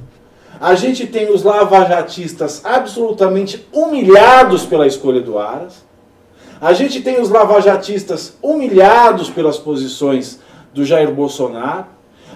[0.60, 5.82] A gente tem os lavajatistas absolutamente humilhados pela escolha do Aras.
[6.60, 10.40] A gente tem os lavajatistas humilhados pelas posições
[10.74, 11.86] do Jair Bolsonaro.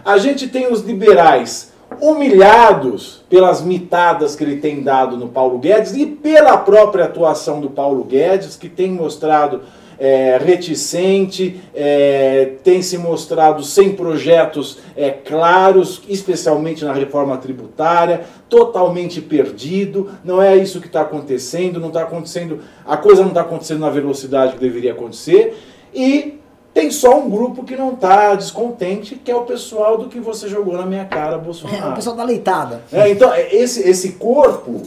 [0.03, 5.95] A gente tem os liberais humilhados pelas mitadas que ele tem dado no Paulo Guedes
[5.95, 9.63] e pela própria atuação do Paulo Guedes, que tem mostrado
[9.99, 19.21] é, reticente, é, tem se mostrado sem projetos é, claros, especialmente na reforma tributária, totalmente
[19.21, 20.11] perdido.
[20.25, 23.91] Não é isso que está acontecendo, não está acontecendo, a coisa não está acontecendo na
[23.91, 25.59] velocidade que deveria acontecer.
[25.93, 26.38] E
[26.79, 30.49] tem só um grupo que não está descontente, que é o pessoal do que você
[30.49, 31.89] jogou na minha cara, Bolsonaro.
[31.89, 32.85] É, o pessoal da leitada.
[32.93, 34.83] É, então, esse, esse corpo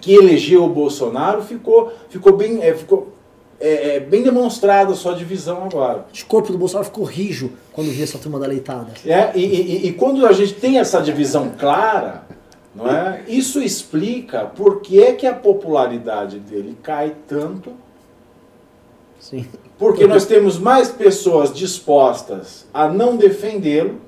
[0.00, 2.62] que elegeu o Bolsonaro ficou, ficou bem.
[2.62, 3.08] É, ficou,
[3.58, 6.06] é, é, bem demonstrada a sua divisão agora.
[6.14, 8.92] O corpo do Bolsonaro ficou rijo quando viu essa turma da leitada.
[9.04, 12.22] É, e, e, e, quando a gente tem essa divisão clara,
[12.72, 13.24] não é?
[13.26, 17.72] isso explica por que, é que a popularidade dele cai tanto.
[19.18, 19.44] Sim.
[19.80, 24.00] Porque nós temos mais pessoas dispostas a não defendê-lo,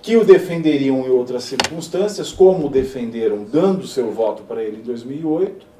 [0.00, 4.82] que o defenderiam em outras circunstâncias, como o defenderam dando seu voto para ele em
[4.82, 5.72] 2008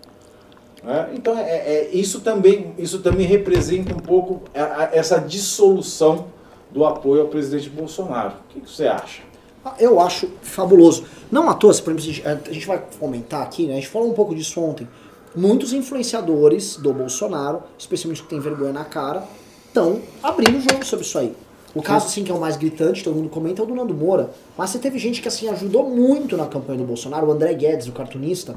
[0.83, 1.11] né?
[1.15, 6.27] Então, é, é, isso, também, isso também representa um pouco a, a, essa dissolução
[6.71, 8.35] do apoio ao presidente Bolsonaro.
[8.51, 9.23] O que, que você acha?
[9.65, 11.05] Ah, eu acho fabuloso.
[11.31, 13.75] Não à toa, a gente vai comentar aqui, né?
[13.75, 14.89] a gente falou um pouco disso ontem.
[15.35, 19.25] Muitos influenciadores do Bolsonaro, especialmente que tem vergonha na cara,
[19.67, 21.35] estão abrindo o jogo sobre isso aí.
[21.75, 23.95] O caso, assim, que é o mais gritante, todo mundo comenta, é o do Nando
[23.95, 24.31] Moura.
[24.59, 27.27] Mas você teve gente que, assim, ajudou muito na campanha do Bolsonaro.
[27.29, 28.57] O André Guedes, o cartunista,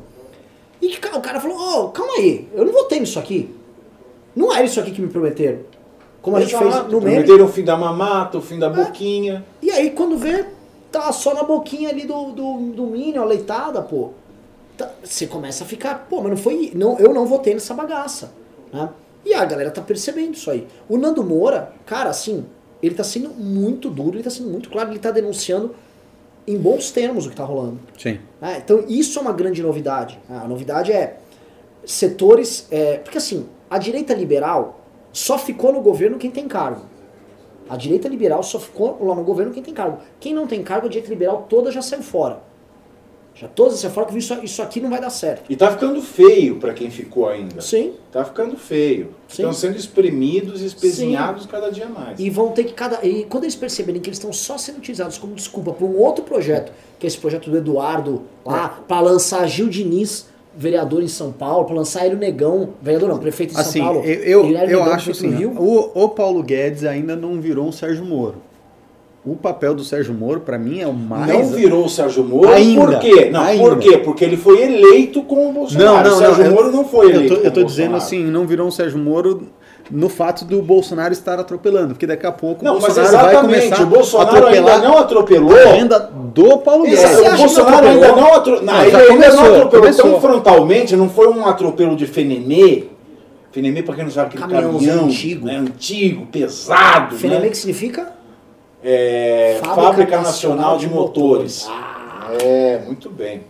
[0.82, 3.56] e que o cara falou, oh, calma aí, eu não votei nisso aqui.
[4.36, 5.60] Não era isso aqui que me prometeram.
[6.22, 7.24] Como a gente fez no meme.
[7.24, 8.70] Prometeram o fim da mamata, o fim da é.
[8.70, 9.46] boquinha.
[9.62, 10.46] E aí quando vê,
[10.92, 14.12] tá só na boquinha ali do, do, do Minion, a leitada, pô.
[14.78, 16.72] Tá, você começa a ficar, pô, mas não foi.
[16.76, 18.34] Não, eu não votei nessa bagaça.
[18.74, 18.90] Né?
[19.26, 20.68] E a galera tá percebendo isso aí.
[20.88, 22.46] O Nando Moura, cara, assim,
[22.82, 25.76] ele tá sendo muito duro, ele tá sendo muito claro, ele tá denunciando
[26.48, 27.80] em bons termos o que está rolando.
[27.98, 28.20] Sim.
[28.42, 30.20] É, então isso é uma grande novidade.
[30.30, 31.18] A novidade é
[31.86, 32.68] setores.
[32.70, 34.82] É, porque assim, a direita liberal
[35.12, 36.86] só ficou no governo quem tem cargo.
[37.68, 39.98] A direita liberal só ficou lá no governo quem tem cargo.
[40.20, 42.42] Quem não tem cargo, a direita liberal toda já saiu fora.
[43.36, 45.44] Já todas você fala que isso, isso aqui não vai dar certo.
[45.52, 47.60] E tá ficando feio para quem ficou ainda.
[47.60, 47.92] Sim.
[48.10, 49.08] Tá ficando feio.
[49.28, 49.42] Sim.
[49.42, 51.50] Estão sendo espremidos e espezinhados Sim.
[51.50, 52.18] cada dia mais.
[52.18, 53.06] E vão ter que cada.
[53.06, 56.24] E quando eles perceberem que eles estão só sendo utilizados como desculpa para um outro
[56.24, 58.84] projeto, que é esse projeto do Eduardo lá, é.
[58.88, 63.18] para lançar Gil Diniz vereador em São Paulo, para lançar ele o Negão, vereador não,
[63.18, 64.06] prefeito de assim, São Paulo.
[64.06, 68.45] Eu, eu, eu acho assim, o, o Paulo Guedes ainda não virou um Sérgio Moro
[69.26, 71.28] o papel do Sérgio Moro, para mim, é o mais.
[71.28, 73.30] Não virou o Sérgio Moro, ainda, por quê?
[73.32, 73.64] Não, ainda.
[73.64, 73.98] por quê?
[73.98, 75.86] Porque ele foi eleito com o Bolsonaro.
[75.86, 77.34] Não, não, o Sérgio não, Moro não foi eleito.
[77.34, 79.48] Eu tô, eu tô dizendo assim, não virou um Sérgio Moro
[79.90, 83.82] no fato do Bolsonaro estar atropelando, porque daqui a pouco não, o Bolsonaro vai começar
[83.82, 87.04] o Bolsonaro ainda não atropelou a agenda do Paulo Guedes.
[87.04, 88.56] O Bolsonaro ainda não, atro...
[88.64, 90.12] não, não ele ainda começou, não atropelou começou.
[90.12, 92.86] tão frontalmente, não foi um atropelo de Fenemê.
[93.52, 97.16] Fenemê, para quem não sabe, aquele caminhão antigo, né, antigo pesado.
[97.16, 97.50] Fenemê né?
[97.50, 98.15] que significa?
[98.86, 101.66] É, Fábrica, Fábrica, Nacional, de, de Motores.
[101.68, 102.34] Ah.
[102.40, 103.42] É, muito bem.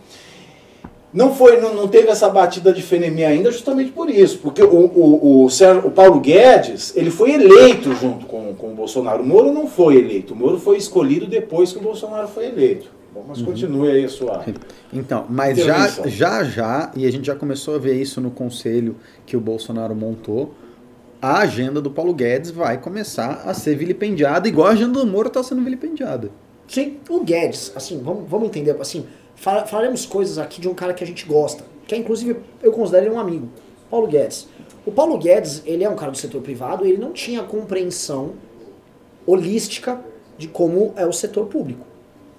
[1.12, 4.68] Não foi, não, não teve essa batida de Fenemê ainda justamente por isso, porque o,
[4.68, 9.22] o, o, o, Paulo Guedes ele foi eleito junto com, com o Bolsonaro.
[9.22, 12.90] O Moro não foi eleito, o Moro foi escolhido depois que o Bolsonaro foi eleito.
[13.14, 13.46] Bom, mas uhum.
[13.46, 14.44] continue aí a sua.
[14.92, 18.96] Então, mas já, já, já, e a gente já começou a ver isso no conselho
[19.24, 20.52] que o Bolsonaro montou
[21.20, 25.28] a agenda do Paulo Guedes vai começar a ser vilipendiada, igual a agenda do Moro
[25.28, 26.30] está sendo vilipendiada.
[26.68, 29.06] Sim, o Guedes, assim, vamos, vamos entender, assim,
[29.36, 33.06] falaremos coisas aqui de um cara que a gente gosta, que é, inclusive eu considero
[33.06, 33.48] ele um amigo,
[33.90, 34.48] Paulo Guedes.
[34.84, 38.34] O Paulo Guedes, ele é um cara do setor privado, ele não tinha compreensão
[39.26, 40.00] holística
[40.38, 41.84] de como é o setor público.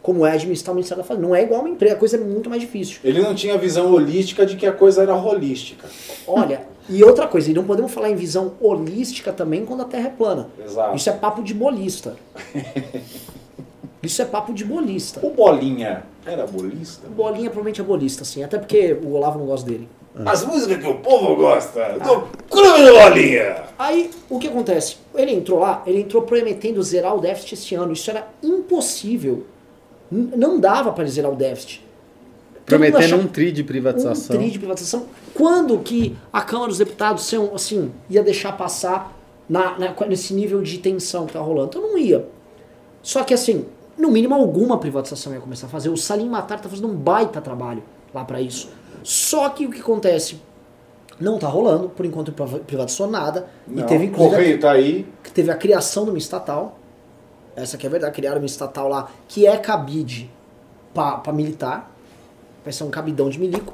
[0.01, 1.27] Como é administrar o Ministério da Fazenda.
[1.27, 2.99] Não é igual uma empresa, a coisa é muito mais difícil.
[3.03, 5.85] Ele não tinha visão holística de que a coisa era holística.
[6.25, 10.07] Olha, e outra coisa, e não podemos falar em visão holística também quando a Terra
[10.07, 10.49] é plana.
[10.63, 10.95] Exato.
[10.95, 12.15] Isso é papo de bolista.
[14.01, 15.19] Isso é papo de bolista.
[15.25, 17.07] O Bolinha, Era bolista?
[17.09, 18.43] Bolinha provavelmente é bolista, assim.
[18.43, 19.89] Até porque o Olavo não gosta dele.
[20.25, 21.99] As músicas que o povo gosta.
[21.99, 23.63] Do Clube do Bolinha.
[23.77, 24.97] Aí, o que acontece?
[25.13, 27.91] Ele entrou lá, ele entrou prometendo zerar o déficit este ano.
[27.91, 29.45] Isso era impossível.
[30.09, 31.85] Não dava para zerar o déficit.
[32.67, 34.35] Prometendo achava- um tri de privatização.
[34.35, 35.05] um tri de privatização.
[35.33, 39.17] Quando que a Câmara dos Deputados são, assim, ia deixar passar
[39.49, 41.69] na, na- nesse nível de tensão que tá rolando?
[41.69, 42.27] Então não ia.
[43.01, 43.65] Só que assim,
[43.97, 45.89] no mínimo alguma privatização ia começar a fazer.
[45.89, 47.81] O Salim Matar tá fazendo um baita trabalho
[48.13, 48.69] lá para isso.
[49.01, 50.41] Só que o que acontece?
[51.19, 53.47] Não tá rolando, por enquanto priva- privatizou nada.
[53.65, 55.07] Não, e teve inclusive Correio tá aí.
[55.23, 56.77] que teve a criação de uma estatal.
[57.55, 60.29] Essa que é verdade, criaram uma estatal lá que é cabide
[60.93, 61.95] para militar.
[62.67, 63.73] Vai ser um cabidão de milico.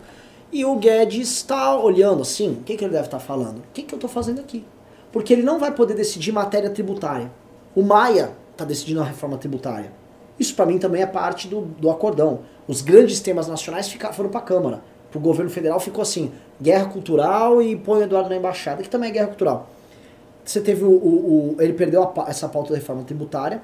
[0.51, 3.57] E o Guedes está olhando assim, o que, que ele deve estar falando?
[3.57, 4.63] O que, que eu estou fazendo aqui?
[5.11, 7.31] Porque ele não vai poder decidir matéria tributária.
[7.75, 9.91] O Maia está decidindo a reforma tributária.
[10.39, 12.41] Isso para mim também é parte do, do acordão.
[12.67, 14.83] Os grandes temas nacionais foram para a Câmara.
[15.09, 18.89] Para o governo federal ficou assim, guerra cultural e põe o Eduardo na embaixada, que
[18.89, 19.69] também é guerra cultural.
[20.45, 20.91] Você teve o.
[20.91, 23.63] o- o- ele perdeu a essa pauta da reforma tributária,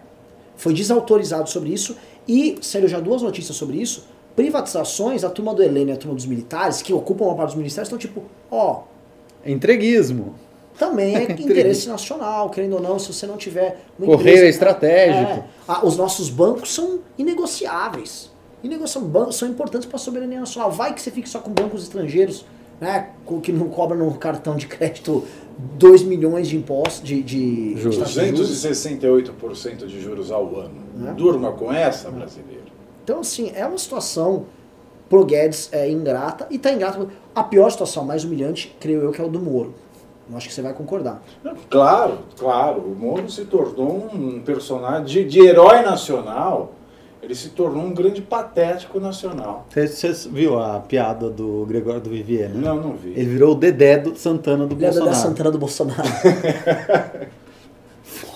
[0.57, 1.95] foi desautorizado sobre isso,
[2.27, 4.07] e saíram já duas notícias sobre isso.
[4.43, 7.57] Privatizações, a turma do Heleno e a turma dos militares, que ocupam uma parte dos
[7.57, 8.83] ministérios, estão tipo, ó,
[9.45, 10.33] Entreguismo.
[10.77, 11.51] também é Entreguismo.
[11.51, 13.83] interesse nacional, querendo ou não, se você não tiver.
[13.97, 15.31] uma Correio empresa- é estratégico.
[15.31, 15.43] É.
[15.67, 18.31] Ah, os nossos bancos são inegociáveis.
[18.63, 20.71] Inegociam bancos são importantes para a soberania nacional.
[20.71, 22.45] Vai que você fique só com bancos estrangeiros,
[22.79, 23.09] né?
[23.25, 25.25] com- Que não cobram no cartão de crédito
[25.77, 27.95] 2 milhões de impostos de, de, Juros.
[27.97, 28.65] de taxa de juros.
[28.65, 30.75] 268% de juros ao ano.
[30.95, 31.13] Né?
[31.17, 32.68] Durma com essa, brasileiro.
[33.09, 34.45] Então, assim, é uma situação
[35.09, 37.07] pro Guedes é ingrata e tá ingrata.
[37.33, 39.73] A pior situação, mais humilhante, creio eu, que é o do Moro.
[40.29, 41.19] Eu acho que você vai concordar.
[41.71, 42.81] Claro, claro.
[42.81, 46.73] O Moro se tornou um personagem de, de herói nacional.
[47.19, 49.65] Ele se tornou um grande patético nacional.
[49.71, 52.61] Você, viu a piada do Gregório do Vivier, né?
[52.61, 53.09] Não, não vi.
[53.09, 55.15] Ele virou o Dedé do Santana do Lembra da Bolsonaro.
[55.15, 56.03] Santana do Bolsonaro?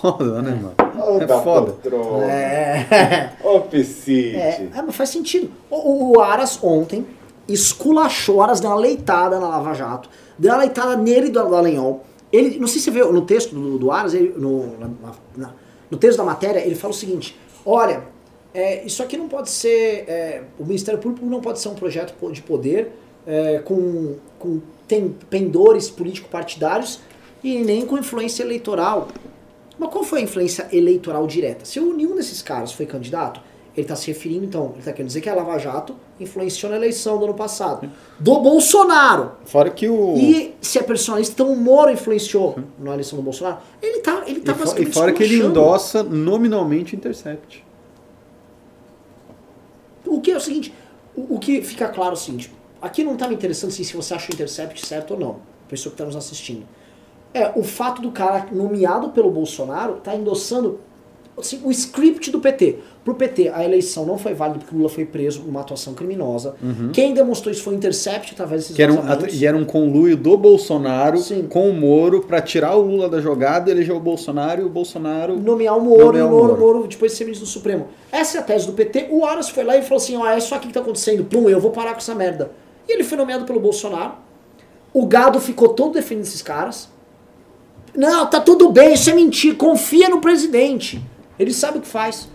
[0.04, 0.76] Foda, né, mano?
[1.02, 1.72] Ô, é da foda.
[1.72, 2.26] poltrona.
[2.30, 3.30] é.
[3.42, 4.36] Ô, Piscite.
[4.36, 5.50] É, é, mas faz sentido.
[5.70, 7.06] O, o- Aras ontem
[7.48, 12.04] esculachou, Aras deu uma leitada na Lava Jato, deu uma leitada nele do Dallagnol.
[12.34, 14.90] Ele, não sei se você viu no texto do, do Aras, ele- no, na-
[15.38, 15.54] na-
[15.90, 18.04] no texto da matéria, ele fala o seguinte: olha,
[18.54, 20.04] é, isso aqui não pode ser.
[20.10, 22.92] é, o Ministério Público não pode ser um projeto de poder
[23.26, 27.00] é, com, com tem, pendores político-partidários
[27.42, 29.08] e nem com influência eleitoral.
[29.78, 31.66] Mas qual foi a influência eleitoral direta?
[31.66, 33.42] Se nenhum desses caras foi candidato,
[33.76, 36.78] ele está se referindo, então, ele está querendo dizer que a Lava Jato influenciou na
[36.78, 37.90] eleição do ano passado.
[38.20, 39.32] Do Bolsonaro.
[39.46, 40.16] Fora que o.
[40.16, 43.58] E se é personalista, então o Moro influenciou na eleição do Bolsonaro.
[43.82, 47.66] Ele tá, ele tá e, e fora que ele endossa nominalmente o Intercept.
[50.06, 50.72] O que é o seguinte,
[51.16, 53.96] o, o que fica claro é o seguinte, aqui não tá me interessando assim, se
[53.96, 56.64] você acha o Intercept certo ou não, pessoa que está nos assistindo.
[57.34, 60.80] É, o fato do cara nomeado pelo Bolsonaro tá endossando
[61.38, 62.80] assim, o script do PT.
[63.04, 65.94] Pro PT, a eleição não foi válida porque o Lula foi preso por uma atuação
[65.94, 66.56] criminosa.
[66.94, 68.76] Quem demonstrou isso foi o Intercept através desses Uhum.
[68.76, 71.48] Que era um, e era um conluio do Bolsonaro Sim.
[71.50, 75.38] com o Moro pra tirar o Lula da jogada, eleger o Bolsonaro e o Bolsonaro.
[75.38, 76.60] nomear o Moro Nomear e o Moro, Moro.
[76.60, 77.88] Moro depois de ser ministro do Supremo.
[78.10, 79.08] Essa é a tese do PT.
[79.12, 81.26] O Aras foi lá e falou assim: ó, é isso aqui que tá acontecendo.
[81.26, 82.52] Plum, eu vou parar com essa merda.
[82.88, 84.14] E ele foi nomeado pelo Bolsonaro.
[84.94, 86.93] O gado ficou todo defendendo esses caras.
[87.96, 89.56] Não, tá tudo bem, isso é mentira.
[89.56, 91.02] Confia no presidente.
[91.38, 92.28] Ele sabe o que faz.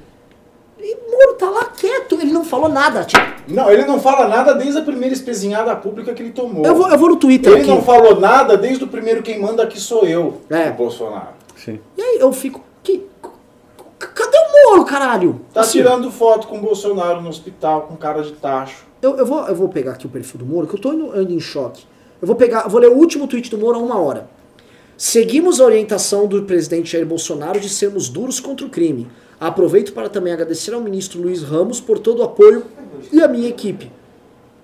[0.80, 3.04] E o Moro tá lá quieto, ele não falou nada.
[3.04, 6.64] Tipo, Não, ele não fala nada desde a primeira espezinhada pública que ele tomou.
[6.64, 7.70] eu, vou, eu vou no Twitter Ele aqui.
[7.70, 10.70] não falou nada desde o primeiro quem manda aqui sou eu, É.
[10.70, 11.34] o Bolsonaro.
[11.56, 11.80] Sim.
[11.96, 12.62] E aí eu fico.
[12.84, 13.04] Que,
[13.98, 15.40] cadê o Moro, caralho?
[15.52, 18.86] Tá Assim, tirando foto com o Bolsonaro no hospital com cara de tacho.
[19.02, 21.20] Eu, eu, vou, eu vou pegar aqui o perfil do Moro, que eu tô indo,
[21.20, 21.84] indo em choque.
[22.22, 24.28] Eu vou pegar, eu vou ler o último tweet do Moro a uma hora.
[24.98, 29.06] Seguimos a orientação do presidente Jair Bolsonaro de sermos duros contra o crime.
[29.38, 32.64] Aproveito para também agradecer ao ministro Luiz Ramos por todo o apoio
[33.12, 33.92] e a minha equipe.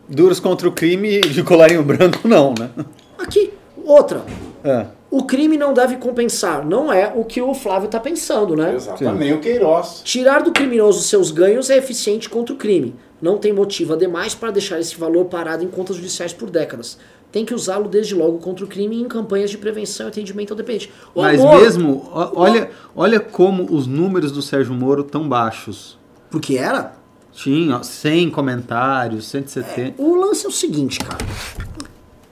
[0.09, 2.69] Duros contra o crime de colarinho branco, não, né?
[3.17, 3.53] Aqui,
[3.85, 4.25] outra.
[4.65, 4.87] É.
[5.09, 6.67] O crime não deve compensar.
[6.67, 8.75] Não é o que o Flávio tá pensando, né?
[8.75, 10.01] Exatamente, nem o Queiroz.
[10.03, 12.97] Tirar do criminoso seus ganhos é eficiente contra o crime.
[13.23, 16.99] Não tem motivo ademais para deixar esse valor parado em contas judiciais por décadas.
[17.35, 20.53] Tem que usá-lo desde logo contra o crime e em campanhas de prevenção e atendimento
[20.53, 20.93] ao dependente.
[21.13, 25.99] O Mas amor- mesmo, ó- olha, olha como os números do Sérgio Moro tão baixos.
[26.31, 26.95] Porque era?
[27.33, 30.01] Tinha ó, 100 comentários, 170.
[30.01, 31.19] O lance é o seguinte, cara.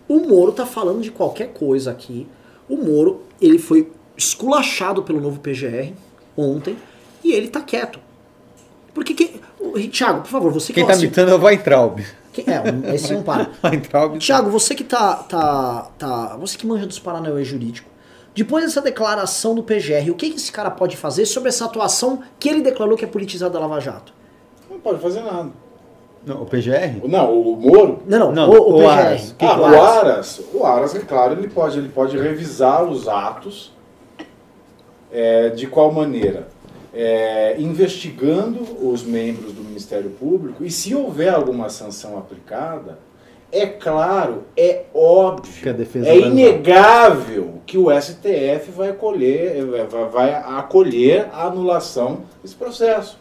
[0.07, 2.29] O Moro tá falando de qualquer coisa aqui.
[2.69, 5.95] O Moro, ele foi esculachado pelo novo PGR
[6.37, 6.77] ontem
[7.25, 7.99] e ele tá quieto.
[8.95, 9.41] Porque que.
[9.59, 11.99] o- Thiago, por favor, você que Quem é o tá imitando é o Weintraub.
[12.33, 13.49] Que- É, esse não para.
[14.19, 16.37] Tiago, você que tá, tá, tá.
[16.41, 17.91] Você que manja dos Paranauê jurídico.
[18.35, 22.23] Depois dessa declaração do PGR, o que, que esse cara pode fazer sobre essa atuação
[22.41, 24.15] que ele declarou que é politizada da Lava Jato?
[24.71, 25.51] Não pode fazer nada.
[26.25, 27.07] Não, o PGR?
[27.07, 28.03] Não, o Moro.
[28.07, 28.89] Não, não, Não, o, o o PGR.
[28.91, 29.35] Aras.
[29.39, 29.81] Ah, o o Aras.
[29.81, 33.73] Aras, o Aras, é claro, ele pode, ele pode revisar os atos
[35.13, 36.49] é, de qual maneira?
[36.95, 42.99] É, investigando os membros do Ministério Público e se houver alguma sanção aplicada,
[43.51, 50.09] é claro, é óbvio, Que a defesa é inegável que o STF vai acolher, vai,
[50.09, 53.19] vai acolher a anulação desse processo.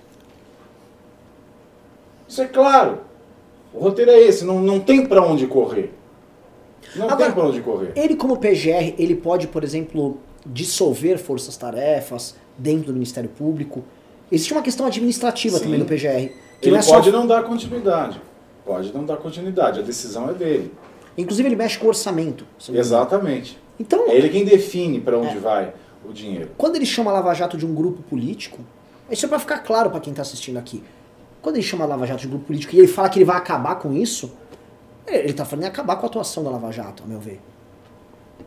[2.27, 2.99] Isso é claro.
[3.73, 5.93] O roteiro é esse, não, não tem para onde correr.
[6.95, 7.91] Não Agora, tem para onde correr.
[7.95, 13.83] Ele, como PGR, ele pode, por exemplo, dissolver forças-tarefas dentro do Ministério Público.
[14.31, 15.63] Existe uma questão administrativa Sim.
[15.65, 16.31] também no PGR.
[16.61, 18.21] Que Ele não é só- pode não dar continuidade.
[18.63, 19.79] Pode não dar continuidade.
[19.79, 20.71] A decisão é dele.
[21.17, 22.45] Inclusive, ele mexe com o orçamento.
[22.71, 23.57] Exatamente.
[23.79, 25.39] Então, É ele quem define para onde É.
[25.39, 25.73] vai
[26.07, 26.51] o dinheiro.
[26.57, 28.59] quando ele chama a Lava Jato de um grupo político,
[29.09, 30.83] isso é pra ficar claro pra quem tá assistindo aqui.
[31.41, 33.25] Quando ele chama a Lava Jato de um grupo político e ele fala que ele
[33.25, 34.31] vai acabar com isso,
[35.07, 37.41] ele tá falando em acabar com a atuação da Lava Jato, a meu ver.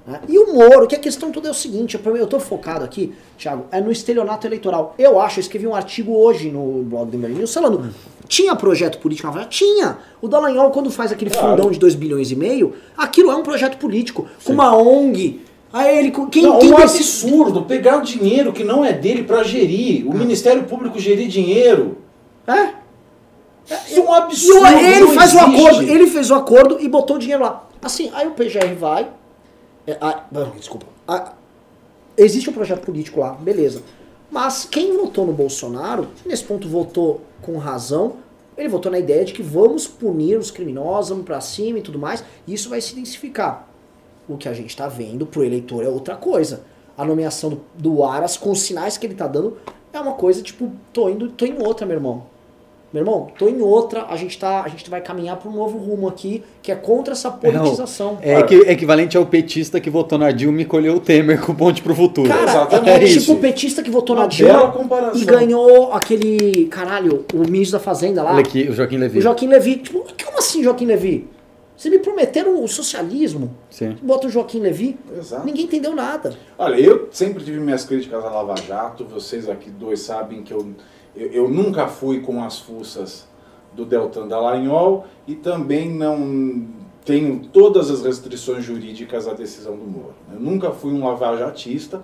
[0.07, 0.21] Né?
[0.29, 3.67] E o Moro, que a questão toda é o seguinte, eu tô focado aqui, Thiago,
[3.71, 4.95] é no estelionato eleitoral.
[4.99, 7.91] Eu acho, eu escrevi um artigo hoje no blog do News falando,
[8.29, 9.45] tinha projeto político na?
[9.47, 9.99] Tinha!
[10.21, 11.51] O Dallagnol, quando faz aquele Claro.
[11.57, 15.41] fundão de 2 bilhões e meio, aquilo é um projeto político, com uma ONG.
[15.73, 19.43] Aí ele, quem, Não, quem um absurdo pegar o dinheiro que não é dele para
[19.43, 20.07] gerir.
[20.07, 20.15] O Ah.
[20.15, 21.99] Ministério Público gerir dinheiro.
[22.47, 22.69] É?
[23.89, 24.67] Isso é um absurdo.
[24.69, 27.67] ele faz o acordo, ele fez o acordo e botou o dinheiro lá.
[27.83, 29.09] Assim, aí o PGR vai.
[29.87, 30.87] É, ah, não, desculpa.
[31.07, 31.35] Ah,
[32.17, 33.83] existe um projeto político lá, beleza.
[34.31, 38.17] Mas quem votou no Bolsonaro, nesse ponto votou com razão,
[38.57, 41.99] ele votou na ideia de que vamos punir os criminosos, vamos pra cima e tudo
[41.99, 43.69] mais, e isso vai se intensificar.
[44.29, 46.63] O que a gente tá vendo pro eleitor é outra coisa.
[46.97, 49.59] A nomeação do, do Aras, com os sinais que ele tá dando,
[49.93, 52.27] é uma coisa tipo, tô indo, tô em outra, meu irmão.
[52.95, 55.77] Meu irmão, tô em outra, a gente, tá, a gente vai caminhar para um novo
[55.79, 58.19] rumo aqui, que é contra essa politização.
[58.23, 61.83] É equi- equivalente ao petista que votou na Dilma e colheu o Temer com ponte
[61.83, 62.29] pro futuro.
[62.29, 63.05] Cara, Exatamente.
[63.17, 65.21] é tipo o petista que votou na Uma Dilma bela comparação.
[65.21, 69.19] e ganhou aquele, caralho, o ministro da Fazenda lá, Olha aqui, o Joaquim Levy.
[69.19, 69.77] o Joaquim Levi.
[69.79, 71.27] Tipo, como assim Joaquim Levi?
[71.77, 73.97] Vocês me prometeram o socialismo, Sim.
[74.01, 75.45] bota o Joaquim Levi, Exato.
[75.45, 76.33] ninguém entendeu nada.
[76.57, 79.05] Olha, eu sempre tive minhas críticas à Lava Jato.
[79.05, 80.65] Vocês aqui dois sabem que eu,
[81.17, 83.27] eu, eu nunca fui com as fuças
[83.73, 86.67] do Deltan Dallagnol e também não
[87.05, 90.15] tenho todas as restrições jurídicas à decisão do Moro.
[90.33, 92.03] Eu nunca fui um lavajatista.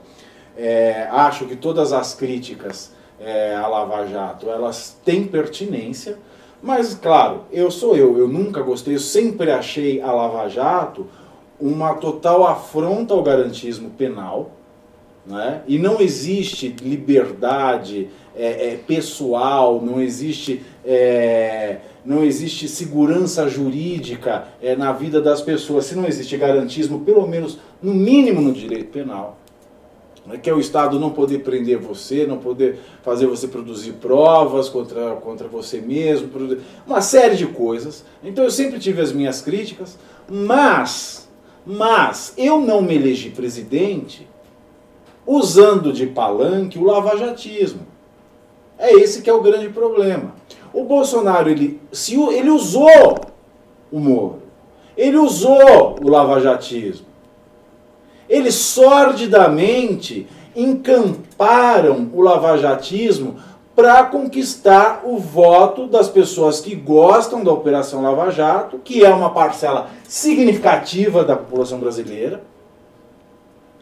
[0.57, 6.19] É, acho que todas as críticas é, à Lava Jato elas têm pertinência,
[6.63, 11.07] mas claro, eu sou eu, eu nunca gostei, eu sempre achei a Lava Jato
[11.61, 14.51] uma total afronta ao garantismo penal,
[15.27, 15.63] né?
[15.69, 18.09] e não existe liberdade
[18.41, 25.85] é, é, pessoal, não existe, é, não existe segurança jurídica é, na vida das pessoas,
[25.85, 29.37] se não existe garantismo, pelo menos no mínimo no direito penal.
[30.25, 34.71] né, Que é o Estado não poder prender você, não poder fazer você produzir provas
[34.71, 36.31] contra, contra você mesmo,
[36.87, 38.07] uma série de coisas.
[38.25, 41.29] Então eu sempre tive as minhas críticas, mas,
[41.67, 44.27] mas eu não me elegi presidente
[45.27, 47.90] usando de palanque o lavajatismo.
[48.81, 50.35] É esse que é o grande problema.
[50.73, 53.15] O Bolsonaro, ele, se, ele usou
[53.93, 54.43] o Moro,
[54.97, 57.07] ele usou o lavajatismo.
[58.27, 60.27] Eles sordidamente
[60.57, 63.37] encamparam o lavajatismo
[63.77, 69.31] para conquistar o voto das pessoas que gostam da Operação Lava Jato, que é uma
[69.31, 72.43] parcela significativa da população brasileira,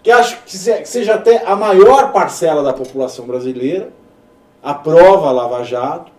[0.02, 3.90] que acho que que seja até a maior parcela da população brasileira,
[4.70, 6.12] aprova a Lava Jato.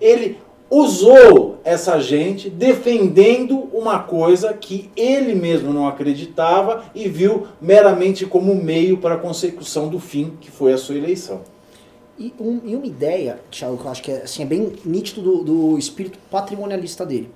[0.00, 0.38] Ele
[0.70, 8.54] usou essa gente defendendo uma coisa que ele mesmo não acreditava e viu meramente como
[8.54, 11.40] meio para a consecução do fim, que foi a sua eleição.
[12.16, 15.20] E, um- e uma ideia, Thiago, que eu acho que é, assim, é bem nítido
[15.22, 15.42] do,
[15.72, 17.30] do espírito patrimonialista dele.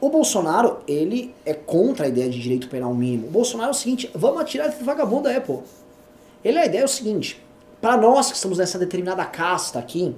[0.00, 3.26] O Bolsonaro, ele é contra a ideia de direito penal mínimo.
[3.26, 5.60] O Bolsonaro é o seguinte, vamos atirar esse vagabundo aí, pô.
[6.44, 7.42] Ele, a ideia é o seguinte,
[7.80, 10.14] para nós que estamos nessa determinada casta aqui,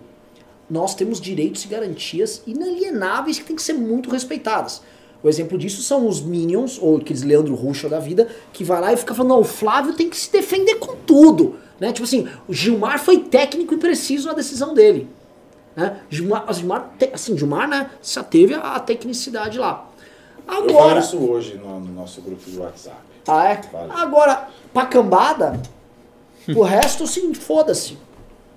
[0.69, 4.83] nós temos direitos e garantias inalienáveis que têm que ser muito respeitadas.
[5.23, 8.93] O exemplo disso são os Minions, ou aqueles Leandro Ruxa da vida, que vai lá
[8.93, 11.57] e fica falando, não, o Flávio tem que se defender com tudo.
[11.79, 11.93] Né?
[11.93, 15.09] Tipo assim, o Gilmar foi técnico e preciso na decisão dele.
[15.77, 16.01] Né?
[16.11, 19.89] Gilmar, Gilmar, assim, Gilmar, né, já teve a, tecnicidade lá.
[20.47, 22.97] Eu falo Agora, isso hoje no, no nosso grupo do WhatsApp.
[23.29, 23.63] ah, é?
[23.63, 23.95] Fala.
[23.95, 25.61] Agora, pra cambada,
[26.55, 27.97] o resto, assim, foda-se.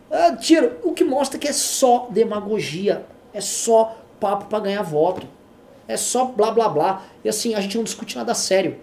[0.10, 5.28] É, tira, o que mostra que é só demagogia, é só papo pra ganhar voto,
[5.88, 7.04] é só blá blá blá.
[7.24, 8.78] E assim, a gente não discute nada sério.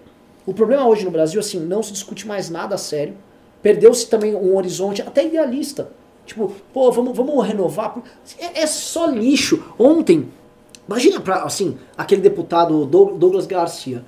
[0.45, 3.15] O problema hoje no Brasil, assim, não se discute mais nada sério.
[3.61, 5.89] Perdeu-se também um horizonte até idealista.
[6.25, 7.95] Tipo, pô, vamos, vamos renovar.
[8.37, 9.63] É, é só lixo.
[9.79, 10.29] Ontem,
[10.87, 14.03] imagina, pra, assim, aquele deputado Doug- Douglas Garcia.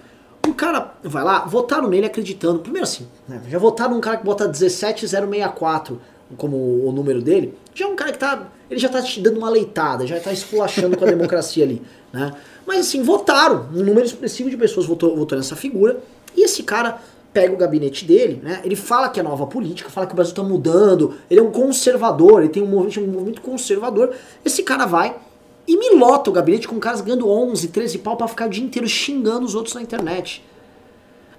[0.56, 2.60] O cara vai lá, votaram nele acreditando.
[2.60, 6.00] Primeiro assim, né, já votaram num cara que bota 17064
[6.38, 7.58] como o número dele.
[7.74, 8.48] Já é um cara que tá.
[8.72, 11.82] Ele já tá te dando uma leitada, já tá esculachando com a democracia ali.
[12.14, 12.34] Né?
[12.66, 13.68] Mas assim, votaram.
[13.74, 16.00] Um número expressivo de pessoas votou, votou nessa figura.
[16.34, 17.02] E esse cara
[17.34, 18.62] pega o gabinete dele, né?
[18.64, 21.52] Ele fala que é nova política, fala que o Brasil tá mudando, ele é um
[21.52, 24.16] conservador, ele tem um movimento, um movimento conservador.
[24.46, 25.18] Esse cara vai
[25.68, 28.64] e me lota o gabinete com caras ganhando 11, 13 pau pra ficar o dia
[28.64, 30.44] inteiro xingando os outros na internet.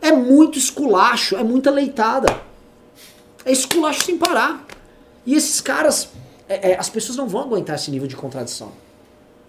[0.01, 2.41] É muito esculacho, é muita leitada.
[3.45, 4.65] É esculacho sem parar.
[5.25, 6.09] E esses caras,
[6.49, 8.73] é, é, as pessoas não vão aguentar esse nível de contradição.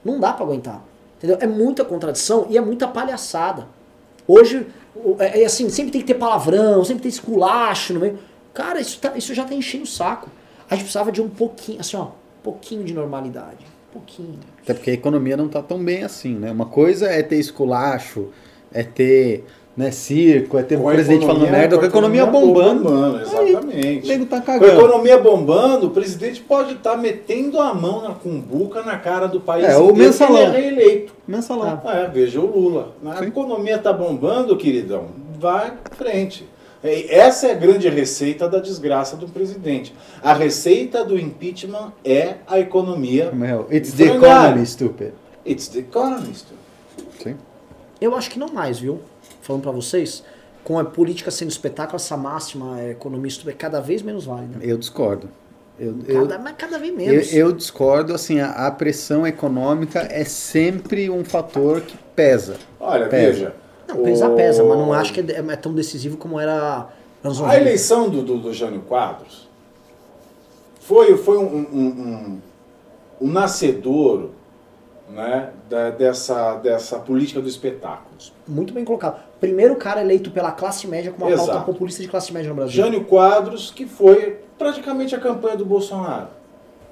[0.05, 0.81] Não dá pra aguentar.
[1.17, 1.37] Entendeu?
[1.41, 3.67] É muita contradição e é muita palhaçada.
[4.27, 4.67] Hoje,
[5.19, 8.19] é, é assim, sempre tem que ter palavrão, sempre tem esculacho no meio.
[8.53, 10.29] Cara, isso, tá- isso já tá enchendo o saco.
[10.69, 12.11] A gente precisava de um pouquinho, assim, ó, um
[12.43, 13.65] pouquinho de normalidade.
[13.97, 14.39] Um pouquinho.
[14.63, 16.51] Até porque a economia não tá tão bem assim, né?
[16.51, 18.27] Uma coisa é ter esculacho,
[18.73, 19.43] é ter
[19.75, 22.83] né, circo, é ter o Com a presidente economia- falando merda, com a economia bombando.
[22.83, 24.05] bombando, Aí, exatamente.
[24.05, 24.79] o nego tá Com a cagando.
[24.79, 29.65] economia bombando, o presidente pode estar metendo a mão na cumbuca na cara do país
[29.65, 30.37] É, o mensalão.
[30.37, 31.13] ele é reeleito.
[31.27, 31.79] Mensalão.
[31.85, 32.93] Ah, é, veja o Lula.
[33.05, 33.25] A Sim.
[33.25, 35.05] economia tá bombando, queridão.
[35.39, 36.47] Vai frente.
[36.83, 39.93] É, Essa é a grande receita da desgraça do presidente.
[40.21, 43.31] A receita do impeachment é a economia.
[43.31, 45.13] Meu, it's the economy, stupid.
[45.45, 46.45] It's the economist.
[47.21, 47.35] Sim.
[47.99, 48.99] Eu acho que não mais, viu?
[49.41, 50.23] Falando pra vocês,
[50.63, 54.59] com a política sendo espetáculo, essa máxima é, economista é cada vez menos válida.
[54.61, 55.29] Eu discordo.
[55.79, 57.33] Eu, eu, Cada, mas cada vez eu, menos.
[57.33, 62.55] eu discordo, assim, a, a pressão econômica é sempre um fator que pesa.
[62.79, 63.31] Olha, Pesa.
[63.31, 63.55] veja.
[63.87, 66.87] Não, pesa, pesa, mas não acho que é, é tão decisivo como era
[67.23, 67.61] anos A 90.
[67.61, 69.47] eleição do, do, do Jânio Quadros
[70.81, 72.41] foi, foi um, um, um,
[73.21, 74.31] um nascedouro
[75.09, 78.07] né, da- dessa, dessa política do espetáculo.
[78.47, 79.21] Muito bem colocado.
[79.39, 81.65] Primeiro cara eleito pela classe média com uma pauta Exato.
[81.65, 82.73] populista de classe média no Brasil.
[82.83, 86.27] Jânio Quadros, que foi praticamente a campanha do Bolsonaro.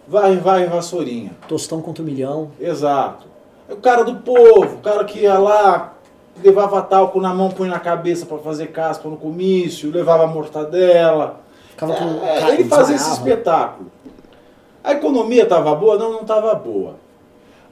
[0.08, 1.32] Vai, vai, vassourinha.
[1.48, 2.52] Tostão contra o milhão.
[2.60, 3.26] Exato.
[3.68, 5.95] É o cara do povo, o cara que ia lá,
[6.44, 11.42] levava talco na mão, punha na cabeça para fazer caspa no comício, levava mortadela.
[11.70, 13.92] Ficava com É, cara, ele fazia esse espetáculo.
[14.84, 15.98] A economia estava boa?
[15.98, 16.96] Não, não estava boa.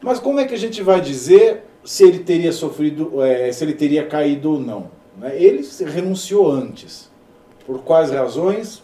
[0.02, 3.73] Mas como é que a gente vai dizer se ele teria sofrido, é, se ele
[3.73, 5.03] teria caído ou não?
[5.18, 5.35] né?
[5.35, 7.10] Ele renunciou antes.
[7.65, 8.84] Por quais razões?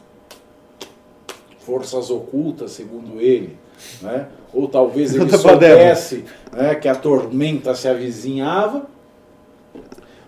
[1.59, 3.57] Forças ocultas, segundo ele.
[4.01, 4.27] Né?
[4.53, 8.87] Ou talvez ele soubesse né, que a tormenta se avizinhava.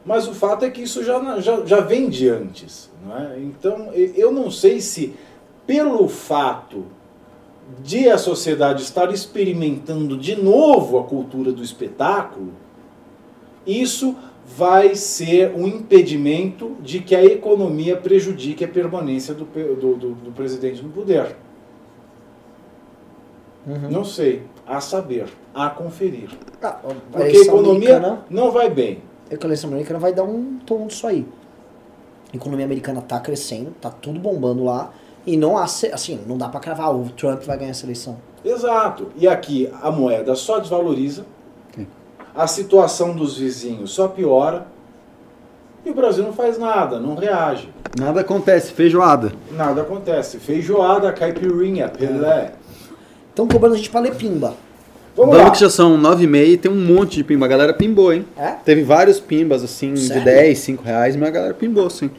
[0.05, 2.89] Mas o fato é que isso já, já, já vem de antes.
[3.05, 3.37] Né?
[3.43, 5.13] Então, eu não sei se,
[5.67, 6.85] pelo fato
[7.83, 12.51] de a sociedade estar experimentando de novo a cultura do espetáculo,
[13.65, 14.15] isso
[14.57, 20.31] vai ser um impedimento de que a economia prejudique a permanência do, do, do- do
[20.31, 21.35] presidente no poder.
[23.89, 24.41] Não sei.
[24.65, 25.25] A saber.
[25.53, 26.29] A conferir.
[26.61, 29.01] Ah, a Porque a economia americana- não vai bem.
[29.39, 31.25] A eleição americana vai dar um tom disso aí.
[32.33, 34.91] A economia americana tá crescendo, tá tudo bombando lá.
[35.25, 38.17] E não há, assim, não dá pra cravar, o Trump vai ganhar essa eleição.
[38.43, 39.09] Exato.
[39.15, 41.25] E aqui a moeda só desvaloriza,
[41.75, 41.85] Sim.
[42.33, 44.65] a situação dos vizinhos só piora
[45.85, 47.69] e o Brasil não faz nada, não reage.
[47.99, 49.33] Nada acontece, feijoada.
[49.51, 50.39] Nada acontece.
[50.39, 52.53] Feijoada, caipirinha, Pelé.
[53.29, 54.53] Estão cobrando a gente pra ler pimba.
[55.15, 55.51] Vamos Vamos lá.
[55.51, 57.45] que já são nove e meia e tem um monte de pimba.
[57.45, 58.25] A galera pimbou, hein?
[58.37, 58.51] É?
[58.63, 60.19] Teve vários pimbas, assim, Sério?
[60.19, 62.09] de 10, 5 reais, mas a galera pimbou, sim.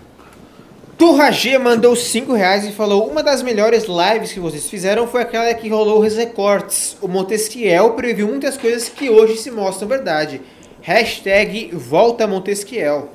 [0.99, 5.53] Turragê mandou 5 reais e falou: Uma das melhores lives que vocês fizeram foi aquela
[5.55, 6.97] que rolou os recortes.
[7.01, 10.41] O Montesquiel previu muitas coisas que hoje se mostram verdade.
[10.83, 13.09] Hashtag volta Montesquiel.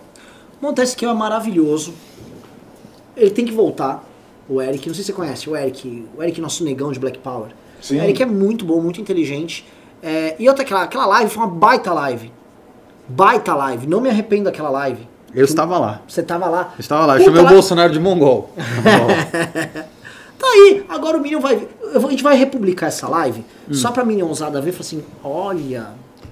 [0.60, 1.94] Montesquieu é maravilhoso.
[3.16, 4.04] Ele tem que voltar.
[4.49, 7.20] O Eric, não sei se você conhece, o Eric, o Eric, nosso negão de Black
[7.20, 7.49] Power.
[7.82, 7.99] Sim.
[7.99, 9.66] Eric é muito bom, muito inteligente.
[10.02, 12.32] É, e outra, aquela, aquela live foi uma baita live.
[13.08, 13.88] Baita live.
[13.88, 15.08] Não me arrependo daquela live.
[15.34, 16.02] Eu estava lá.
[16.08, 16.74] Você tava lá.
[16.76, 17.14] Eu estava lá.
[17.16, 18.49] Eu Puta chamei o Bolsonaro de mongol.
[20.40, 21.68] Tá aí, agora o Minion vai.
[21.95, 23.74] vou- a gente vai republicar essa live Hum.
[23.74, 25.88] só pra Minionzada ver e falar assim: olha.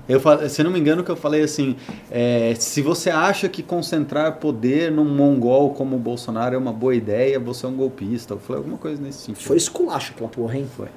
[0.08, 1.76] Eu, se não me engano, que eu falei assim:
[2.12, 6.94] é, se você acha que concentrar poder num mongol como o Bolsonaro é uma boa
[6.94, 8.36] ideia, você é um golpista.
[8.36, 9.44] Eu falei alguma coisa nesse sentido.
[9.48, 10.68] Foi esculacho aquela porra, hein?
[10.78, 10.88] Foi.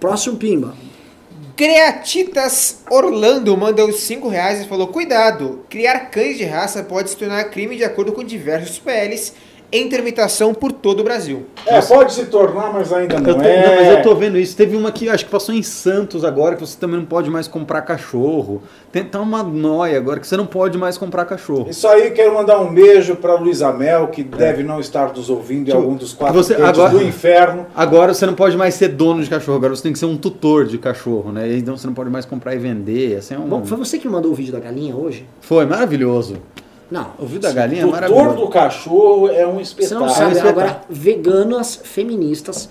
[0.00, 0.74] Próximo Pimba.
[1.56, 7.50] Creatitas Orlando mandou 5 reais e falou: Cuidado, criar cães de raça pode se tornar
[7.50, 9.34] crime de acordo com diversos PLs
[9.70, 11.44] em tramitação por todo o Brasil.
[11.66, 13.66] É, pode se tornar, mas ainda Eu não tô- é.
[13.66, 14.56] não, mas eu tô vendo isso.
[14.56, 17.46] Teve uma que acho que passou em Santos agora, que você também não pode mais
[17.46, 18.62] comprar cachorro.
[18.90, 21.66] Tem, tá uma noia agora que você não pode mais comprar cachorro.
[21.68, 25.68] Isso aí, quero mandar um beijo pra Luísa Mel, que deve não estar nos ouvindo
[25.68, 27.66] em algum dos quatro você- agora- do inferno.
[27.76, 30.16] Agora você não pode mais ser dono de cachorro, agora você tem que ser um
[30.16, 31.54] tutor de cachorro, né?
[31.56, 33.16] Então você não pode mais comprar e vender.
[33.18, 33.42] Assim, é um...
[33.42, 35.26] Bom, foi você que mandou o vídeo da galinha hoje?
[35.42, 36.36] Foi maravilhoso.
[36.90, 37.08] Não.
[37.18, 38.28] O vídeo da galinha é O maravilhoso.
[38.30, 40.00] tutor do cachorro é um Você espetáculo.
[40.00, 40.60] não sabe, espetáculo.
[40.64, 42.68] agora veganas feministas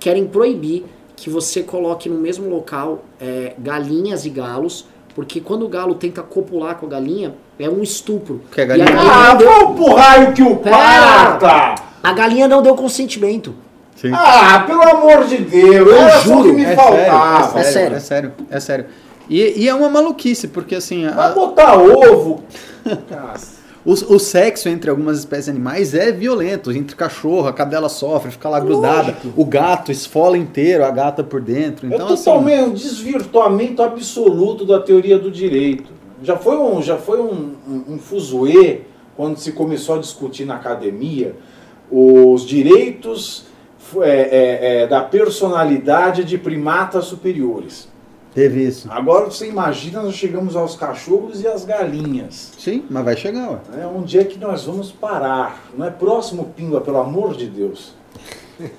[0.00, 0.84] querem proibir
[1.16, 6.22] que você coloque no mesmo local é, galinhas e galos, porque quando o galo tenta
[6.22, 8.40] copular com a galinha, é um estupro.
[8.48, 11.74] Porque a E galinha- Ah, não deu, vamos pro raio que o parta!
[12.02, 13.54] a galinha não deu consentimento.
[13.94, 14.10] Sim.
[14.14, 17.62] Ah, pelo amor de Deus, só o juro, que me é faltava.
[17.62, 17.96] Sério, é, É sério.
[17.96, 18.86] é sério, é sério.
[19.32, 22.42] E, e é uma maluquice, porque assim, a- Vai botar ovo.
[23.82, 26.70] o, o sexo entre algumas espécies animais é violento.
[26.70, 29.16] Entre cachorro, a cadela sofre, fica lá grudada.
[29.34, 31.86] O gato esfola inteiro a gata por dentro.
[31.86, 35.90] Então, é assim, totalmente um desvirtuamento absoluto da teoria do direito.
[36.22, 38.82] Já foi um, já foi um, um, um fuzuê
[39.16, 41.34] quando se começou a discutir na academia
[41.90, 43.46] os direitos
[44.00, 47.91] é, é, é, da personalidade de primatas superiores.
[48.34, 48.90] Teve isso.
[48.90, 52.52] Agora você imagina, nós chegamos aos cachorros e às galinhas.
[52.58, 53.58] Sim, mas vai chegar, ué.
[53.82, 55.64] É onde é que nós vamos parar?
[55.76, 57.94] Não é próximo Pimba, pelo amor de Deus.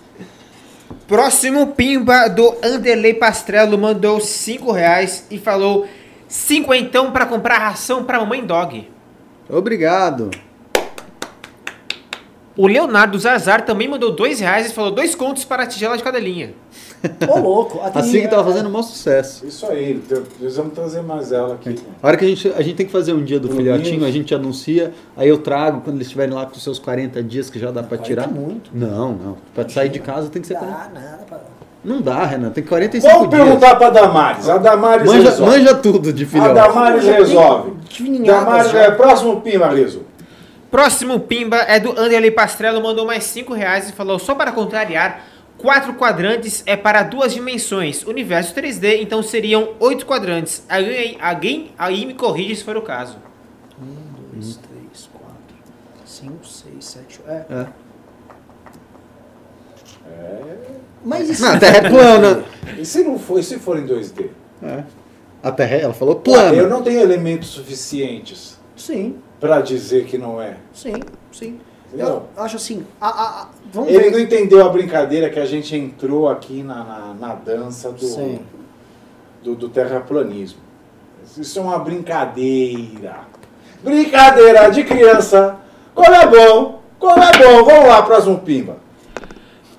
[1.07, 5.85] Próximo Pimba do Anderley Pastrello mandou 5 reais e falou:
[6.27, 8.89] Cinquentão pra comprar ração pra mamãe dog.
[9.49, 10.31] Obrigado.
[12.55, 16.03] O Leonardo Zazar também mandou 2 reais e falou: dois contos para a tigela de
[16.03, 16.51] cadelinha.
[17.27, 17.79] Ô, louco.
[17.81, 19.45] a Assim que tava fazendo um maior sucesso.
[19.45, 20.01] Isso aí,
[20.39, 21.75] precisamos trazer mais ela aqui.
[22.01, 23.95] A hora que a gente, a gente tem que fazer um dia do Pelo filhotinho,
[23.99, 24.07] menos.
[24.07, 27.57] a gente anuncia, aí eu trago quando eles estiverem lá com seus 40 dias que
[27.59, 28.23] já dá pra 40 tirar.
[28.23, 28.69] é muito.
[28.73, 29.37] Não, não.
[29.53, 30.53] Pra sair de casa tem que ser.
[30.53, 31.39] Dá nada pra...
[31.83, 32.49] Não dá, Renan.
[32.51, 33.41] Tem 45 Vamos dias.
[33.43, 34.47] perguntar para Damares.
[34.47, 35.51] A Damares Manja, resolve.
[35.51, 36.53] manja tudo de A filhote.
[36.53, 37.71] Damares resolve.
[38.25, 38.79] Damares já.
[38.83, 40.03] é próximo Pima, Riso.
[40.73, 45.23] Próximo Pimba é do Anderley Pastrello, mandou mais 5 reais e falou: só para contrariar,
[45.55, 50.65] quatro quadrantes é para duas dimensões, universo 3D, então seriam oito quadrantes.
[50.67, 53.17] Alguém, alguém aí me corrige se for o caso.
[53.79, 55.55] Um, dois, três, quatro,
[56.05, 57.21] cinco, seis, sete.
[57.27, 57.45] É.
[60.07, 60.57] É.
[61.05, 61.43] Mas isso.
[61.43, 62.43] Não, a Terra é plana.
[62.79, 64.29] E se não for, se for em 2D?
[64.63, 64.83] É.
[65.43, 66.67] A Terra, ela falou Eu plana.
[66.67, 70.55] não tenho elementos suficientes Sim, para dizer que não é.
[70.73, 70.93] sim,
[71.33, 71.59] sim.
[71.87, 72.23] Entendeu?
[72.37, 72.85] Eu acho assim.
[72.99, 74.11] A, a- a- vamos Ele ver.
[74.11, 78.39] não entendeu a brincadeira que a gente entrou aqui na, na, na dança do,
[79.43, 80.59] do, do terraplanismo.
[81.37, 83.17] Isso é uma brincadeira.
[83.83, 85.57] Brincadeira de criança.
[85.93, 87.65] Como é bom, como é bom.
[87.65, 88.77] Vamos lá, próximo Pimba.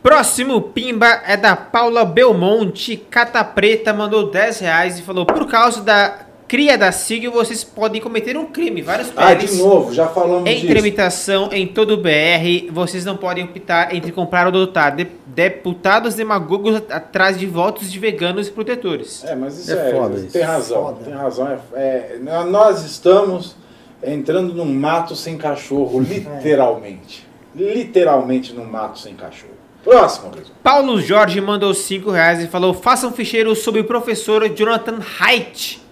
[0.03, 5.81] Próximo Pimba é da Paula Belmonte, Cata Preta, mandou 10 reais e falou: por causa
[5.81, 8.83] da cria da SIG, vocês podem cometer um crime.
[8.83, 10.67] Vários Ah, de PLs novo, já falamos Em disso.
[10.69, 16.15] tramitação em todo o BR, vocês não podem optar entre comprar ou adotar de- deputados
[16.15, 19.25] demagogos at- atrás de votos de veganos e protetores.
[19.25, 20.33] É, mas isso É é, foda isso.
[20.33, 21.05] tem razão, Foda.
[21.05, 21.49] tem razão.
[21.49, 23.57] É, é, nós estamos
[24.03, 27.27] entrando num mato sem cachorro, literalmente.
[27.55, 29.53] Literalmente num mato sem cachorro.
[29.83, 30.31] Próximo.
[30.63, 35.83] Paulo Jorge mandou 5 reais e falou: faça um ficheiro sobre o professor Jonathan Haidt.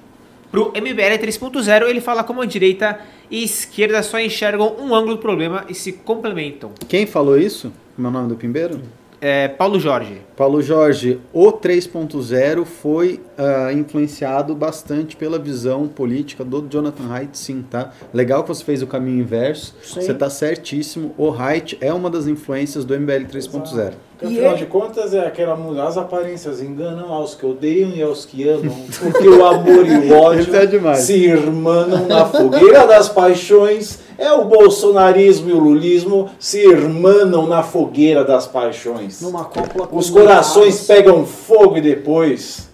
[0.52, 3.00] Pro MBL 3.0, ele fala como a direita
[3.30, 6.72] e esquerda só enxergam um ângulo do problema e se complementam.
[6.86, 7.72] Quem falou isso?
[7.98, 8.78] É o nome do Pimbeiro?
[9.18, 10.20] É, Paulo Jorge.
[10.36, 17.62] Paulo Jorge, o 3.0 foi ah, influenciado bastante pela visão política do Jonathan Haidt, sim,
[17.62, 17.92] tá?
[18.12, 20.02] Legal que você fez o caminho inverso, Sim.
[20.02, 21.14] você tá certíssimo.
[21.16, 23.92] O Haidt é uma das influências do MBL 3.0.
[24.22, 28.00] Porque, E afinal ele- de contas, é aquela as aparências enganam aos que odeiam e
[28.02, 32.86] aos que amam, porque o amor e o ódio Isso é se irmanam na fogueira
[32.86, 33.98] das paixões.
[34.16, 39.20] É o bolsonarismo e o lulismo se irmanam na fogueira das paixões.
[39.20, 42.70] Numa cópula Os corações pegam fogo e depois.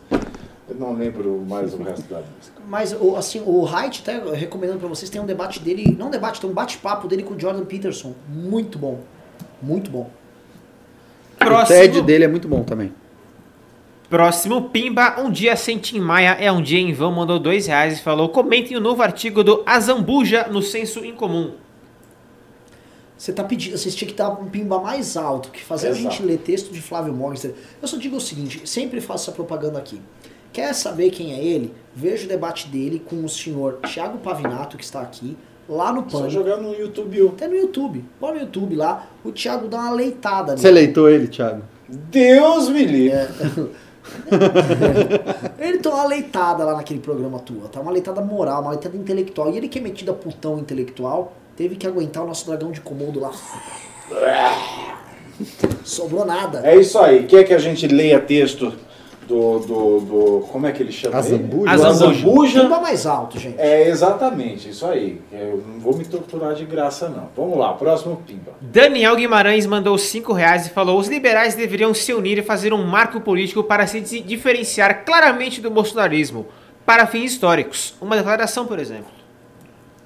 [0.68, 2.58] Eu não lembro mais o resto da música.
[2.68, 6.10] Mas, o- assim, o Haidt, até recomendando pra vocês, tem um debate dele, não um
[6.10, 8.12] debate, tem um bate-papo dele com o Jordan Peterson.
[8.28, 8.98] Muito bom.
[9.62, 10.10] Muito bom.
[11.40, 12.92] O Próximo, TED dele é muito bom também.
[14.10, 17.98] próximo Pimba, um dia sem Tim Maia é um dia em vão, mandou dois reais
[17.98, 21.52] e falou, comentem o novo artigo do Azambuja no Senso Incomum.
[23.16, 26.02] Você tá pedindo, vocês tinham que dar um pimba mais alto, que fazer a Exato.
[26.02, 27.56] gente ler texto de Flávio Morgenstern.
[27.82, 30.00] Eu só digo o seguinte, sempre faço essa propaganda aqui.
[30.52, 31.74] Quer saber quem é ele?
[31.94, 35.36] Veja o debate dele com o senhor Thiago Pavinato, que está aqui,
[35.68, 36.30] lá no Só Pânico.
[36.30, 37.28] jogar no YouTube.
[37.28, 38.04] Até no YouTube.
[38.20, 41.62] Bora no YouTube lá, o Thiago dá uma leitada Você leitou ele, Thiago?
[41.88, 43.12] Deus me livre.
[43.12, 43.28] É.
[45.58, 47.80] Ele dá uma leitada lá naquele programa tua, tá?
[47.80, 49.52] Uma leitada moral, uma leitada intelectual.
[49.52, 52.80] E ele que é metido a putão intelectual, teve que aguentar o nosso dragão de
[52.80, 53.32] Komodo lá.
[55.84, 56.62] Sobrou nada.
[56.64, 57.26] É isso aí.
[57.26, 58.72] Quer que a gente leia texto
[59.28, 59.58] do.
[59.60, 61.12] do, do como é que ele chama?
[61.12, 61.72] Do Azambuja.
[61.72, 62.60] Azambuja.
[62.62, 63.54] Pimba mais alto, gente.
[63.58, 65.20] É exatamente isso aí.
[65.30, 67.28] Eu não vou me torturar de graça, não.
[67.36, 68.52] Vamos lá, próximo Pimba.
[68.60, 72.84] Daniel Guimarães mandou 5 reais e falou: os liberais deveriam se unir e fazer um
[72.84, 76.46] marco político para se di- diferenciar claramente do bolsonarismo,
[76.86, 77.94] para fins históricos.
[78.00, 79.18] Uma declaração, por exemplo.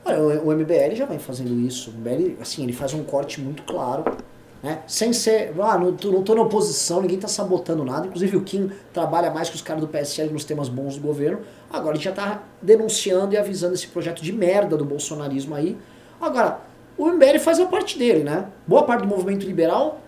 [0.05, 1.91] Olha, o o MBL já vem fazendo isso.
[1.91, 4.05] O MBL, assim, ele faz um corte muito claro,
[4.63, 4.83] né?
[4.87, 8.07] Sem ser, ah, não tô, não tô na oposição, ninguém tá sabotando nada.
[8.07, 11.41] Inclusive o Kim trabalha mais que os caras do PSL nos temas bons do governo.
[11.71, 15.77] Agora ele já tá denunciando e avisando esse projeto de merda do bolsonarismo aí.
[16.21, 16.61] Agora,
[16.97, 18.47] o MBL faz a parte dele, né?
[18.67, 20.01] Boa parte do movimento liberal,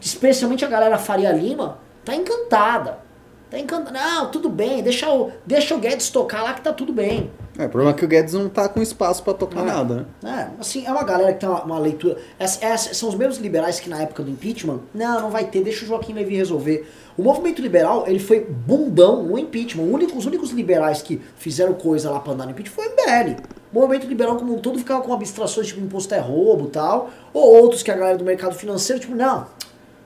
[0.00, 2.98] especialmente a galera Faria Lima, tá encantada.
[3.52, 3.92] Tá encantada.
[3.92, 7.30] Não, tudo bem, deixa o, deixa o Guedes tocar lá que tá tudo bem.
[7.58, 9.64] É, o problema é que o Guedes não tá com espaço pra tocar É.
[9.64, 10.48] nada, né?
[10.56, 12.16] É, assim, é uma galera que tem uma, uma leitura.
[12.38, 15.62] Essa- essa- são os mesmos liberais que na época do impeachment, não, não vai ter,
[15.62, 16.90] deixa o Joaquim Levy resolver.
[17.18, 19.82] O movimento liberal, ele foi bumbão no impeachment.
[19.84, 23.36] Único- os únicos liberais que fizeram coisa lá pra andar no impeachment foi o MBL.
[23.70, 27.10] O movimento liberal como um todo ficava com abstrações tipo imposto é roubo e tal.
[27.34, 29.46] Ou outros que a galera do mercado financeiro, tipo, não.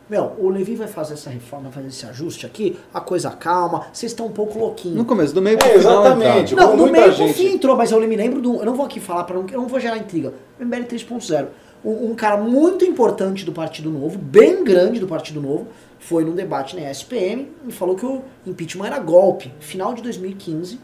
[0.09, 3.87] Meu, o Levi vai fazer essa reforma, vai fazer esse ajuste aqui, a coisa calma,
[3.93, 4.97] vocês estão um pouco louquinhos.
[4.97, 6.01] No começo, do meio pro É, final.
[6.01, 6.53] exatamente.
[6.53, 6.71] entrava.
[6.71, 8.57] Não, Como no meio pro gente- fim entrou, mas eu me lembro do.
[8.57, 10.33] Eu não vou aqui falar, pra não, eu não vou gerar intriga.
[10.61, 11.49] MBL 3.0.
[11.85, 15.69] Um, um cara muito importante do Partido Novo, bem grande do Partido Novo,
[15.99, 20.79] foi num debate na ESPM e falou que o impeachment era golpe, final de 2015,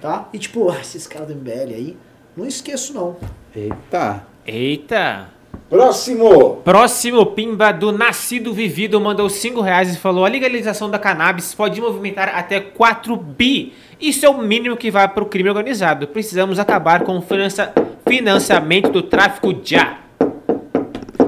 [0.00, 0.28] tá?
[0.32, 1.96] E tipo, ah, esses caras do MBL aí,
[2.36, 3.16] não esqueço não.
[3.54, 4.26] Eita.
[4.46, 5.28] Eita!
[5.72, 6.56] Próximo.
[6.62, 11.80] Próximo Pimba do Nascido Vivido mandou 5 reais e falou: a legalização da cannabis pode
[11.80, 13.72] movimentar até 4 bi.
[13.98, 16.06] Isso é o mínimo que vai para o crime organizado.
[16.06, 17.72] Precisamos acabar com o finança-
[18.06, 19.96] financiamento do tráfico já.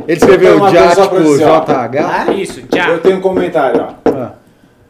[0.06, 1.60] Ele escreveu uma já, tipo, dizer, ó.
[1.60, 2.32] JH.
[2.36, 2.90] Isso, já.
[2.90, 4.10] Eu tenho um comentário, ó.
[4.10, 4.32] Ah.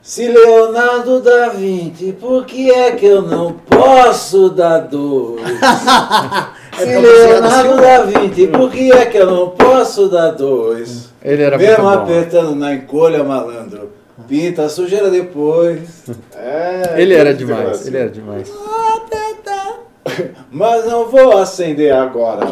[0.02, 5.40] Se Leonardo da Vinci, por que é que eu não posso dar dois?
[6.76, 11.10] Se É Leonardo da Vinci, por que é que eu não posso dar dois?
[11.22, 11.90] Ele era muito Mesmo bom.
[11.90, 13.90] apertando na encolha, malandro.
[14.28, 16.04] Pinta a sujeira depois.
[16.36, 17.88] É, Ele era demais, desgraça.
[17.88, 18.52] ele era demais.
[20.50, 22.46] Mas não vou acender agora.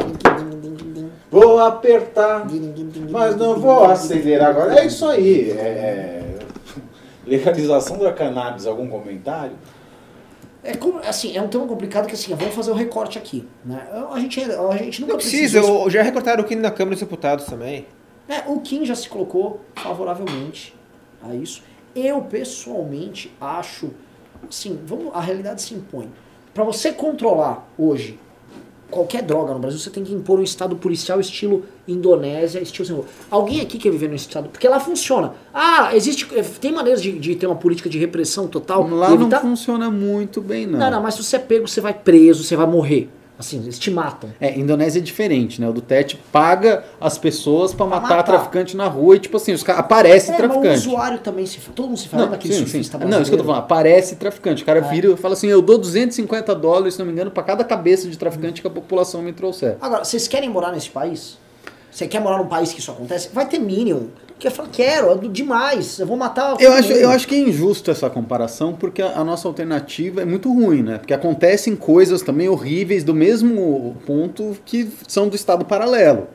[1.30, 2.46] Vou apertar,
[3.10, 4.78] mas não vou acender agora.
[4.80, 5.50] É isso aí.
[5.52, 6.22] É...
[7.26, 9.52] Legalização da cannabis, algum comentário?
[10.64, 13.86] É como, assim, é um tema complicado que assim, vamos fazer o recorte aqui, né?
[14.12, 17.00] A gente, a gente nunca Não precisa, eu- já recortaram o Kino na Câmara dos
[17.00, 17.86] Deputados também.
[18.28, 20.74] É, o Kim já se colocou favoravelmente
[21.22, 21.62] a isso.
[21.94, 23.90] Eu, pessoalmente, acho.
[24.48, 26.10] Assim, vamos, a realidade se impõe.
[26.54, 28.18] Para você controlar hoje
[28.92, 33.06] qualquer droga no Brasil, você tem que impor um estado policial estilo Indonésia, estilo.
[33.28, 34.48] Alguém aqui quer viver no estado?
[34.50, 35.32] Porque lá funciona.
[35.52, 36.26] Ah, existe.
[36.60, 38.88] Tem maneiras de, de ter uma política de repressão total.
[38.88, 40.78] Lá não funciona muito bem, não.
[40.78, 43.08] não, não, mas se você é pego, você vai preso, você vai morrer.
[43.42, 44.30] Assim, eles te matam.
[44.40, 45.68] É, Indonésia é diferente, né?
[45.68, 48.22] O do TET paga as pessoas pra Pra matar, matar.
[48.22, 50.78] traficante na rua e, tipo assim, os caras aparece É, mas o traficante.
[50.88, 51.58] usuário também se.
[51.74, 53.04] Todo mundo se fala daquele sim, surfista sim.
[53.04, 53.64] Não, isso que eu tô falando.
[53.64, 54.62] Aparece traficante.
[54.62, 54.82] O cara É.
[54.82, 58.06] vira e fala assim: eu dou 250 dólares, se não me engano, pra cada cabeça
[58.08, 59.76] de traficante que a população me trouxer.
[59.80, 61.36] Agora, vocês querem morar nesse país?
[61.92, 63.28] Você quer morar num país que isso acontece?
[63.34, 64.04] Vai ter Minion.
[64.38, 65.98] Que eu falo, quero, é demais.
[65.98, 66.56] Eu vou matar.
[66.58, 70.24] Eu acho, eu acho que é injusto essa comparação, porque a, a nossa alternativa é
[70.24, 70.98] muito ruim, né?
[70.98, 76.28] Porque acontecem coisas também horríveis do mesmo ponto que são do estado paralelo.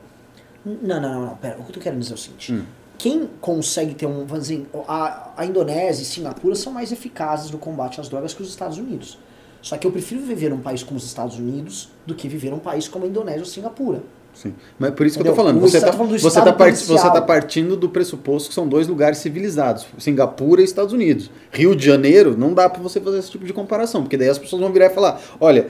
[0.63, 1.35] Não, não, não, não.
[1.35, 2.53] Pera, o que eu tô querendo dizer é o seguinte.
[2.53, 2.63] Hum.
[2.97, 4.25] Quem consegue ter um.
[4.25, 8.43] Vamos dizer, a, a Indonésia e Singapura são mais eficazes no combate às drogas que
[8.43, 9.17] os Estados Unidos.
[9.61, 12.59] Só que eu prefiro viver num país como os Estados Unidos do que viver num
[12.59, 14.01] país como a Indonésia ou Singapura.
[14.41, 14.53] Sim.
[14.77, 15.35] Mas por isso que eu tô Entendeu?
[15.45, 15.57] falando.
[15.57, 18.53] O Você Estado tá, tá você, Estado tá part- você tá partindo do pressuposto que
[18.53, 21.31] são dois lugares civilizados, Singapura e Estados Unidos.
[21.51, 24.37] Rio de Janeiro, não dá pra você fazer esse tipo de comparação, porque daí as
[24.37, 25.67] pessoas vão virar e falar: olha,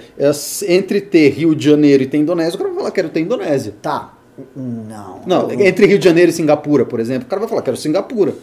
[0.68, 3.74] entre ter Rio de Janeiro e ter Indonésia, o cara vai falar: quero ter Indonésia.
[3.82, 4.14] Tá.
[4.56, 5.22] Não.
[5.26, 7.78] Não, Eu- entre Rio de Janeiro e Singapura, por exemplo, o cara vai falar: quero
[7.78, 8.34] Singapura.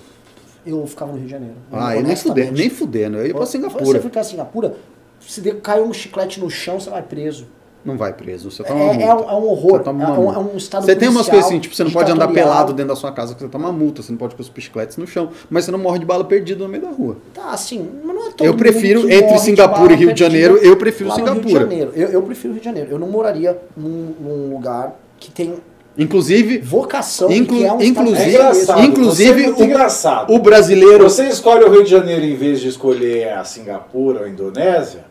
[0.67, 1.57] Eu ficava no Rio de Janeiro.
[1.71, 3.17] Ah, eu nem fudendo, nem fudendo.
[3.19, 4.01] Eu ia pra Você Singapura.
[4.01, 4.77] ficar em Singapura,
[5.21, 7.47] se cair um chiclete no chão, você vai preso.
[7.85, 9.03] Não vai preso, você É, toma multa.
[9.03, 9.73] é um, é um horror.
[9.79, 10.39] Você toma É uma um, multa.
[10.39, 12.89] é um estado Você tem umas coisas assim, tipo, você não pode andar pelado dentro
[12.89, 15.67] da sua casa que você toma multa, você não pode cuspir chicletes no chão, mas
[15.67, 17.19] você não morre de bala perdida no meio da rua.
[17.35, 20.21] Tá, assim, mas não é todo Eu mundo prefiro, que entre Singapura e Rio de
[20.21, 21.61] Janeiro, eu prefiro lá no Rio de Singapura.
[21.71, 21.93] Janeiro.
[21.95, 22.89] Eu, eu prefiro o Rio de Janeiro.
[22.91, 25.55] Eu não moraria num, num lugar que tem
[25.97, 28.85] Inclusive, vocação Inclu- que é um inclusive- É.
[28.85, 30.33] Inclusive, você é muito o- engraçado.
[30.35, 31.05] o brasileiro.
[31.05, 35.05] Você escolhe o Rio de Janeiro em vez de escolher a Singapura ou a Indonésia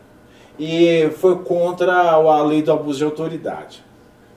[0.58, 3.84] e foi contra a lei do abuso de autoridade.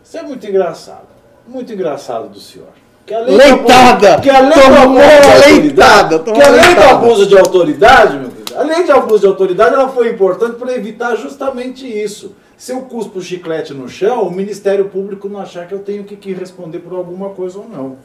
[0.04, 1.08] Isso é muito engraçado.
[1.48, 2.68] Muito engraçado do senhor.
[3.06, 4.10] Que a lei Leitada!
[4.16, 7.38] abuso- Que a lei do Tomou autoridade- leitada, tomou Que a lei do abuso de
[7.38, 11.86] autoridade, meu querido, a lei de abuso de autoridade ela foi importante para evitar justamente
[11.88, 12.36] isso.
[12.58, 16.04] Se eu cuspo o chiclete no chão, o Ministério Público não achar que eu tenho
[16.04, 17.98] que, que responder por alguma coisa ou não.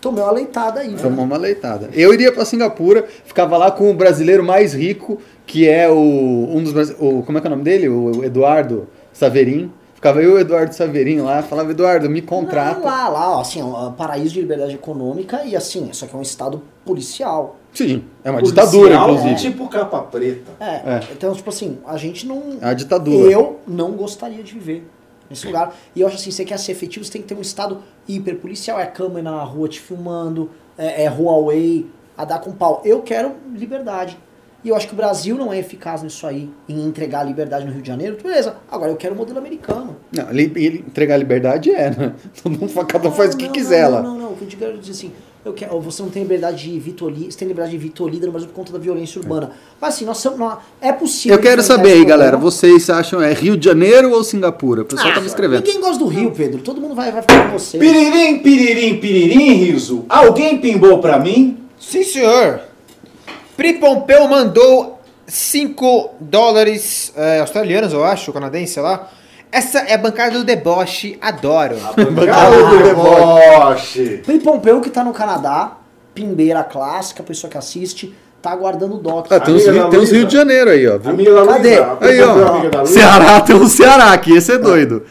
[0.00, 0.94] Tomei uma leitada aí.
[0.94, 1.90] Tomou uma leitada.
[1.92, 5.94] Eu iria pra Singapura, ficava lá com o brasileiro mais rico, que é o
[6.50, 7.88] um dos o como é que é o nome dele?
[7.88, 9.70] O Eduardo Saverin.
[9.94, 12.78] Ficava eu e o Eduardo Saverin lá, falava Eduardo, me contrata.
[12.80, 16.14] Não, lá, lá, ó, assim, é um paraíso de liberdade econômica e assim, isso aqui
[16.14, 17.56] é um estado policial.
[17.74, 19.34] Sim, é uma Policial, ditadura inclusive.
[19.34, 20.52] Tipo capa preta.
[20.58, 20.64] É,
[20.96, 21.00] É.
[21.12, 22.42] então, tipo assim, a gente não.
[22.62, 23.30] É uma ditadura.
[23.30, 24.88] Eu não gostaria de viver
[25.30, 25.74] nesse lugar.
[25.94, 28.78] E eu acho assim, você quer ser efetivo, você tem que ter um estado hiperpolicial.
[28.78, 31.86] É câmera na rua te filmando, é, é Huawei
[32.18, 32.82] a dar com pau.
[32.84, 34.18] Eu quero liberdade.
[34.62, 37.64] E eu acho que o Brasil não é eficaz nisso aí, em entregar a liberdade
[37.64, 38.18] no Rio de Janeiro.
[38.22, 39.96] Beleza, agora eu quero o modelo americano.
[40.12, 42.14] Não, ele, ele entregar a liberdade é, né?
[42.42, 44.02] Todo mundo, cada um faz o que Não, quiser não, lá.
[44.02, 44.32] Não, não, não.
[44.32, 45.12] O que eu digo é assim,
[45.44, 48.26] eu quero, você não tem liberdade de Vitor Líder, você tem liberdade de Vitor Líder
[48.26, 49.52] no Brasil por conta da violência urbana.
[49.80, 51.36] Mas assim, nós somos, nós- é possível...
[51.36, 54.82] Eu quero saber aí, galera, vocês acham é Rio de Janeiro ou Singapura?
[54.82, 55.64] O pessoal Ah, tá me escrevendo.
[55.64, 56.60] Ninguém gosta do Rio, Pedro.
[56.60, 57.78] Todo mundo vai, vai ficar com você.
[57.78, 60.04] Piririm, piririm, piririm, riso.
[60.08, 61.58] Alguém pimbou pra mim?
[61.78, 62.60] Sim, senhor.
[63.56, 69.08] Pri Pompeu mandou 5 dólares eh, australianos, eu acho, canadense, sei lá.
[69.52, 71.76] Essa é a bancada do deboche, adoro.
[72.12, 74.22] Bancada do deboche.
[74.24, 75.78] Pri Pompeu, que tá no Canadá,
[76.14, 79.26] pimbeira clássica, pessoa que assiste, tá aguardando o doc.
[79.30, 80.10] Ah, tem uns, tem uns.
[80.12, 80.98] Rio de Janeiro aí, ó.
[80.98, 81.10] viu?
[81.10, 81.80] Amiga da Cadê?
[81.80, 81.98] Luísa.
[82.00, 82.84] Aí, ó.
[82.86, 85.04] Ceará, tem um Ceará aqui, esse é doido.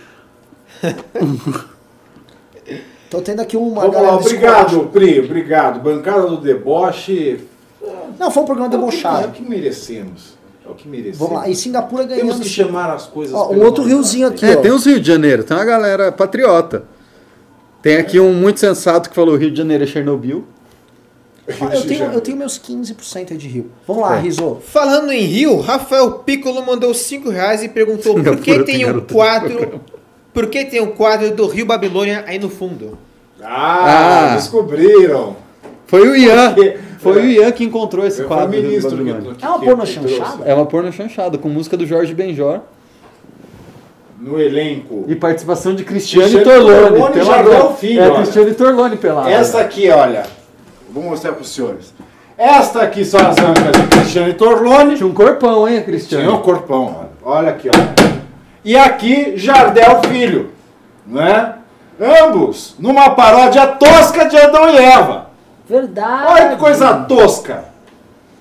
[3.10, 4.80] Tô tendo aqui uma Vamos galera lá, do obrigado.
[4.94, 5.80] Pri, obrigado.
[5.82, 7.42] Bancada do deboche.
[8.20, 9.28] Não, foi um programa É o debochado.
[9.30, 10.38] que merecemos.
[10.70, 11.18] É o que merecemos.
[11.18, 11.50] Vamos lá.
[11.50, 12.22] E Singapura ganhando...
[12.28, 13.34] Temos que chamar as coisas.
[13.36, 14.62] Ó, um outro riozinho aqui, É, ó.
[14.62, 16.84] tem uns Rio de Janeiro, tem uma galera patriota.
[17.82, 20.46] Tem aqui um muito sensato que falou Rio de Janeiro é Chernobyl.
[21.62, 23.72] Ah, eu, tenho, eu tenho meus 15% aí de Rio.
[23.88, 24.22] Vamos lá, É.
[24.22, 24.60] Rizzo.
[24.68, 29.82] Falando em Rio, Rafael Piccolo mandou 5 reais e perguntou por que tem um quadro.
[30.32, 33.00] Por que tem um quadro do Rio Babilônia aí no fundo?
[33.42, 34.36] Ah, Ah.
[34.36, 35.36] descobriram.
[35.88, 36.54] Foi o Ian.
[36.54, 38.48] Que- Foi o Ian que encontrou esse o quadro.
[38.48, 39.36] do ministro que, Babilônia.
[39.36, 40.44] que- É uma porno chanchada?
[40.46, 42.60] É uma porno chanchada, com música do Jorge Benjor
[44.20, 45.06] No elenco.
[45.08, 46.90] e participação de Cristiane Cristiane Torlone.
[47.00, 47.26] Torlone e pelado.
[47.52, 48.16] Jardel Filho, É, olha.
[48.16, 49.30] Cristiane Torlone pelado.
[49.30, 50.24] Essa aqui, olha.
[50.92, 51.94] Vou mostrar para os senhores.
[52.38, 54.96] Esta aqui são as ancas de Cristiane Torlone.
[54.98, 56.26] Tinha um corpão, hein, Cristiane?
[56.26, 57.10] Tinha o corpão, olha.
[57.38, 58.10] Olha aqui, ó.
[58.66, 60.50] E aqui, Jardel Filho.
[61.08, 61.56] Né?
[62.24, 65.29] Ambos numa paródia tosca de Adão e Eva.
[65.70, 66.26] Verdade.
[66.32, 67.66] Olha que coisa tosca.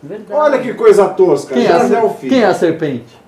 [0.02, 0.32] Verdade.
[0.40, 1.54] Olha que coisa tosca.
[1.54, 2.30] Quem é, Jardel a, Filho.
[2.32, 3.18] quem é a serpente?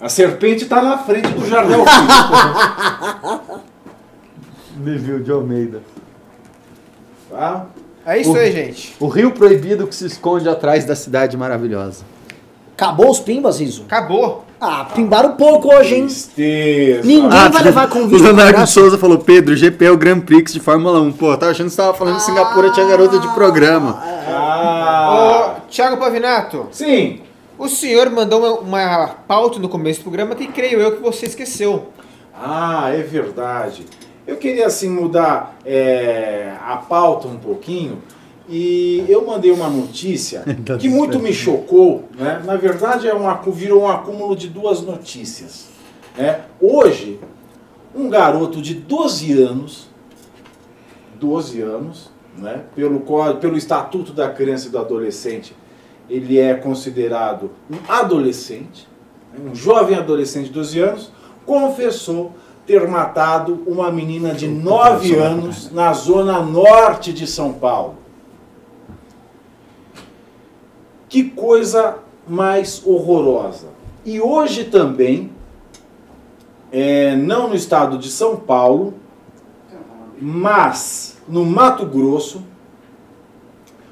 [0.00, 3.60] A serpente está na frente do Jardel Filho.
[4.76, 5.82] Neville de Almeida.
[7.30, 7.66] tá?
[8.06, 8.96] É isso O- aí, gente.
[8.98, 12.02] O rio proibido que se esconde atrás da cidade maravilhosa.
[12.80, 13.82] Acabou os pimbas, Rizzo?
[13.82, 14.42] Acabou.
[14.58, 16.06] Ah, pimbaram pouco hoje, hein?
[16.06, 17.06] Tristeza.
[17.06, 18.22] Ninguém vai levar o convite.
[18.22, 21.12] Leonardo pra de Souza falou, Pedro, GP é o Grand Prix de Fórmula 1.
[21.12, 24.02] Pô, tava achando que você tava falando que Singapura tinha garota de programa.
[24.02, 25.58] Ah.
[25.58, 27.20] Ô, Thiago Pavinato, Sim.
[27.58, 31.26] o senhor mandou uma, uma pauta no começo do programa que creio eu que você
[31.26, 31.88] esqueceu.
[32.34, 33.84] Ah, é verdade.
[34.26, 37.98] Eu queria assim mudar é, a pauta um pouquinho
[38.50, 42.04] e eu mandei uma notícia Tá que muito me chocou.
[42.18, 42.42] Né?
[42.44, 45.68] Na verdade, é um, virou um acúmulo de duas notícias.
[46.16, 46.40] né?
[46.60, 47.20] Hoje,
[47.94, 49.88] um garoto de 12 anos,
[51.18, 52.64] 12 anos, né?
[52.74, 53.00] pelo,
[53.40, 55.56] pelo Estatuto da Criança e do Adolescente,
[56.08, 58.88] ele é considerado um adolescente,
[59.32, 59.50] né?
[59.50, 61.12] um jovem adolescente de 12 anos,
[61.46, 62.32] confessou
[62.66, 67.99] ter matado uma menina de 9 anos na zona norte de São Paulo.
[71.10, 73.66] Que coisa mais horrorosa.
[74.04, 75.32] E hoje também,
[76.72, 78.94] é, não no estado de São Paulo,
[80.20, 82.42] mas no Mato Grosso,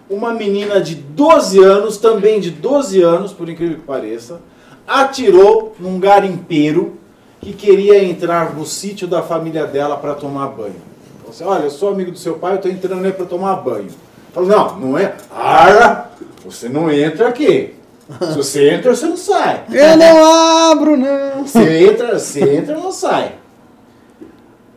[0.08, 4.40] uma menina de 12 anos, também de 12 anos, por incrível que pareça,
[4.86, 6.98] atirou num garimpeiro
[7.40, 10.76] que queria entrar no sítio da família dela para tomar banho.
[11.18, 13.56] Falou assim, olha, eu sou amigo do seu pai, eu estou entrando aí para tomar
[13.56, 13.88] banho.
[14.32, 15.14] Falou, não, não é.
[15.30, 16.10] Ara,
[16.44, 17.74] você não entra aqui.
[18.20, 19.64] Se você entra, você não sai.
[19.70, 21.46] Eu não abro, não.
[21.46, 23.34] Você entra, você entra não sai.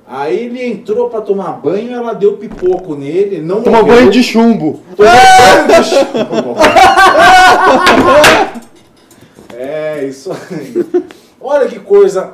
[0.05, 3.95] Aí ele entrou para tomar banho, ela deu pipoco nele, não Toma morreu.
[3.95, 4.81] banho de chumbo.
[4.97, 6.55] Tomou banho de chumbo.
[9.53, 11.03] É, isso aí.
[11.39, 12.33] Olha que coisa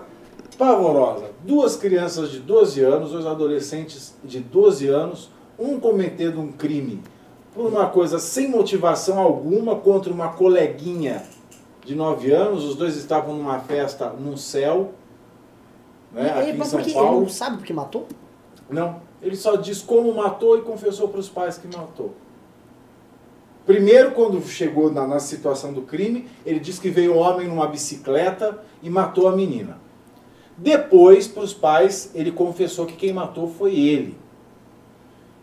[0.57, 1.25] pavorosa.
[1.43, 5.29] Duas crianças de 12 anos, dois adolescentes de 12 anos,
[5.59, 7.01] um cometendo um crime
[7.57, 11.23] por uma coisa sem motivação alguma contra uma coleguinha
[11.83, 12.63] de 9 anos.
[12.63, 14.91] Os dois estavam numa festa num céu,
[16.13, 17.21] né, E- aqui em mas São que ele Paulo.
[17.21, 18.05] não sabe porque matou?
[18.69, 22.13] Não, ele só diz como matou e confessou para os pais que matou.
[23.65, 27.67] Primeiro, quando chegou na, na situação do crime, ele disse que veio um homem numa
[27.67, 29.77] bicicleta e matou a menina.
[30.55, 34.15] Depois, para os pais, ele confessou que quem matou foi ele.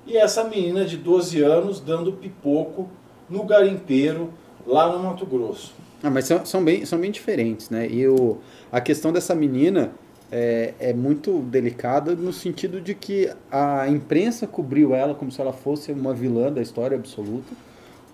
[0.06, 2.89] E essa menina de 12 anos dando pipoco
[3.28, 4.31] no garimpeiro
[4.66, 5.74] lá no Mato Grosso.
[6.02, 7.89] Ah, mas são, são bem, são bem diferentes, né?
[7.89, 8.39] E o,
[8.70, 9.93] a questão dessa menina
[10.31, 15.52] é, é muito delicada no sentido de que a imprensa cobriu ela como se ela
[15.52, 17.55] fosse uma vilã da história absoluta.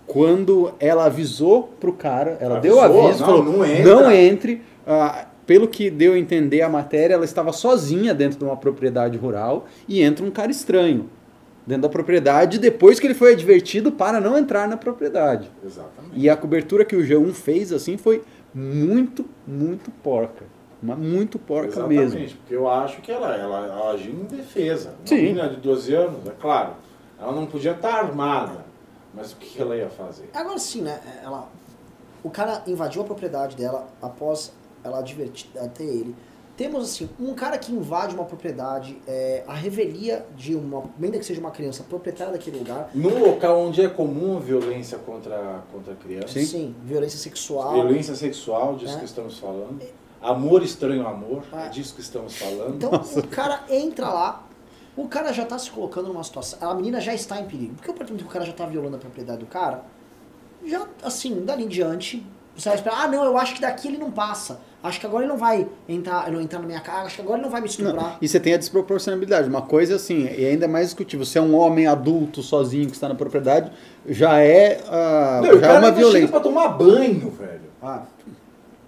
[0.07, 3.95] Quando ela avisou pro cara, ela deu Avisou, aviso, não, falou, não entra.
[3.95, 4.61] não entre.
[4.87, 9.17] Ah, pelo que deu a entender a matéria, ela estava sozinha dentro de uma propriedade
[9.17, 11.09] rural e entra um cara estranho
[11.65, 15.49] dentro da propriedade depois que ele foi advertido para não entrar na propriedade.
[15.63, 16.13] Exatamente.
[16.13, 18.23] E a cobertura que o G1 fez assim foi
[18.53, 20.45] muito, muito porca.
[20.81, 22.37] Mas muito porca Exatamente, mesmo.
[22.39, 24.89] porque eu acho que ela, ela, ela agiu em defesa.
[24.99, 25.15] Uma Sim.
[25.15, 26.73] menina de 12 anos, é claro,
[27.19, 28.65] ela não podia estar armada,
[29.13, 30.29] mas o que que ela ia fazer?
[30.33, 30.99] Agora sim, né?
[31.23, 31.47] Ela,
[32.23, 34.51] o cara invadiu a propriedade dela após
[34.83, 36.15] ela advertir até ele.
[36.61, 41.25] Temos assim, um cara que invade uma propriedade, é, a revelia de uma, ainda que
[41.25, 46.47] seja uma criança proprietária daquele lugar, No local onde é comum violência contra, contra crianças,
[46.47, 47.73] sim, violência sexual.
[47.73, 48.99] violência sexual, disso É.
[48.99, 49.81] que estamos falando,
[50.21, 51.65] amor estranho amor, É.
[51.65, 52.75] é disso que estamos falando.
[52.75, 54.47] Então o cara entra lá,
[54.95, 56.69] o cara já tá se colocando numa situação.
[56.69, 57.73] A menina já está em perigo.
[57.73, 59.83] Porque a partir do momento que o cara já tá violando a propriedade do cara,
[60.63, 62.23] já, assim, dali em diante,
[62.55, 64.59] você vai esperar, ah não, eu acho que daqui ele não passa.
[64.83, 67.37] Acho que agora ele não vai entrar, não entrar na minha casa, acho que agora
[67.37, 68.17] ele não vai me Não, estuprar.
[68.19, 69.47] e você tem a desproporcionalidade.
[69.47, 71.23] Uma coisa assim, e ainda mais discutível.
[71.25, 73.71] Se é um homem adulto sozinho que está na propriedade,
[74.07, 76.27] já é, ah, Não, o já é uma chega violência.
[76.29, 77.61] pra tomar banho, velho.
[77.81, 78.03] Ah,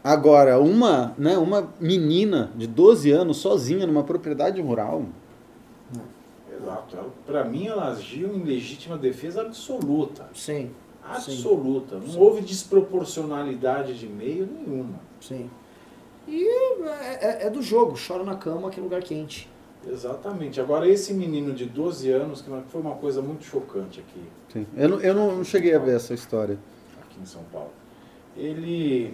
[0.04, 5.04] Agora, uma, né, uma menina de 12 anos sozinha numa propriedade rural.
[6.62, 6.96] Exato.
[6.98, 10.28] Ela, pra mim, ela agiu em legítima defesa absoluta.
[10.34, 10.72] sim,
[11.08, 11.98] Absoluta.
[11.98, 15.00] Não houve desproporcionalidade de meio nenhuma.
[15.20, 15.50] sim.
[16.26, 19.50] E é, é- é do jogo, chora na cama, aquele lugar quente.
[19.86, 20.62] Exatamente.
[20.62, 24.22] Agora, esse menino de 12 anos, que foi uma coisa muito chocante aqui,
[24.54, 24.66] Sim.
[24.78, 26.58] Eu, não, eu não não cheguei a ver essa história.
[27.02, 27.72] aqui em São Paulo.
[28.38, 29.14] Ele.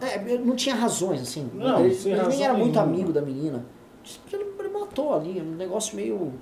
[0.00, 1.48] É, não tinha razões, assim.
[1.54, 2.82] Não, ele, ele nem era muito nenhuma.
[2.92, 3.64] amigo da menina.
[4.32, 6.32] Ele, ele matou ali, um negócio meio.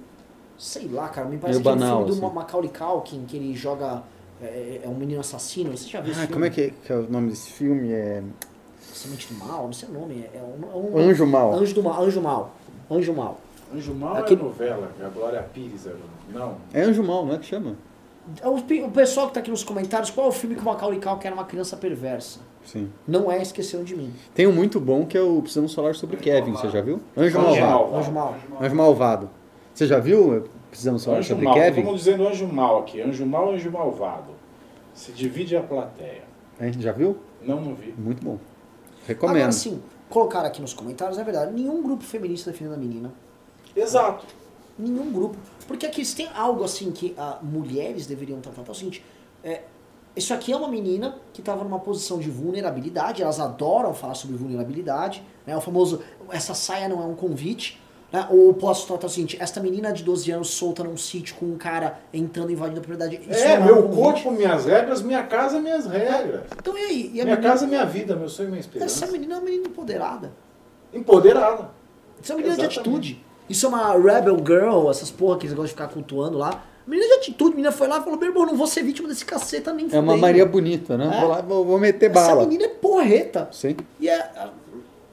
[0.59, 1.29] Sei lá, cara.
[1.29, 2.35] Me parece Meio aquele banal, filme do assim.
[2.35, 4.03] Macaulay Culkin, que ele joga.
[4.43, 5.71] É, é um menino assassino.
[5.77, 6.33] Você já viu esse Ah, filme?
[6.35, 7.93] como é que, que é o nome desse filme?
[7.93, 8.23] É
[8.81, 9.65] Semente do Mal?
[9.67, 10.25] Não sei o nome.
[10.35, 11.55] É um, um- Anjo Mal.
[11.55, 12.03] Anjo do Mal.
[12.05, 12.51] Anjo Mal.
[12.91, 13.41] Anjo Mal.
[13.75, 15.97] Anjo Mal Aquele- é novela, que a Glória Pires era.
[16.33, 16.57] Não.
[16.73, 17.75] É Anjo Mal, não é que chama?
[18.43, 20.65] O, pe- o pessoal que tá aqui nos comentários, qual é o filme que o
[20.65, 22.41] Macaulay Culkin era uma criança perversa?
[22.65, 22.91] Sim.
[23.07, 24.13] Não é Esqueceram de Mim.
[24.35, 27.01] Tem um muito bom que é o Precisamos Falar sobre Kevin, você já viu?
[27.17, 27.67] Anjo Anjo Malvado.
[27.67, 27.97] Mal.
[27.99, 28.35] Anjo Mal.
[28.61, 29.31] Anjo Malvado.
[29.75, 31.55] Você já viu Precisamos Falar Anjo sobre Mal.
[31.55, 31.81] Kevin?
[31.81, 33.01] Estamos dizendo anjo mal aqui.
[33.01, 34.33] Anjo mal anjo malvado.
[34.93, 36.23] Se divide a plateia.
[36.61, 37.19] É, já viu?
[37.43, 37.93] Não, não vi.
[37.99, 38.39] Muito bom.
[39.07, 39.37] Recomendo.
[39.37, 43.13] Agora sim, colocaram aqui nos comentários, é verdade, nenhum grupo feminista defendendo a menina.
[43.75, 44.25] Exato.
[44.79, 45.37] Nenhum grupo.
[45.67, 48.63] Porque aqui se tem algo assim que ah, mulheres deveriam tratar.
[48.67, 49.05] É o seguinte,
[49.43, 49.63] é,
[50.17, 54.37] isso aqui é uma menina que estava numa posição de vulnerabilidade, elas adoram falar sobre
[54.37, 55.57] vulnerabilidade, né?
[55.57, 57.83] O famoso, essa saia não é um convite.
[58.13, 58.27] Né?
[58.31, 61.57] Ou posso tratar o seguinte, esta menina de 12 anos solta num sítio com um
[61.57, 63.21] cara entrando invadindo a propriedade.
[63.29, 64.01] Isso é, não meu convite.
[64.23, 66.43] corpo, minhas regras, minha casa, minhas regras.
[66.57, 67.11] Então e aí?
[67.15, 69.07] E a Minha menina- casa, minha vida, meu sonho, minha Essa esperança.
[69.11, 70.33] menina é uma menina empoderada.
[70.93, 71.71] Empoderada.
[72.23, 72.81] Isso é uma menina de Exatamente.
[72.81, 73.25] atitude.
[73.49, 76.65] Isso é uma rebel girl, essas porra que eles gostam de ficar cultuando lá.
[76.87, 79.25] Menina de atitude, menina foi lá e falou, meu irmão, não vou ser vítima desse
[79.25, 81.11] caceta nem É uma fudendo." Maria bonita, né?
[81.17, 81.21] É.
[81.21, 82.43] Vou lá, vou, vou meter Essa bala.
[82.47, 83.49] menina é porreta.
[83.51, 83.77] Sim.
[83.99, 84.19] E é...
[84.37, 84.51] ah,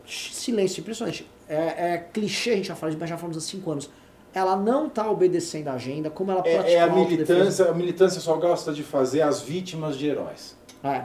[0.05, 1.29] Silêncio, impressionante.
[1.53, 3.89] É, é clichê, a gente já fala, mas já falamos há cinco anos.
[4.33, 8.21] ela não tá obedecendo a agenda, como ela praticou É, é a militância, a militância
[8.21, 10.55] só gosta de fazer as vítimas de heróis.
[10.83, 11.03] É.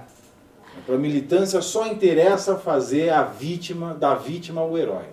[0.84, 5.06] Para a militância só interessa fazer a vítima, da vítima o herói.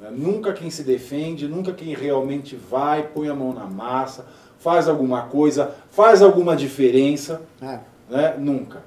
[0.00, 0.10] Né?
[0.10, 4.26] Nunca quem se defende, nunca quem realmente vai, põe a mão na massa,
[4.58, 7.78] faz alguma coisa, faz alguma diferença, é.
[8.08, 8.36] né?
[8.38, 8.82] Nunca.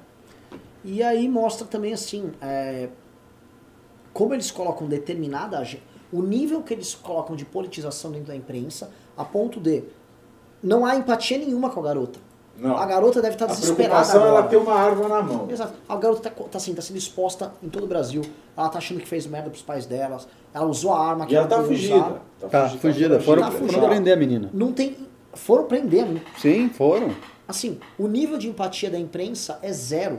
[0.84, 2.88] E aí mostra também assim, é,
[4.12, 5.62] como eles colocam determinada
[6.12, 9.84] o nível que eles colocam de politização dentro da imprensa, a ponto de
[10.62, 12.18] não há empatia nenhuma com a garota.
[12.58, 12.76] Não.
[12.76, 14.38] A garota deve estar A desesperada preocupação é agora.
[14.40, 15.50] ela ter uma arma na mão.
[15.50, 15.72] Exato.
[15.88, 18.20] A garota tá, co- tá, assim, tá sendo exposta em todo o Brasil.
[18.54, 20.28] Ela tá achando que fez merda pros pais delas.
[20.52, 22.20] Ela usou a arma que E ela tá não podia fugida.
[22.38, 22.48] usar.
[22.50, 23.20] Tá, fugida.
[23.20, 23.88] Foram, Tá foram fugida.
[23.88, 24.50] prender a menina.
[24.52, 24.94] Não tem.
[25.32, 26.04] Foram prender.
[26.04, 26.20] né?
[26.36, 27.14] Sim, foram.
[27.48, 30.18] Assim, o nível de empatia da imprensa é zero.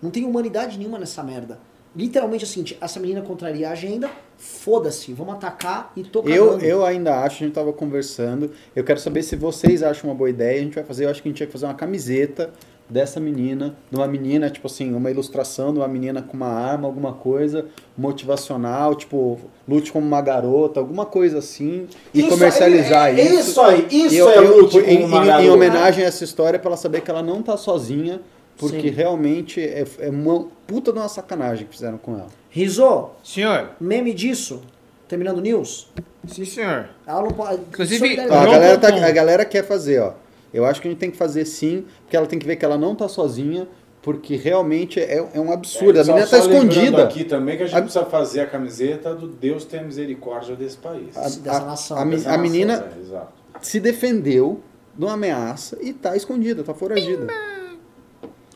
[0.00, 1.58] Não tem humanidade nenhuma nessa merda.
[1.96, 6.64] Literalmente assim, essa menina contraria a agenda, foda-se, vamos atacar e tô Eu, cagando.
[6.64, 8.50] eu ainda acho, a gente tava conversando.
[8.74, 10.60] Eu quero saber se vocês acham uma boa ideia.
[10.60, 12.50] A gente vai fazer, eu acho que a gente tinha que fazer uma camiseta
[12.90, 16.86] dessa menina, de uma menina, tipo assim, uma ilustração de uma menina com uma arma,
[16.86, 17.66] alguma coisa
[17.96, 23.50] motivacional, tipo, lute como uma garota, alguma coisa assim, e Isso comercializar aí, é- isso.
[23.50, 25.52] Isso aí, isso eu- é eu- lute em, como uma em- em garota.
[25.52, 28.20] homenagem a essa história, pra ela saber que ela não tá sozinha,
[28.56, 28.94] porque Sim.
[28.94, 32.28] realmente é, é uma puta de uma sacanagem que fizeram com ela.
[32.50, 33.70] Rizzo, Senhor.
[33.80, 34.62] meme disso,
[35.08, 35.88] terminando news.
[36.26, 36.88] Sim, senhor.
[37.06, 37.60] Ela não pode.
[37.62, 40.12] Inclusive, Ó, a, galera tá- a galera quer fazer, ó.
[40.52, 42.64] Eu acho que a gente tem que fazer sim, porque ela tem que ver que
[42.64, 43.66] ela não tá sozinha,
[44.00, 45.98] porque realmente é, é um absurdo.
[45.98, 47.02] É, a menina tá lembrando escondida.
[47.04, 50.76] aqui também que a gente A- precisa fazer a camiseta do Deus tenha misericórdia desse
[50.76, 51.16] país.
[51.16, 54.60] A, dessa a- nação, a me- Dessa a nação, menina é, se defendeu
[54.96, 57.26] de uma ameaça e tá escondida, tá foragida.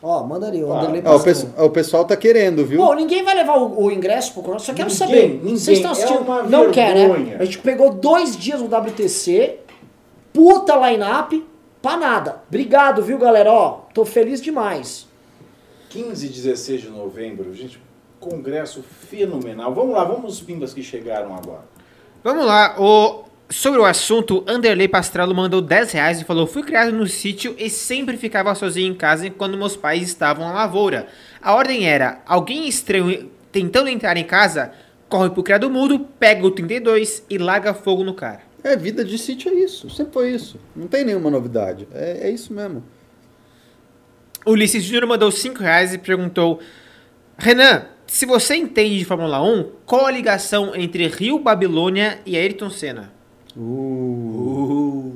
[0.01, 2.79] Ó, manda ali, o Ah, Anderlei Ó, o, pessoal tá querendo, viu?
[2.79, 5.27] Bom, ninguém vai levar o, o ingresso pro Coronel, só quero Ninguém, saber.
[5.43, 5.57] ninguém.
[5.57, 6.21] Vocês estão É assistindo?
[6.21, 7.07] uma não quer, né?
[7.07, 7.37] vergonha.
[7.39, 9.59] A gente pegou dois dias no WTC,
[10.31, 11.45] puta line-up,
[11.81, 12.41] pra nada.
[12.47, 13.51] Obrigado, viu, galera?
[13.51, 15.05] Ó, tô feliz demais.
[15.89, 17.81] 15 e 16 de novembro, gente,
[18.19, 19.73] congresso fenomenal.
[19.73, 21.63] Vamos lá, vamos os pimbas que chegaram agora.
[22.23, 22.75] Vamos lá.
[22.79, 23.23] O...
[23.51, 27.67] Sobre o assunto, Anderley Pastrello mandou 10 reais e falou: Fui criado no sítio e
[27.67, 31.07] sempre ficava sozinho em casa quando meus pais estavam na lavoura.
[31.41, 34.71] A ordem era: alguém estranho tentando entrar em casa,
[35.09, 38.41] corre pro criado mudo, pega o 32 e larga fogo no cara.
[38.63, 39.89] É, vida de sítio é isso.
[39.89, 40.59] Sempre foi isso.
[40.75, 41.87] Não tem nenhuma novidade.
[41.91, 42.83] É, é isso mesmo.
[44.45, 46.59] Ulisses Júnior mandou 5 reais e perguntou:
[47.35, 52.69] Renan, se você entende de Fórmula 1, qual a ligação entre Rio Babilônia e Ayrton
[52.69, 53.17] Senna?
[53.57, 55.15] Uh.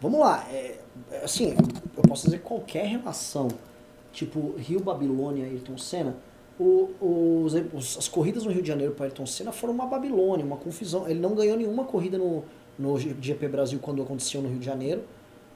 [0.00, 0.78] Vamos lá, é,
[1.10, 1.54] é, assim,
[1.96, 3.48] eu posso dizer qualquer relação,
[4.12, 6.16] tipo Rio Babilônia Ayrton Senna,
[6.58, 6.90] o-
[7.74, 11.08] os- as corridas no Rio de Janeiro para Ayrton Senna foram uma Babilônia, uma confusão.
[11.08, 12.44] Ele não ganhou nenhuma corrida no,
[12.78, 15.02] no GP Brasil quando aconteceu no Rio de Janeiro.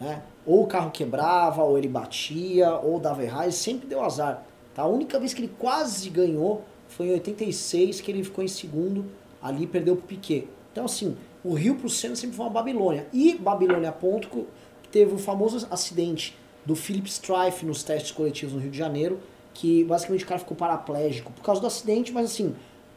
[0.00, 0.22] Né?
[0.46, 4.44] Ou o carro quebrava, ou ele batia, ou dava errado, ele sempre deu azar.
[4.74, 4.82] Tá?
[4.82, 9.04] A única vez que ele quase ganhou foi em 86, que ele ficou em segundo,
[9.42, 10.48] ali perdeu pro Piquet.
[10.72, 13.06] Então, assim, o Rio pro Senna sempre foi uma Babilônia.
[13.12, 14.46] E Babilônia a ponto que
[14.90, 19.20] teve o famoso acidente do Philip Strife nos testes coletivos no Rio de Janeiro,
[19.52, 22.56] que basicamente o cara ficou paraplégico por causa do acidente, mas assim,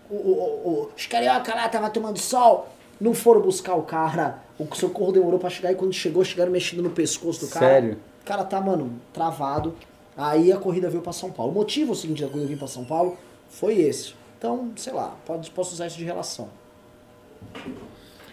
[0.10, 2.70] o, o, o, os carioca lá tava tomando sol,
[3.00, 6.82] não foram buscar o cara, o socorro demorou pra chegar e quando chegou, chegaram mexendo
[6.82, 7.66] no pescoço do cara.
[7.66, 7.98] Sério?
[8.22, 9.76] O cara tá, mano, travado.
[10.16, 11.52] Aí a corrida veio pra São Paulo.
[11.52, 13.18] O motivo seguinte da corrida vir pra São Paulo
[13.50, 14.16] foi esse.
[14.38, 16.50] Então, sei lá, pode, posso usar isso de relação.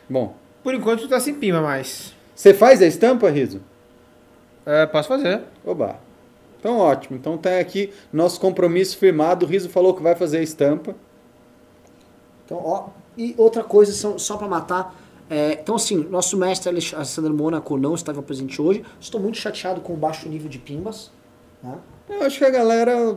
[0.09, 2.15] Bom, Por enquanto tu tá sem pima, mas.
[2.35, 3.61] você faz a estampa, Riso?
[4.67, 5.43] É, posso fazer.
[5.65, 5.99] Oba.
[6.59, 7.17] Então ótimo.
[7.17, 9.45] Então tem aqui nosso compromisso firmado.
[9.45, 10.95] O Riso falou que vai fazer a estampa.
[12.45, 14.95] Então, ó, e outra coisa, são, só pra matar.
[15.31, 18.83] é, então, assim, nosso mestre Alessandro Mônaco não estava presente hoje.
[19.01, 21.11] Estou muito chateado com o baixo nível de pimbas.
[21.63, 21.77] Né?
[22.09, 23.17] Eu acho que a galera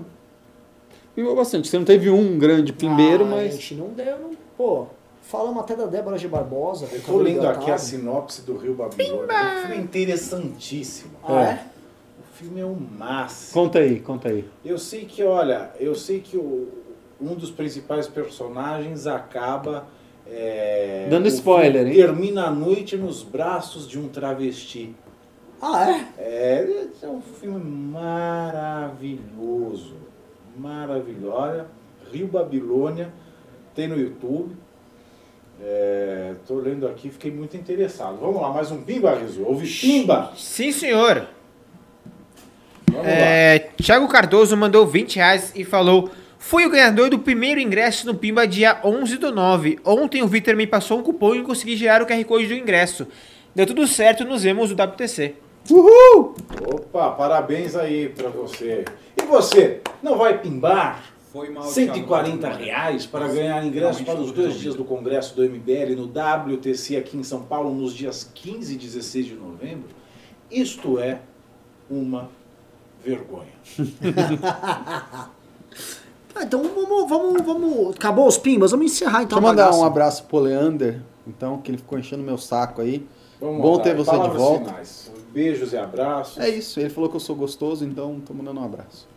[1.15, 1.67] pimbou bastante.
[1.69, 3.53] Você não teve um grande pimbeiro, Ah, mas.
[3.53, 4.17] Gente, não deu.
[4.19, 4.87] Não, pô,
[5.27, 6.27] falamos até da Débora G.
[6.27, 6.85] Barbosa.
[6.91, 9.25] Eu tô cabelo lendo aqui a sinopse do Rio Babilônia.
[9.25, 11.11] O filme é interessantíssimo.
[11.23, 11.65] Ah, é?
[12.19, 13.53] O filme é um máximo.
[13.53, 14.45] Conta aí, conta aí.
[14.63, 16.69] Eu sei que, olha, eu sei que o,
[17.19, 19.85] um dos principais personagens acaba.
[20.25, 21.93] é, Dando o spoiler, hein?
[21.93, 24.95] Termina a noite nos braços de um travesti.
[25.61, 26.05] Ah, é?
[26.19, 27.59] É, é um filme
[28.71, 29.95] maravilhoso.
[30.55, 31.35] Maravilhoso.
[31.35, 31.65] Olha,
[32.11, 33.11] Rio Babilônia,
[33.73, 34.55] tem no YouTube.
[35.59, 38.17] É, tô lendo aqui, fiquei muito interessado.
[38.17, 39.43] Vamos lá, mais um Pimba, Rizu.
[39.43, 40.31] Ouve Pimba!
[40.35, 41.27] Sim, senhor.
[42.91, 43.09] Vamos lá.
[43.09, 48.13] É, Thiago Cardoso mandou 20 reais e falou: Fui o ganhador do primeiro ingresso no
[48.13, 49.79] Pimba dia 11 do 9.
[49.83, 53.07] Ontem o Vitor me passou um cupom e consegui gerar o QR Code do ingresso.
[53.55, 55.35] Deu tudo certo, nos vemos no WTC.
[55.69, 56.35] Uhul!
[56.65, 58.85] Opa, parabéns aí pra você.
[59.19, 61.03] E você, não vai pimbar
[61.37, 62.63] Foi mal, 140 Thiago.
[62.63, 67.15] reais para ganhar ingressos para os dois dias do Congresso do MBL no WTC aqui
[67.15, 69.89] em São Paulo nos dias 15 e 16 de novembro?
[70.49, 71.21] Isto é
[71.89, 72.29] uma
[73.03, 73.53] vergonha.
[76.39, 77.95] Ah, então vamos, vamos, vamos.
[77.95, 78.69] Acabou os pimbas?
[78.69, 81.97] Vamos encerrar então Deixa eu a mandar um abraço pro Leander, então, que ele ficou
[81.97, 83.07] enchendo meu saco aí.
[83.41, 84.65] Vamos Bom ter você de volta.
[84.65, 85.11] finais.
[85.33, 86.37] Beijos e abraços.
[86.37, 89.07] É isso, ele falou que eu sou gostoso, então tô mandando um abraço.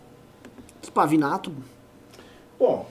[0.95, 1.53] Pavinato.
[2.61, 2.85] Bom,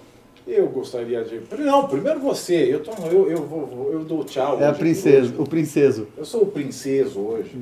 [0.48, 1.40] eu gostaria de.
[1.60, 2.56] Não, primeiro você.
[2.74, 4.60] Eu, tô, eu, eu, vou, eu dou tchau.
[4.60, 4.80] É a hoje.
[4.80, 6.08] princesa, o princeso.
[6.18, 7.56] Eu sou o princeso hoje.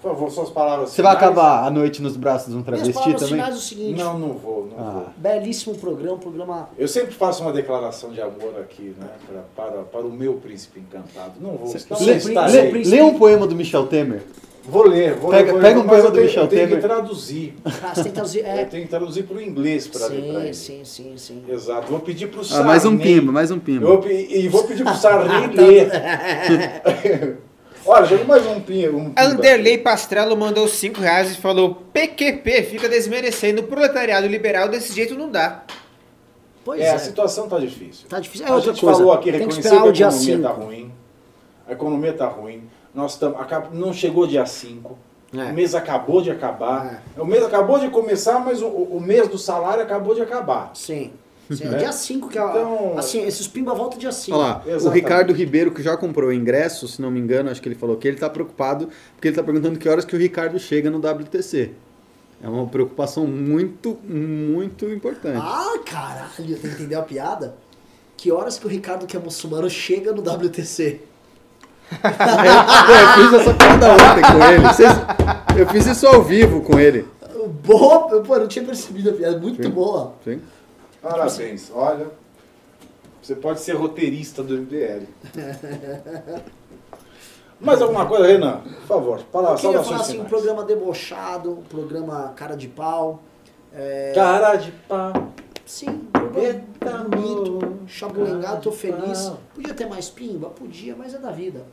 [0.00, 1.30] Por favor, suas palavras Você vai finais.
[1.32, 3.34] acabar a noite nos braços de um Minhas travesti palavras também?
[3.36, 3.98] finais é o seguinte.
[4.02, 4.90] Não, não vou, não Ah.
[4.90, 5.06] vou.
[5.16, 6.68] Belíssimo programa, programa.
[6.76, 9.06] Eu sempre faço uma declaração de amor aqui, né?
[9.54, 11.34] pra- para, para o meu príncipe encantado.
[11.40, 11.68] Não vou.
[11.90, 12.70] Não Lê, estarei.
[12.72, 14.22] lê- lê um poema do Michel Temer.
[14.64, 15.52] Vou ler, vou Pega- ler.
[15.52, 16.82] vou pega ler, um poema eu do tenho- Michel eu tenho que Temer.
[16.88, 17.54] traduzir.
[17.64, 18.38] Ah, você tem que traduzir.
[18.40, 18.64] Eu É.
[18.64, 20.54] tenho que traduzir para o inglês para ler para Sim, ele.
[20.54, 21.44] sim, sim, sim.
[21.48, 21.90] Exato.
[21.90, 23.86] Vou pedir para o Ah, mais um Sarney- pimba, mais um pimba.
[24.08, 25.90] e vou pedir para o Sarney ler.
[27.84, 28.96] Olha, joga mais um pimba.
[28.96, 29.20] Um pimba.
[29.20, 35.16] Anderley Pastrello mandou 5 reais e falou: PQP fica desmerecendo o proletariado liberal, desse jeito
[35.16, 35.64] não dá.
[36.64, 36.90] Pois É, é.
[36.92, 38.06] a situação tá difícil.
[38.08, 38.46] Tá difícil.
[38.46, 38.98] É a outra gente coisa.
[38.98, 40.42] falou aqui, Tem que reconheceu esperar que a economia 5.
[40.42, 40.92] tá ruim.
[41.66, 42.62] A economia tá ruim.
[42.94, 43.38] Nós estamos.
[43.72, 44.98] Não chegou dia 5.
[45.34, 45.44] É.
[45.50, 47.02] O mês acabou de acabar.
[47.16, 50.70] O mês acabou de começar, mas o, o mês do salário acabou de acabar.
[50.74, 51.10] Sim.
[51.50, 51.76] Sim, É.
[51.78, 52.42] dia 5 que é.
[52.42, 54.36] Então- assim, esses pimba voltam dia 5.
[54.36, 54.88] Olha lá, o.
[54.90, 57.96] Ricardo Ribeiro, que já comprou o ingresso, se não me engano, acho que ele falou
[57.96, 60.98] que ele tá preocupado, porque ele tá perguntando que horas que o Ricardo chega no
[60.98, 61.72] WTC.
[62.42, 65.38] É uma preocupação muito, muito importante.
[65.40, 66.30] Ah, caralho,
[66.64, 67.54] entendeu a piada?
[68.16, 71.00] Que horas que o Ricardo, que é muçulmano, chega no WTC?
[72.00, 74.68] Pô, eu fiz essa piada ontem com ele.
[74.68, 77.06] Vocês- eu fiz isso ao vivo com ele.
[77.64, 79.70] Boa, pô, eu não tinha percebido a piada, muito Sim.
[79.70, 80.14] boa.
[80.24, 80.40] Sim.
[81.02, 81.70] Parabéns.
[81.74, 82.06] Olha,
[83.20, 85.06] você pode ser roteirista do MBL.
[87.60, 88.58] Mais alguma coisa, Renan?
[88.60, 93.22] Por favor, Eu palavras, queria falar assim, um programa debochado, um programa cara de pau.
[93.74, 95.12] É, Cara de pau.
[95.64, 99.26] sim, um programa bonito, chabulengado, tô feliz.
[99.26, 99.38] pau.
[99.54, 100.48] Podia ter mais pimba?
[100.50, 101.64] Podia, mas é da vida.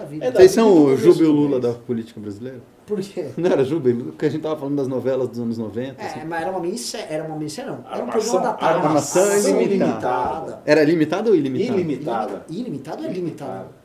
[0.00, 0.24] É da vida.
[0.26, 2.60] É da- Vocês são o e o do Lula da política brasileira?
[2.86, 3.26] Por quê?
[3.36, 4.10] Não era Juba e Lula?
[4.12, 6.02] Porque a gente tava falando das novelas dos anos 90.
[6.02, 6.20] É, assim.
[6.26, 8.86] mas era uma minissérie, era uma minissérie não, era um programa da tarde.
[8.86, 9.62] armação ilimitada.
[9.62, 10.62] ilimitada.
[10.64, 11.36] Era limitado ou?
[11.36, 12.44] Ilimitada.
[12.48, 13.14] Ilimitado ou é?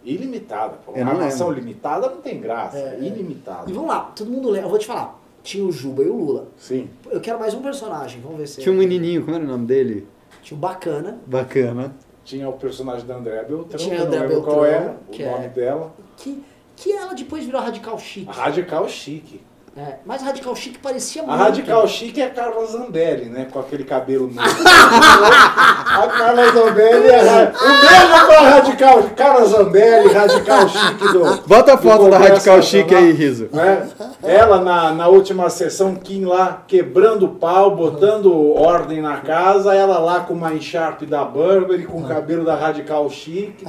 [0.05, 0.73] Ilimitada.
[0.85, 0.91] pô.
[0.93, 2.77] Eu não Uma armação limitada não tem graça.
[2.77, 3.03] É, é.
[3.03, 3.69] Ilimitada.
[3.69, 5.21] E vamos lá, todo mundo lembra, eu vou te falar.
[5.43, 6.47] Tinha o Juba e o Lula.
[6.57, 6.89] Sim.
[7.11, 8.61] Eu quero mais um personagem, vamos ver se.
[8.61, 10.07] Tinha um menininho, como era o nome dele?
[10.41, 11.93] Tinha o Bacana, Bacana.
[12.25, 15.23] Tinha o personagem da Andréa Beltrão, Tinha não Andréa lembro qual Beltrão, é, o que
[15.25, 15.93] nome é- dela.
[16.17, 16.43] que,
[16.75, 18.25] que ela depois virou Radical Chique.
[18.31, 19.41] Radical Chique.
[19.77, 21.37] É, mas Radical Chique parecia A muito.
[21.37, 23.45] Radical Chique é a Carla Zambelli, né?
[23.51, 24.41] Com aquele cabelo negro.
[24.65, 27.51] a Carla Zambelli é a...
[27.51, 31.41] Um beijo pra Radical Carla Zambelli, Radical Chique do.
[31.47, 33.49] Bota a foto da Radical Chique Nacional, aí, Riso.
[33.51, 33.89] né?
[34.23, 39.99] Ela na, na última sessão, Kim lá quebrando o pau, botando ordem na casa, ela
[39.99, 43.65] lá com uma encharpe da Burberry, com o cabelo da Radical Chique,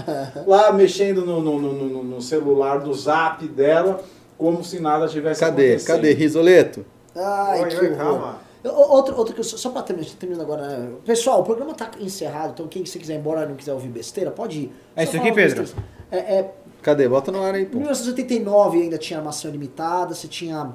[0.47, 4.01] lá mexendo no, no, no, no- no celular do zap dela,
[4.39, 5.69] como se nada tivesse Cadê?
[5.75, 5.97] acontecendo.
[5.97, 6.13] Cadê?
[6.13, 6.85] Risoleto?
[7.15, 8.39] Ai, Oi, que oi, calma.
[8.65, 10.91] Outro, outro que eu, só só pra terminar, terminando agora, né?
[11.05, 13.89] Pessoal, o programa tá encerrado, então quem você quiser ir embora e não quiser ouvir
[13.89, 14.73] besteira, pode ir.
[14.97, 15.65] É Só isso aqui, Pedro.
[16.11, 16.51] É, é,
[16.83, 17.09] Cadê?
[17.09, 17.79] Bota no ar aí, Em pô.
[17.79, 20.75] 1989 ainda tinha armação limitada, você tinha.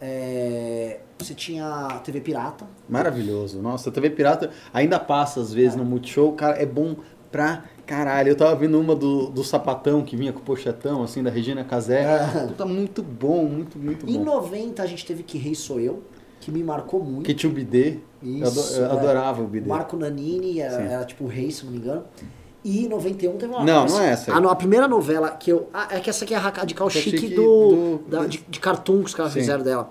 [0.00, 2.66] é, você tinha TV Pirata.
[2.88, 3.60] Maravilhoso.
[3.62, 6.32] Nossa, a TV Pirata ainda passa às vezes no Multishow.
[6.32, 6.96] Cara, é bom
[7.30, 8.28] pra caralho.
[8.30, 11.64] Eu tava vendo uma do, do sapatão que vinha com o pochetão, assim, da Regina
[11.64, 12.04] Casé.
[12.56, 14.24] Tá muito bom, muito, muito Em bom.
[14.24, 16.02] 90 a gente teve Que Rei Sou Eu,
[16.40, 17.24] que me marcou muito.
[17.24, 17.98] Que tinha o bidê.
[18.22, 18.90] Isso, eu é.
[18.92, 19.68] adorava o bidê.
[19.68, 20.92] Marco Nanini, era, Sim.
[20.92, 22.04] era tipo o rei, se não me engano.
[22.64, 23.64] E em 91 teve uma.
[23.64, 24.32] Não, não é essa.
[24.32, 25.68] A, no- a primeira novela que eu.
[25.74, 28.20] Ah, é que essa aqui é a radical Que é chique, chique do, do- da-
[28.22, 29.40] do- de, de cartoon que os caras Sim.
[29.40, 29.90] fizeram dela.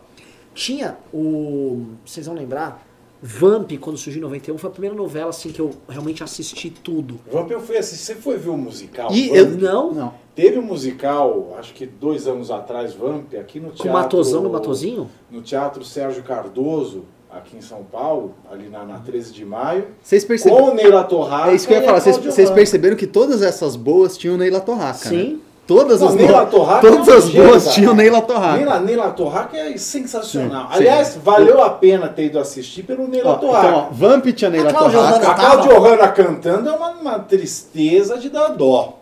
[0.53, 1.87] Tinha o.
[2.05, 2.81] Vocês vão lembrar?
[3.23, 7.19] Vamp, quando surgiu em 91, foi a primeira novela assim que eu realmente assisti tudo.
[7.31, 8.03] Vamp, eu fui assistir.
[8.05, 9.11] Você foi ver o musical?
[9.11, 9.37] E Vamp?
[9.37, 9.93] eu, Não?
[9.93, 10.13] Não.
[10.33, 13.89] Teve um musical, acho que dois anos atrás, Vamp, aqui no Com teatro.
[13.91, 15.09] o Matosão no Matozinho?
[15.29, 19.87] No Teatro Sérgio Cardoso, aqui em São Paulo, ali na, na 13 de maio.
[20.01, 20.65] Vocês perceberam?
[20.65, 21.51] Com o Neila Torraca.
[21.51, 21.99] É isso que eu ia falar.
[21.99, 25.33] Vocês, vocês perceberam que todas essas boas tinham Neila Torraca, Sim.
[25.33, 25.39] né?
[25.73, 28.57] Todas as Neila Torraca todas é um as boas tinham Neila Torraca.
[28.57, 30.67] Neila, Neila Torraca é sensacional.
[30.67, 31.19] Sim, Aliás, sim.
[31.23, 33.67] valeu a pena ter ido assistir pelo Neila Ó, Torraca.
[33.67, 34.97] então, ó, Vamp tinha Neila A Torraca.
[34.99, 38.97] Hanna a Cláudia Hanna cantando é uma, uma tristeza de dar dó.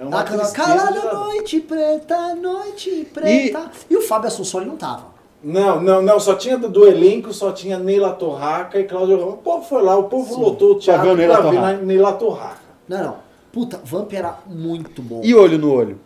[0.00, 3.62] É uma tristeza Calada da- noite preta, noite preta.
[3.90, 5.18] E, o Fábio Assunção ele não tava.
[5.42, 9.34] Não, não, não, só tinha do elenco, só tinha Neila Torraca e Cláudio Ramos.
[9.34, 12.58] O povo foi lá, o povo lotou o teatro pra ver Neila Torraca.
[12.88, 13.27] Não, não.
[13.52, 15.20] Puta, Vamp era muito bom.
[15.24, 15.98] E olho no olho?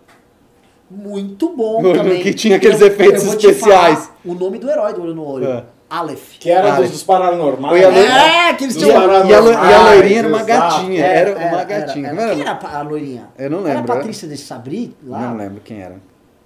[0.90, 2.22] Muito bom No- no também.
[2.22, 3.98] que tinha aqueles Eu- efeitos eu vou te especiais.
[4.00, 5.46] falar O nome do herói do olho no olho.
[5.48, 5.64] É.
[5.88, 6.38] Aleph.
[6.38, 7.84] Que era Ah, dos, dos paranormais.
[7.84, 7.96] A né?
[7.98, 8.90] loira- É, que eles tinham...
[8.90, 10.76] E a, e a loirinha era uma exato.
[10.76, 11.04] gatinha.
[11.04, 12.06] É, Era, uma gatinha.
[12.08, 13.28] Era, Não era- Quem era a loirinha?
[13.38, 13.98] Eu não Era lembro, a é?
[13.98, 14.96] Patrícia de Sabri?
[15.04, 15.20] Lá?
[15.28, 15.96] Não lembro quem era.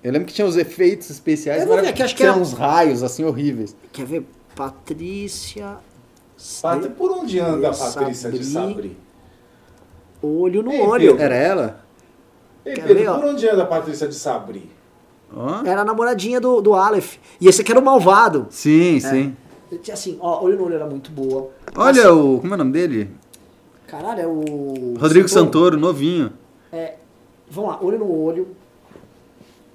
[0.02, 1.62] Eu lembro que tinha os efeitos especiais.
[1.62, 3.76] Eu ver era- aqui, acho que tinha era- uns raios assim horríveis.
[3.92, 4.26] Quer ver?
[4.54, 5.76] Patrícia...
[6.62, 8.96] Pat- Por onde anda a Patrícia de Sabri.
[10.26, 11.10] Olho no Ei, olho.
[11.12, 11.22] Pedro.
[11.24, 11.80] Era ela?
[12.64, 13.14] Ei, Quer Pedro, ver, ó?
[13.18, 14.70] por onde anda a Patrícia de Sabri?
[15.34, 15.62] Ó.
[15.64, 17.16] Era a namoradinha do, do Aleph.
[17.40, 18.46] E esse aqui era o malvado.
[18.50, 19.36] Sim, sim.
[19.92, 21.50] Assim, ó, Olho no Olho era muito boa.
[21.74, 22.38] Olha o.
[22.40, 23.10] Como é o nome dele?
[23.86, 24.94] Caralho, é o...
[24.98, 26.32] Rodrigo Santoro, novinho.
[27.48, 28.48] Vamos lá, Olho no Olho.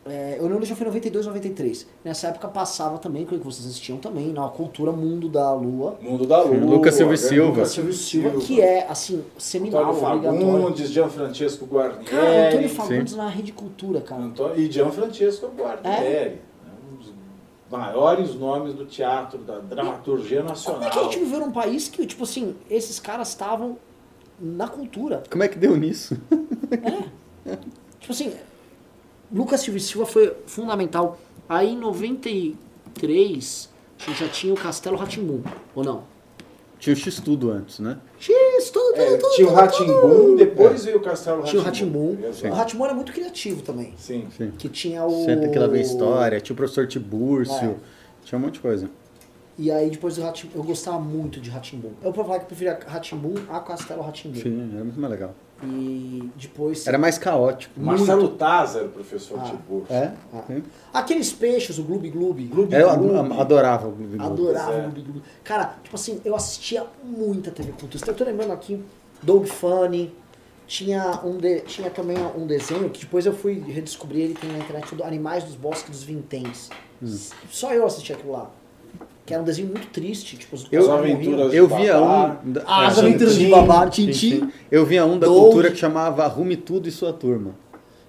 [0.03, 1.85] É, no Olho já foi em 92, 93.
[2.03, 5.99] Nessa época passava também, que vocês assistiam também, na Cultura Mundo da Lua.
[6.01, 6.57] Mundo da Lua.
[6.57, 7.49] Lucas Silva e grande Silva.
[7.51, 10.61] Lucas Silvio Silva, que é, assim, seminal, Antônio obrigatório.
[10.61, 12.05] Fagundes, Gianfrancesco Guarnieri.
[12.05, 14.23] Cara, Antônio Fagundes na Rede Cultura, cara.
[14.23, 16.03] Antônio- E Gianfrancesco Guarnieri.
[16.07, 16.29] É?
[16.29, 16.37] né?
[16.91, 17.13] Um dos
[17.69, 20.83] maiores nomes do teatro, da dramaturgia Como nacional.
[20.83, 23.77] é que a gente viveu num país que, tipo assim, esses caras estavam
[24.39, 25.21] na cultura?
[25.29, 26.17] Como é que deu nisso?
[27.99, 28.33] Tipo assim,
[29.33, 31.17] Lucas Silva e Silva foi fundamental.
[31.47, 35.41] Aí em 93, a gente já tinha o Castelo Ratimbum,
[35.75, 36.03] ou não?
[36.79, 37.99] Tinha o X-Tudo antes, né?
[38.19, 42.15] X, tudo, É, tudo, tinha o Ratimbum, depois veio o Castelo Tinha o Ratimbum.
[42.19, 42.49] Ratimbum.
[42.49, 43.93] O Ratimbum era muito criativo também.
[43.97, 44.27] Sim.
[44.35, 44.51] Sim.
[44.57, 45.23] Que tinha o.
[45.25, 47.75] Senta que lá vem história, tinha o professor Tibúrcio, É.
[48.25, 48.89] tinha um monte de coisa.
[49.59, 51.91] E aí depois do Ratimbum, eu gostava muito de Ratimbum.
[52.01, 54.41] Eu vou falar que eu preferia Ratimbum a Castelo Ratimbum.
[54.41, 55.35] Sim, era muito mais legal.
[55.63, 56.85] E depois.
[56.87, 57.79] Era mais caótico.
[57.79, 59.43] Marcelo Taz era o professor Ah.
[59.43, 59.95] Tiburcio.
[59.95, 60.13] É?
[60.33, 60.43] Ah.
[60.93, 62.43] Aqueles peixes, o Gloob Gloob.
[62.45, 63.31] Gloob Eu Gloob.
[63.31, 64.33] ad- adorava o Gloob Gloob.
[64.33, 64.77] Adorava é.
[64.79, 65.21] o Gloob Gloob.
[65.43, 68.03] Cara, tipo assim, eu assistia muita TV Cultura.
[68.07, 68.83] Eu tô lembrando aqui,
[69.21, 70.13] Dog Funny.
[70.67, 74.59] Tinha, um de, tinha também um desenho que depois eu fui redescobrir, ele tem na
[74.59, 76.69] internet, do Animais dos Bosques dos Vinténs.
[77.03, 77.13] Hum.
[77.49, 78.49] Só eu assisti aquilo lá.
[79.25, 82.39] Que era um desenho muito triste, tipo, os Eu- aventuras Eu via Babá.
[82.43, 82.51] um.
[82.51, 83.47] da- Ah, as aventuras de.
[83.47, 84.11] Babá, Tintim.
[84.11, 84.51] Tintim.
[84.71, 85.43] Eu via um da Doug.
[85.43, 87.51] cultura que chamava Arrume Tudo e Sua Turma.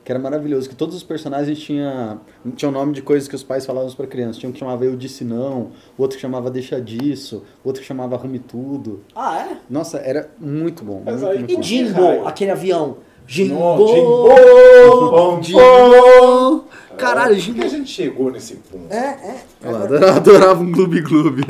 [0.04, 2.18] Que era maravilhoso, que todos os personagens tinham
[2.56, 4.36] tinha nome de coisas que os pais falavam para crianças.
[4.38, 8.16] Tinha um que chamava Eu Disse Não, outro que chamava Deixa Disso, outro que chamava
[8.16, 9.04] Arrume Tudo.
[9.14, 9.56] Ah, é?
[9.70, 11.02] Nossa, era muito bom.
[11.04, 11.62] Mas muito, aí- muito E bom.
[11.62, 12.96] Jimbo, aquele avião.
[13.32, 13.86] Jimbo!
[13.86, 15.10] Jimbo!
[15.10, 16.64] Bom, Jimbo!
[16.98, 17.64] Caralho, Como que Jimbo.
[17.64, 18.92] a gente chegou nesse ponto?
[18.92, 19.44] É, é.
[19.64, 21.40] Eu adorava, adorava um Gloob Gloob.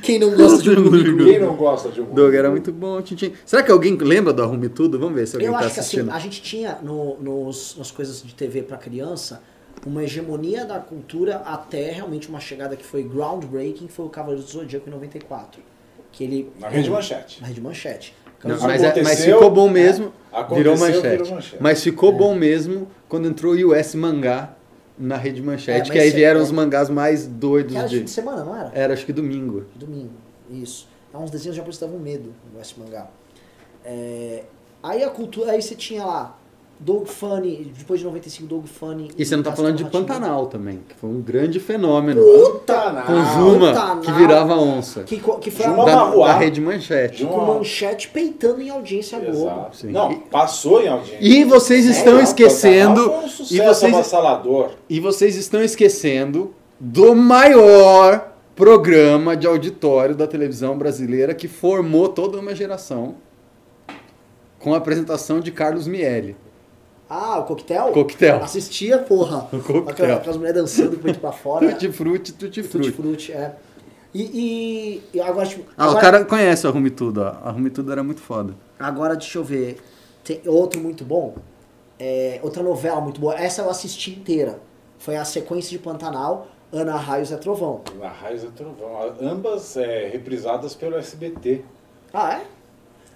[0.00, 3.02] Quem não gosta de um Gloob Quem não gosta de um Doug era muito bom,
[3.02, 3.32] Tintin.
[3.44, 4.96] Será que alguém lembra do Arrume Tudo?
[4.96, 6.12] Vamos ver se alguém Eu tá acho que assim, assistindo.
[6.12, 9.42] a gente tinha no, nos, nas coisas de TV pra criança
[9.84, 14.44] uma hegemonia da cultura até realmente uma chegada que foi groundbreaking, que foi o Cavaleiro
[14.44, 15.60] do Zodíaco em 94.
[16.12, 16.52] Que ele.
[16.60, 17.40] Na Rede Manchete.
[17.42, 18.14] Na Rede Manchete.
[18.44, 21.08] Não, mas, é- mas ficou bom mesmo, Aconteceu, virou manchete.
[21.08, 21.56] virou manchete.
[21.62, 24.54] Mas ficou bom mesmo quando entrou o US Mangá
[24.98, 27.88] na rede É, manchete, mas que aí é- vieram é- os mangás mais doidos era
[27.88, 28.10] de fim de.
[28.10, 28.70] semana, não era?
[28.74, 29.64] Era acho que domingo.
[29.74, 30.12] Domingo.
[30.50, 30.88] Isso.
[31.12, 33.08] É uns desenhos japoneses davam medo no S mangá.
[33.84, 34.44] É,
[34.82, 35.52] aí a cultura.
[35.52, 36.38] Aí você tinha lá.
[36.78, 39.10] Dog Funny, depois de 95, Dog Funny.
[39.16, 39.84] E você não tá falando de.
[39.84, 42.20] Pantanal também, que foi um grande fenômeno.
[42.20, 42.74] Puta!
[42.74, 43.04] Pantanal.
[43.06, 44.00] Com Juma, Pantanal.
[44.00, 45.02] que virava onça.
[45.04, 46.28] Que, que foi Juma a Da, Marruá.
[46.28, 47.20] da rede manchete.
[47.20, 49.38] Juma- com manchete peitando em audiência Globo.
[49.46, 49.76] Exato.
[49.76, 49.90] Sim.
[49.92, 51.18] Não, passou em audiência.
[51.20, 53.02] E vocês estão Não, esquecendo.
[53.04, 54.70] Foi um E vocês, avassalador.
[54.90, 62.38] e vocês estão esquecendo do maior programa de auditório da televisão brasileira que formou toda
[62.38, 63.14] uma geração
[64.58, 66.36] com a apresentação de Carlos Miele.
[67.08, 67.92] Ah, o coquetel?
[67.92, 68.36] Coquetel.
[68.42, 69.48] Assistia, porra.
[69.52, 69.88] O coquetel.
[69.88, 71.70] Aquela- Aquelas mulheres dançando com o peito pra fora.
[71.72, 72.92] Tutti frutti, tutti Tutti frutti.
[72.92, 73.54] frutti, é.
[74.14, 77.48] E, e, e agora, tipo, Ah, o agora, cara conhece o Arrume Tudo, ó.
[77.48, 78.54] Arrume Tudo era muito foda.
[78.78, 79.80] agora deixa eu ver.
[80.22, 81.34] Tem outro muito bom.
[81.98, 83.34] É, outra novela muito boa.
[83.34, 84.58] Essa eu assisti inteira.
[84.98, 87.82] Foi a sequência de Pantanal, Ana Raios é Trovão.
[88.00, 89.12] Na Raiz é Trovão.
[89.20, 91.62] Ambas é, reprisadas pelo SBT.
[92.12, 92.42] Ah, é?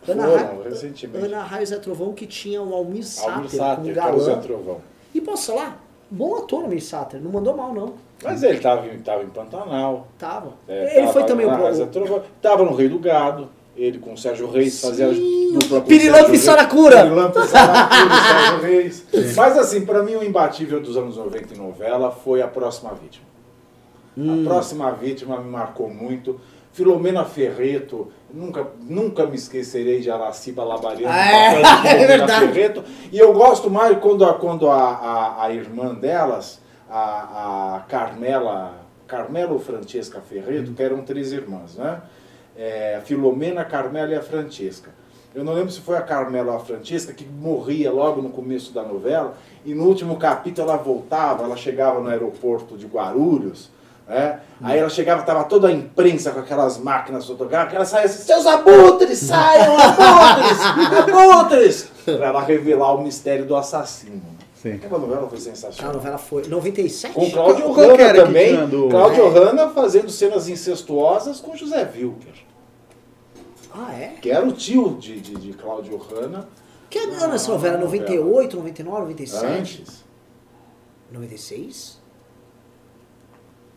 [0.06, 1.24] Ana, Foram, Ra- recentemente.
[1.26, 4.20] Ana Raios é Trovão que tinha o Almir Sater, Almir como Sater, que era o
[4.20, 4.42] Zé galã.
[4.42, 4.80] Trovão.
[5.14, 5.84] E posso falar?
[6.10, 7.20] Bom ator, Almir Sater.
[7.20, 7.94] Não mandou mal, não.
[8.22, 10.08] Mas ele estava em, tava em Pantanal.
[10.18, 10.54] Tava.
[10.68, 11.86] é, Ele tava foi também o...
[11.88, 12.22] Trovão.
[12.42, 13.48] Tava no Rei do Gado.
[13.76, 16.42] Ele com o Sérgio Reis fazia Sim, dupla com o Pirilampo Sérgio e Reis.
[16.44, 17.02] Saracura.
[17.02, 19.06] Pirilampo e Saracura, Sérgio Reis.
[19.36, 23.24] Mas assim, pra mim o imbatível dos anos 90 em novela foi A Próxima Vítima.
[24.16, 24.40] Hum.
[24.42, 26.40] A Próxima Vítima me marcou muito.
[26.72, 31.14] Filomena Ferreto Nunca, nunca me esquecerei de Araciba Labariano.
[31.14, 32.46] É, de é Filomena verdade.
[32.52, 32.84] Ferreto.
[33.10, 36.60] E eu gosto mais quando a, quando a, a, a irmã delas,
[36.90, 38.74] a, a Carmela,
[39.06, 42.02] Carmela ou Francesca Ferreto, que eram três irmãs, né?
[42.56, 44.90] É, Filomena, Carmela e a Francesca.
[45.34, 48.72] Eu não lembro se foi a Carmela ou a Francesca que morria logo no começo
[48.72, 53.70] da novela, e no último capítulo ela voltava, ela chegava no aeroporto de Guarulhos,
[54.08, 54.40] né?
[54.62, 58.46] Aí ela chegava, tava toda a imprensa com aquelas máquinas fotográficas, ela saia assim, seus
[58.46, 60.58] abutres, saiam, abutres,
[61.14, 61.88] abutres!
[62.04, 64.22] Pra ela revelar o mistério do assassino.
[64.60, 64.72] Sim.
[64.72, 65.92] Aquela novela foi A sensacional.
[65.94, 67.14] novela foi 97?
[67.14, 68.56] Com Cláudio Hanna também.
[68.90, 69.30] Cláudio É.
[69.30, 72.32] Hanna fazendo cenas incestuosas com José Wilker,
[73.72, 74.14] Ah, é?
[74.20, 76.48] que era o tio de, de, de Cláudio Hanna
[76.90, 77.76] Que ano é essa novela?
[77.76, 79.46] Ah, 98, 99, 97?
[79.46, 80.04] antes.
[81.12, 81.97] 96?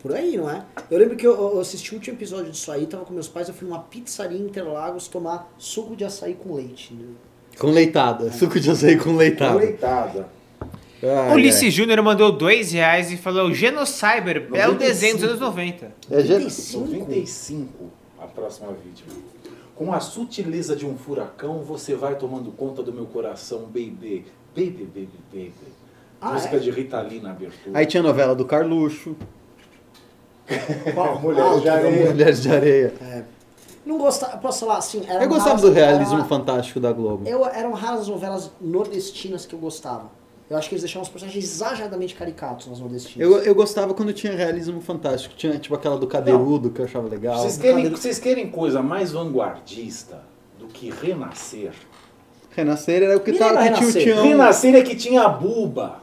[0.02, 0.64] Por aí, não é?
[0.90, 3.48] Eu lembro que eu, eu assisti o último episódio disso aí, tava com meus pais,
[3.48, 6.92] eu fui numa pizzaria em Interlagos tomar suco de açaí com leite.
[6.92, 7.06] né?
[7.58, 8.32] Com leitada.
[8.32, 9.54] Suco de açaí com leitada.
[9.58, 10.28] Leitada.
[11.04, 11.70] Ai, Ulisses ai.
[11.70, 14.78] Júnior mandou dois reais e falou: Genocyber é o 95.
[14.78, 15.92] desenho dos anos 90.
[16.10, 16.88] É, já- 95?
[16.88, 17.68] 95,
[18.20, 19.12] a próxima vítima.
[19.74, 24.24] Com a sutileza de um furacão, você vai tomando conta do meu coração, baby.
[24.54, 25.52] Baby, baby, baby.
[26.20, 26.58] Ah, Música é?
[26.60, 27.76] de Rita Lee na abertura.
[27.78, 29.16] Aí tinha a novela do Carluxo,
[30.94, 31.20] Qual?
[31.20, 32.10] Mulheres de que Areia.
[32.10, 32.94] Mulheres de Areia.
[33.84, 37.26] Não gostava, posso falar assim, Eu gostava raras- do realismo era- fantástico da Globo.
[37.28, 40.04] Eu, eram raras as novelas nordestinas que eu gostava.
[40.48, 43.26] Eu acho que eles deixavam os personagens exageradamente caricatos nas nordestinas.
[43.28, 45.34] Eu, eu gostava quando tinha realismo fantástico.
[45.34, 47.38] Tinha tipo aquela do Cadeirudo que eu achava legal.
[47.38, 50.20] Vocês querem, vocês querem coisa mais vanguardista
[50.58, 51.72] do que Renascer?
[52.54, 54.02] Renascer era o que Me tava que tinha o Renascer?
[54.02, 56.02] Tião, Renascer é que tinha a Buba.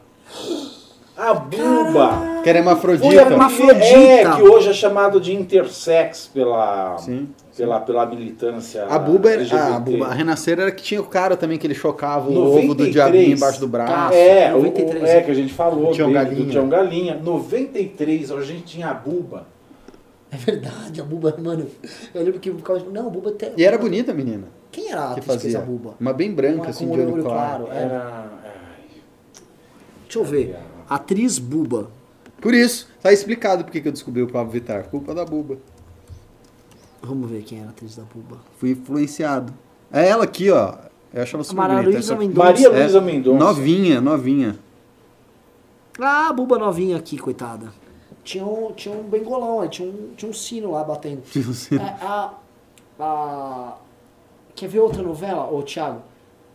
[1.19, 2.41] A Buba.
[2.43, 3.07] que era Foi a hermafrodita.
[3.07, 3.85] primeira- Hermafrodita.
[3.85, 7.27] É, que hoje é chamado de intersex pela, Sim.
[7.57, 9.61] pela, pela militância A Buba, era, LGBT.
[9.71, 12.33] ah, a Buba, a Renascer era que tinha o cara também que ele chocava o
[12.33, 12.65] 93.
[12.65, 14.13] ovo do diabinho embaixo do braço.
[14.15, 15.03] É, o- 93.
[15.03, 16.45] o, é, que a gente falou Do Tião dele, Galinha.
[16.45, 17.19] do Tião Galinha.
[17.21, 19.45] 93, a gente tinha a Buba.
[20.31, 21.65] É verdade, a Buba, mano.
[22.13, 23.51] Eu lembro que ficava não, a Buba tem.
[23.57, 25.59] E era bonita a menina Quem era a que atriz que fez fazia.
[25.59, 25.95] a Buba?
[25.99, 27.65] Uma bem branca, Uma assim, com de olho olho claro.
[27.65, 27.77] claro.
[27.77, 27.83] É.
[27.83, 28.23] Era.
[30.03, 30.55] Deixa eu ver.
[30.89, 31.89] Atriz Buba.
[32.41, 34.85] Por isso, tá explicado porque que eu descobri o Pablo Vittar.
[34.89, 35.57] Culpa da Buba.
[37.01, 38.37] Vamos ver quem era a atriz da Buba.
[38.57, 39.53] Fui influenciado.
[39.91, 40.73] É ela aqui, ó.
[41.13, 41.91] Eu achava super Maria bonita.
[41.97, 42.45] Luísa essa- Mendonça.
[42.47, 43.39] Maria É, Luísa Mendonça.
[43.43, 44.59] Novinha, novinha.
[45.99, 47.71] Ah, a Buba novinha aqui, coitada.
[48.23, 51.23] Tinha um, tinha um bengolão, aí, tinha um, tinha um sino lá batendo.
[51.73, 52.33] É, a,
[52.99, 53.77] a-
[54.55, 56.01] quer ver outra novela, ô Thiago?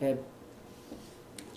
[0.01, 0.16] É,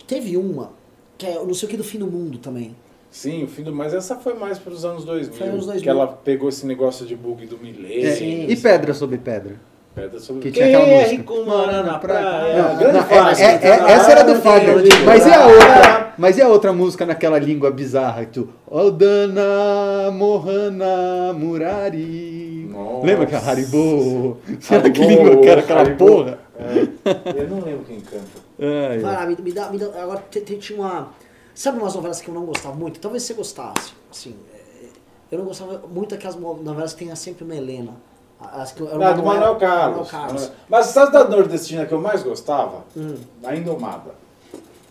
[0.06, 0.70] teve uma,
[1.18, 2.74] que é não sei o que do fim do mundo também.
[3.10, 3.74] Sim, o fim do.
[3.74, 5.32] Mas essa foi mais para os anos 2000.
[5.36, 5.82] Foi anos 2000.
[5.82, 8.06] Que ela pegou esse negócio de bug do milênio.
[8.08, 8.46] É, Sim.
[8.48, 9.56] e pedra sobre pedra.
[9.94, 11.16] Pedra sobre Que tinha aquela é música.
[11.16, 12.62] rico mora na praia.
[12.62, 13.42] Não, Grande não, fase.
[13.42, 14.40] é- é- é- essa era do.
[14.40, 16.14] Grande Mas e a outra?
[16.18, 18.24] Mas e a outra música naquela língua bizarra?
[18.26, 22.68] que Tu, Odana Mohana Murari.
[22.70, 23.06] Nossa.
[23.06, 24.36] Lembra que a Haribo?
[24.60, 25.96] Será que Haribo, língua que era aquela Haribo.
[25.96, 26.38] porra?
[26.58, 28.47] É, eu não lembro quem canta.
[28.60, 29.20] Ai, Vai ai.
[29.20, 29.86] lá, me, me dá, me dá.
[30.02, 31.08] Agora tinha uma.
[31.54, 33.00] Sabe umas novelas que eu não gostava muito?
[33.00, 33.92] Talvez você gostasse.
[34.10, 34.86] Assim, é,
[35.32, 37.92] eu não gostava muito daquelas novelas que tem sempre uma Helena.
[38.40, 40.10] As que, uma Ah, do Manuel Carlos.
[40.10, 40.52] Carlos.
[40.68, 42.84] Mas sabe da nordestina que eu mais gostava?
[42.96, 43.16] Hum.
[43.44, 44.14] A Indomada.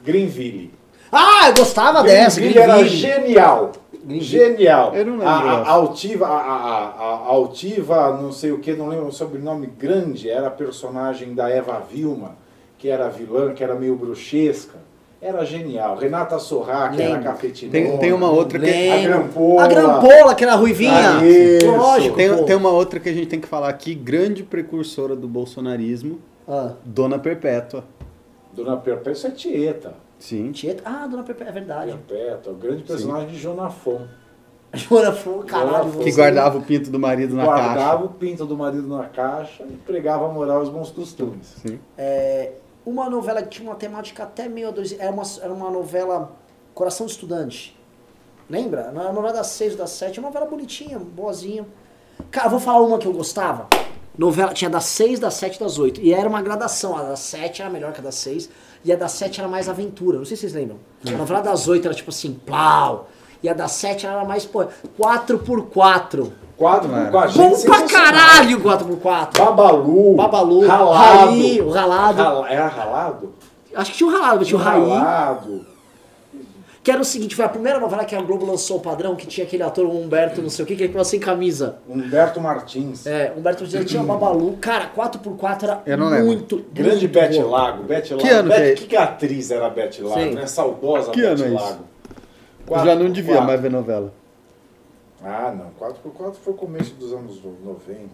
[0.03, 0.73] Greenville.
[1.11, 2.39] Ah, eu gostava dessa.
[2.41, 2.99] Greenville era Greenville.
[2.99, 3.72] genial.
[4.10, 4.95] Genial.
[4.95, 8.73] Eu não lembro A, a, altiva, a, a, a- a altiva, não sei o que,
[8.73, 12.35] não lembro o sobrenome grande, era a personagem da Eva Vilma,
[12.78, 14.78] que era vilã, que era meio bruxesca.
[15.20, 15.98] Era genial.
[15.98, 17.72] Renata Sorra, que era cafetinona.
[17.72, 18.90] Tem, tem uma outra que.
[18.90, 19.02] A.
[19.02, 19.64] Grampola.
[19.64, 21.18] A Grampola, que era ruivinha.
[21.20, 21.72] Ah, isso.
[21.72, 22.16] Lógico.
[22.16, 22.44] Tem, pô.
[22.44, 26.74] tem uma outra que a gente tem que falar aqui, grande precursora do bolsonarismo, Ah,
[26.86, 27.84] Dona Perpétua.
[28.54, 29.94] Dona Perpétua é Tieta.
[30.20, 30.52] Sim.
[30.52, 30.84] Tieta.
[30.86, 31.95] Ah, Dona Pepe, é verdade.
[32.08, 34.02] Perpétua, o grande personagem de Jonafon.
[34.74, 35.90] Joana Fu, caralho.
[35.91, 37.95] Que guardava o pinto do marido na Guardava caixa.
[38.04, 41.56] o pinto do marido na caixa e pregava a moral e os bons costumes.
[41.66, 41.80] Sim.
[41.98, 42.52] É,
[42.88, 45.01] uma novela que tinha uma temática até meio adolescente.
[45.01, 46.31] Era uma, era uma novela
[46.73, 47.77] Coração de Estudante.
[48.49, 48.81] Lembra?
[48.81, 50.22] Era uma novela das seis ou das sete.
[50.22, 51.68] Uma novela bonitinha, boazinha.
[52.31, 53.68] Cara, eu vou falar uma que eu gostava.
[54.18, 55.99] Novela tinha das seis, das sete e das oito.
[55.99, 56.95] E era uma gradação.
[56.95, 58.49] A das sete era melhor que a das seis.
[58.85, 60.18] E a das sete era mais aventura.
[60.18, 60.80] Não sei se vocês lembram.
[61.05, 63.09] A novela das oito era tipo assim, plau.
[63.43, 64.69] E a das sete era mais, pô, 4x4.
[64.97, 66.34] Quatro por quatro.
[66.58, 69.38] Bom gente pra caralho 4x4.
[69.38, 70.16] Babalu.
[70.16, 71.26] Babalu, Ralado.
[71.28, 72.22] Raí, o Ralado.
[72.24, 73.34] Rala- Era ralado?
[73.76, 74.90] Acho que tinha o ralado, mas tinha o Raí.
[74.90, 75.66] Ralado.
[76.84, 79.28] Que era o seguinte, foi a primeira novela que a Globo lançou o padrão, que
[79.28, 81.76] tinha aquele ator Humberto, não sei o que, que ele ficava sem camisa.
[81.88, 83.06] Humberto Martins.
[83.06, 84.58] É, Humberto já tinha Babalu.
[84.62, 86.26] Cara, 4x4 era Eu não lembro.
[86.28, 86.66] muito.
[86.74, 87.40] Grande Bete.
[87.44, 87.84] Lago.
[87.84, 88.26] Bete Lago.
[88.26, 88.76] Que ano Bete- que é?
[88.76, 90.32] que, que atriz era Bete Lago, Sim.
[90.32, 90.48] né?
[90.48, 91.64] Saudosa Que Bete ano é isso?
[91.66, 91.84] Lago.
[92.70, 93.48] Eu já não devia Quatro.
[93.48, 94.14] mais ver novela.
[95.23, 95.72] Ah, não.
[95.80, 98.10] 4x4 foi o começo dos anos 90.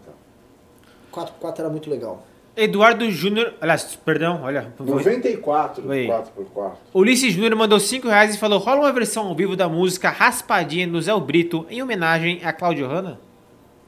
[1.12, 2.24] 4x4 era muito legal.
[2.56, 3.54] Eduardo Júnior.
[3.60, 4.72] Aliás, perdão, olha.
[4.78, 6.06] 94, Oi.
[6.06, 6.72] 4x4.
[6.94, 10.86] Ulisses Júnior mandou 5 reais e falou: rola uma versão ao vivo da música Raspadinha
[10.86, 13.18] do Zé Brito em homenagem a Cláudio Hanna.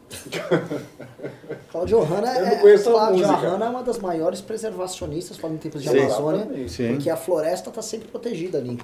[1.70, 2.62] Cláudio Hanna é.
[3.36, 5.98] Hanna é uma das maiores preservacionistas falando em tempos de Sim.
[6.00, 6.68] Amazônia.
[6.68, 6.94] Sim.
[6.94, 8.78] porque a floresta está sempre protegida ali.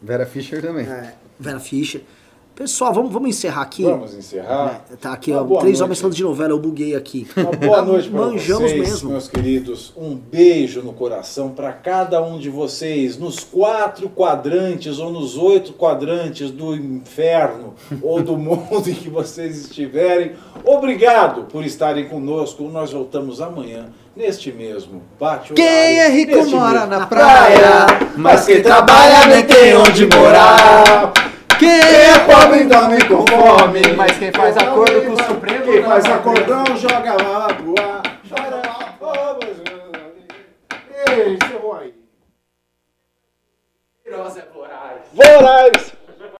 [0.00, 0.84] Vera Fischer também.
[0.86, 2.02] É, Vera Fischer.
[2.62, 3.82] Pessoal, vamos, vamos encerrar aqui.
[3.82, 4.84] Vamos encerrar.
[4.92, 5.82] É, tá aqui, ó, três noite.
[5.82, 7.26] homens falando de novela, eu buguei aqui.
[7.36, 9.10] Uma boa noite para Manjamos vocês, mesmo.
[9.10, 9.92] meus queridos.
[9.96, 15.72] Um beijo no coração para cada um de vocês, nos quatro quadrantes ou nos oito
[15.72, 20.32] quadrantes do inferno ou do mundo em que vocês estiverem.
[20.64, 22.62] Obrigado por estarem conosco.
[22.68, 27.86] Nós voltamos amanhã neste mesmo bate Quem é rico mora mesmo- na praia,
[28.16, 31.12] mas quem trabalha nem tem onde morar.
[31.58, 33.80] Quem Quem é pobre dorme com fome.
[33.96, 38.02] Mas quem faz acordo com o Supremo Quem não faz acordão joga lá pro ar.
[38.28, 38.94] Chora lá,
[41.08, 41.94] Ei, seu aí.
[45.12, 45.81] Voraz.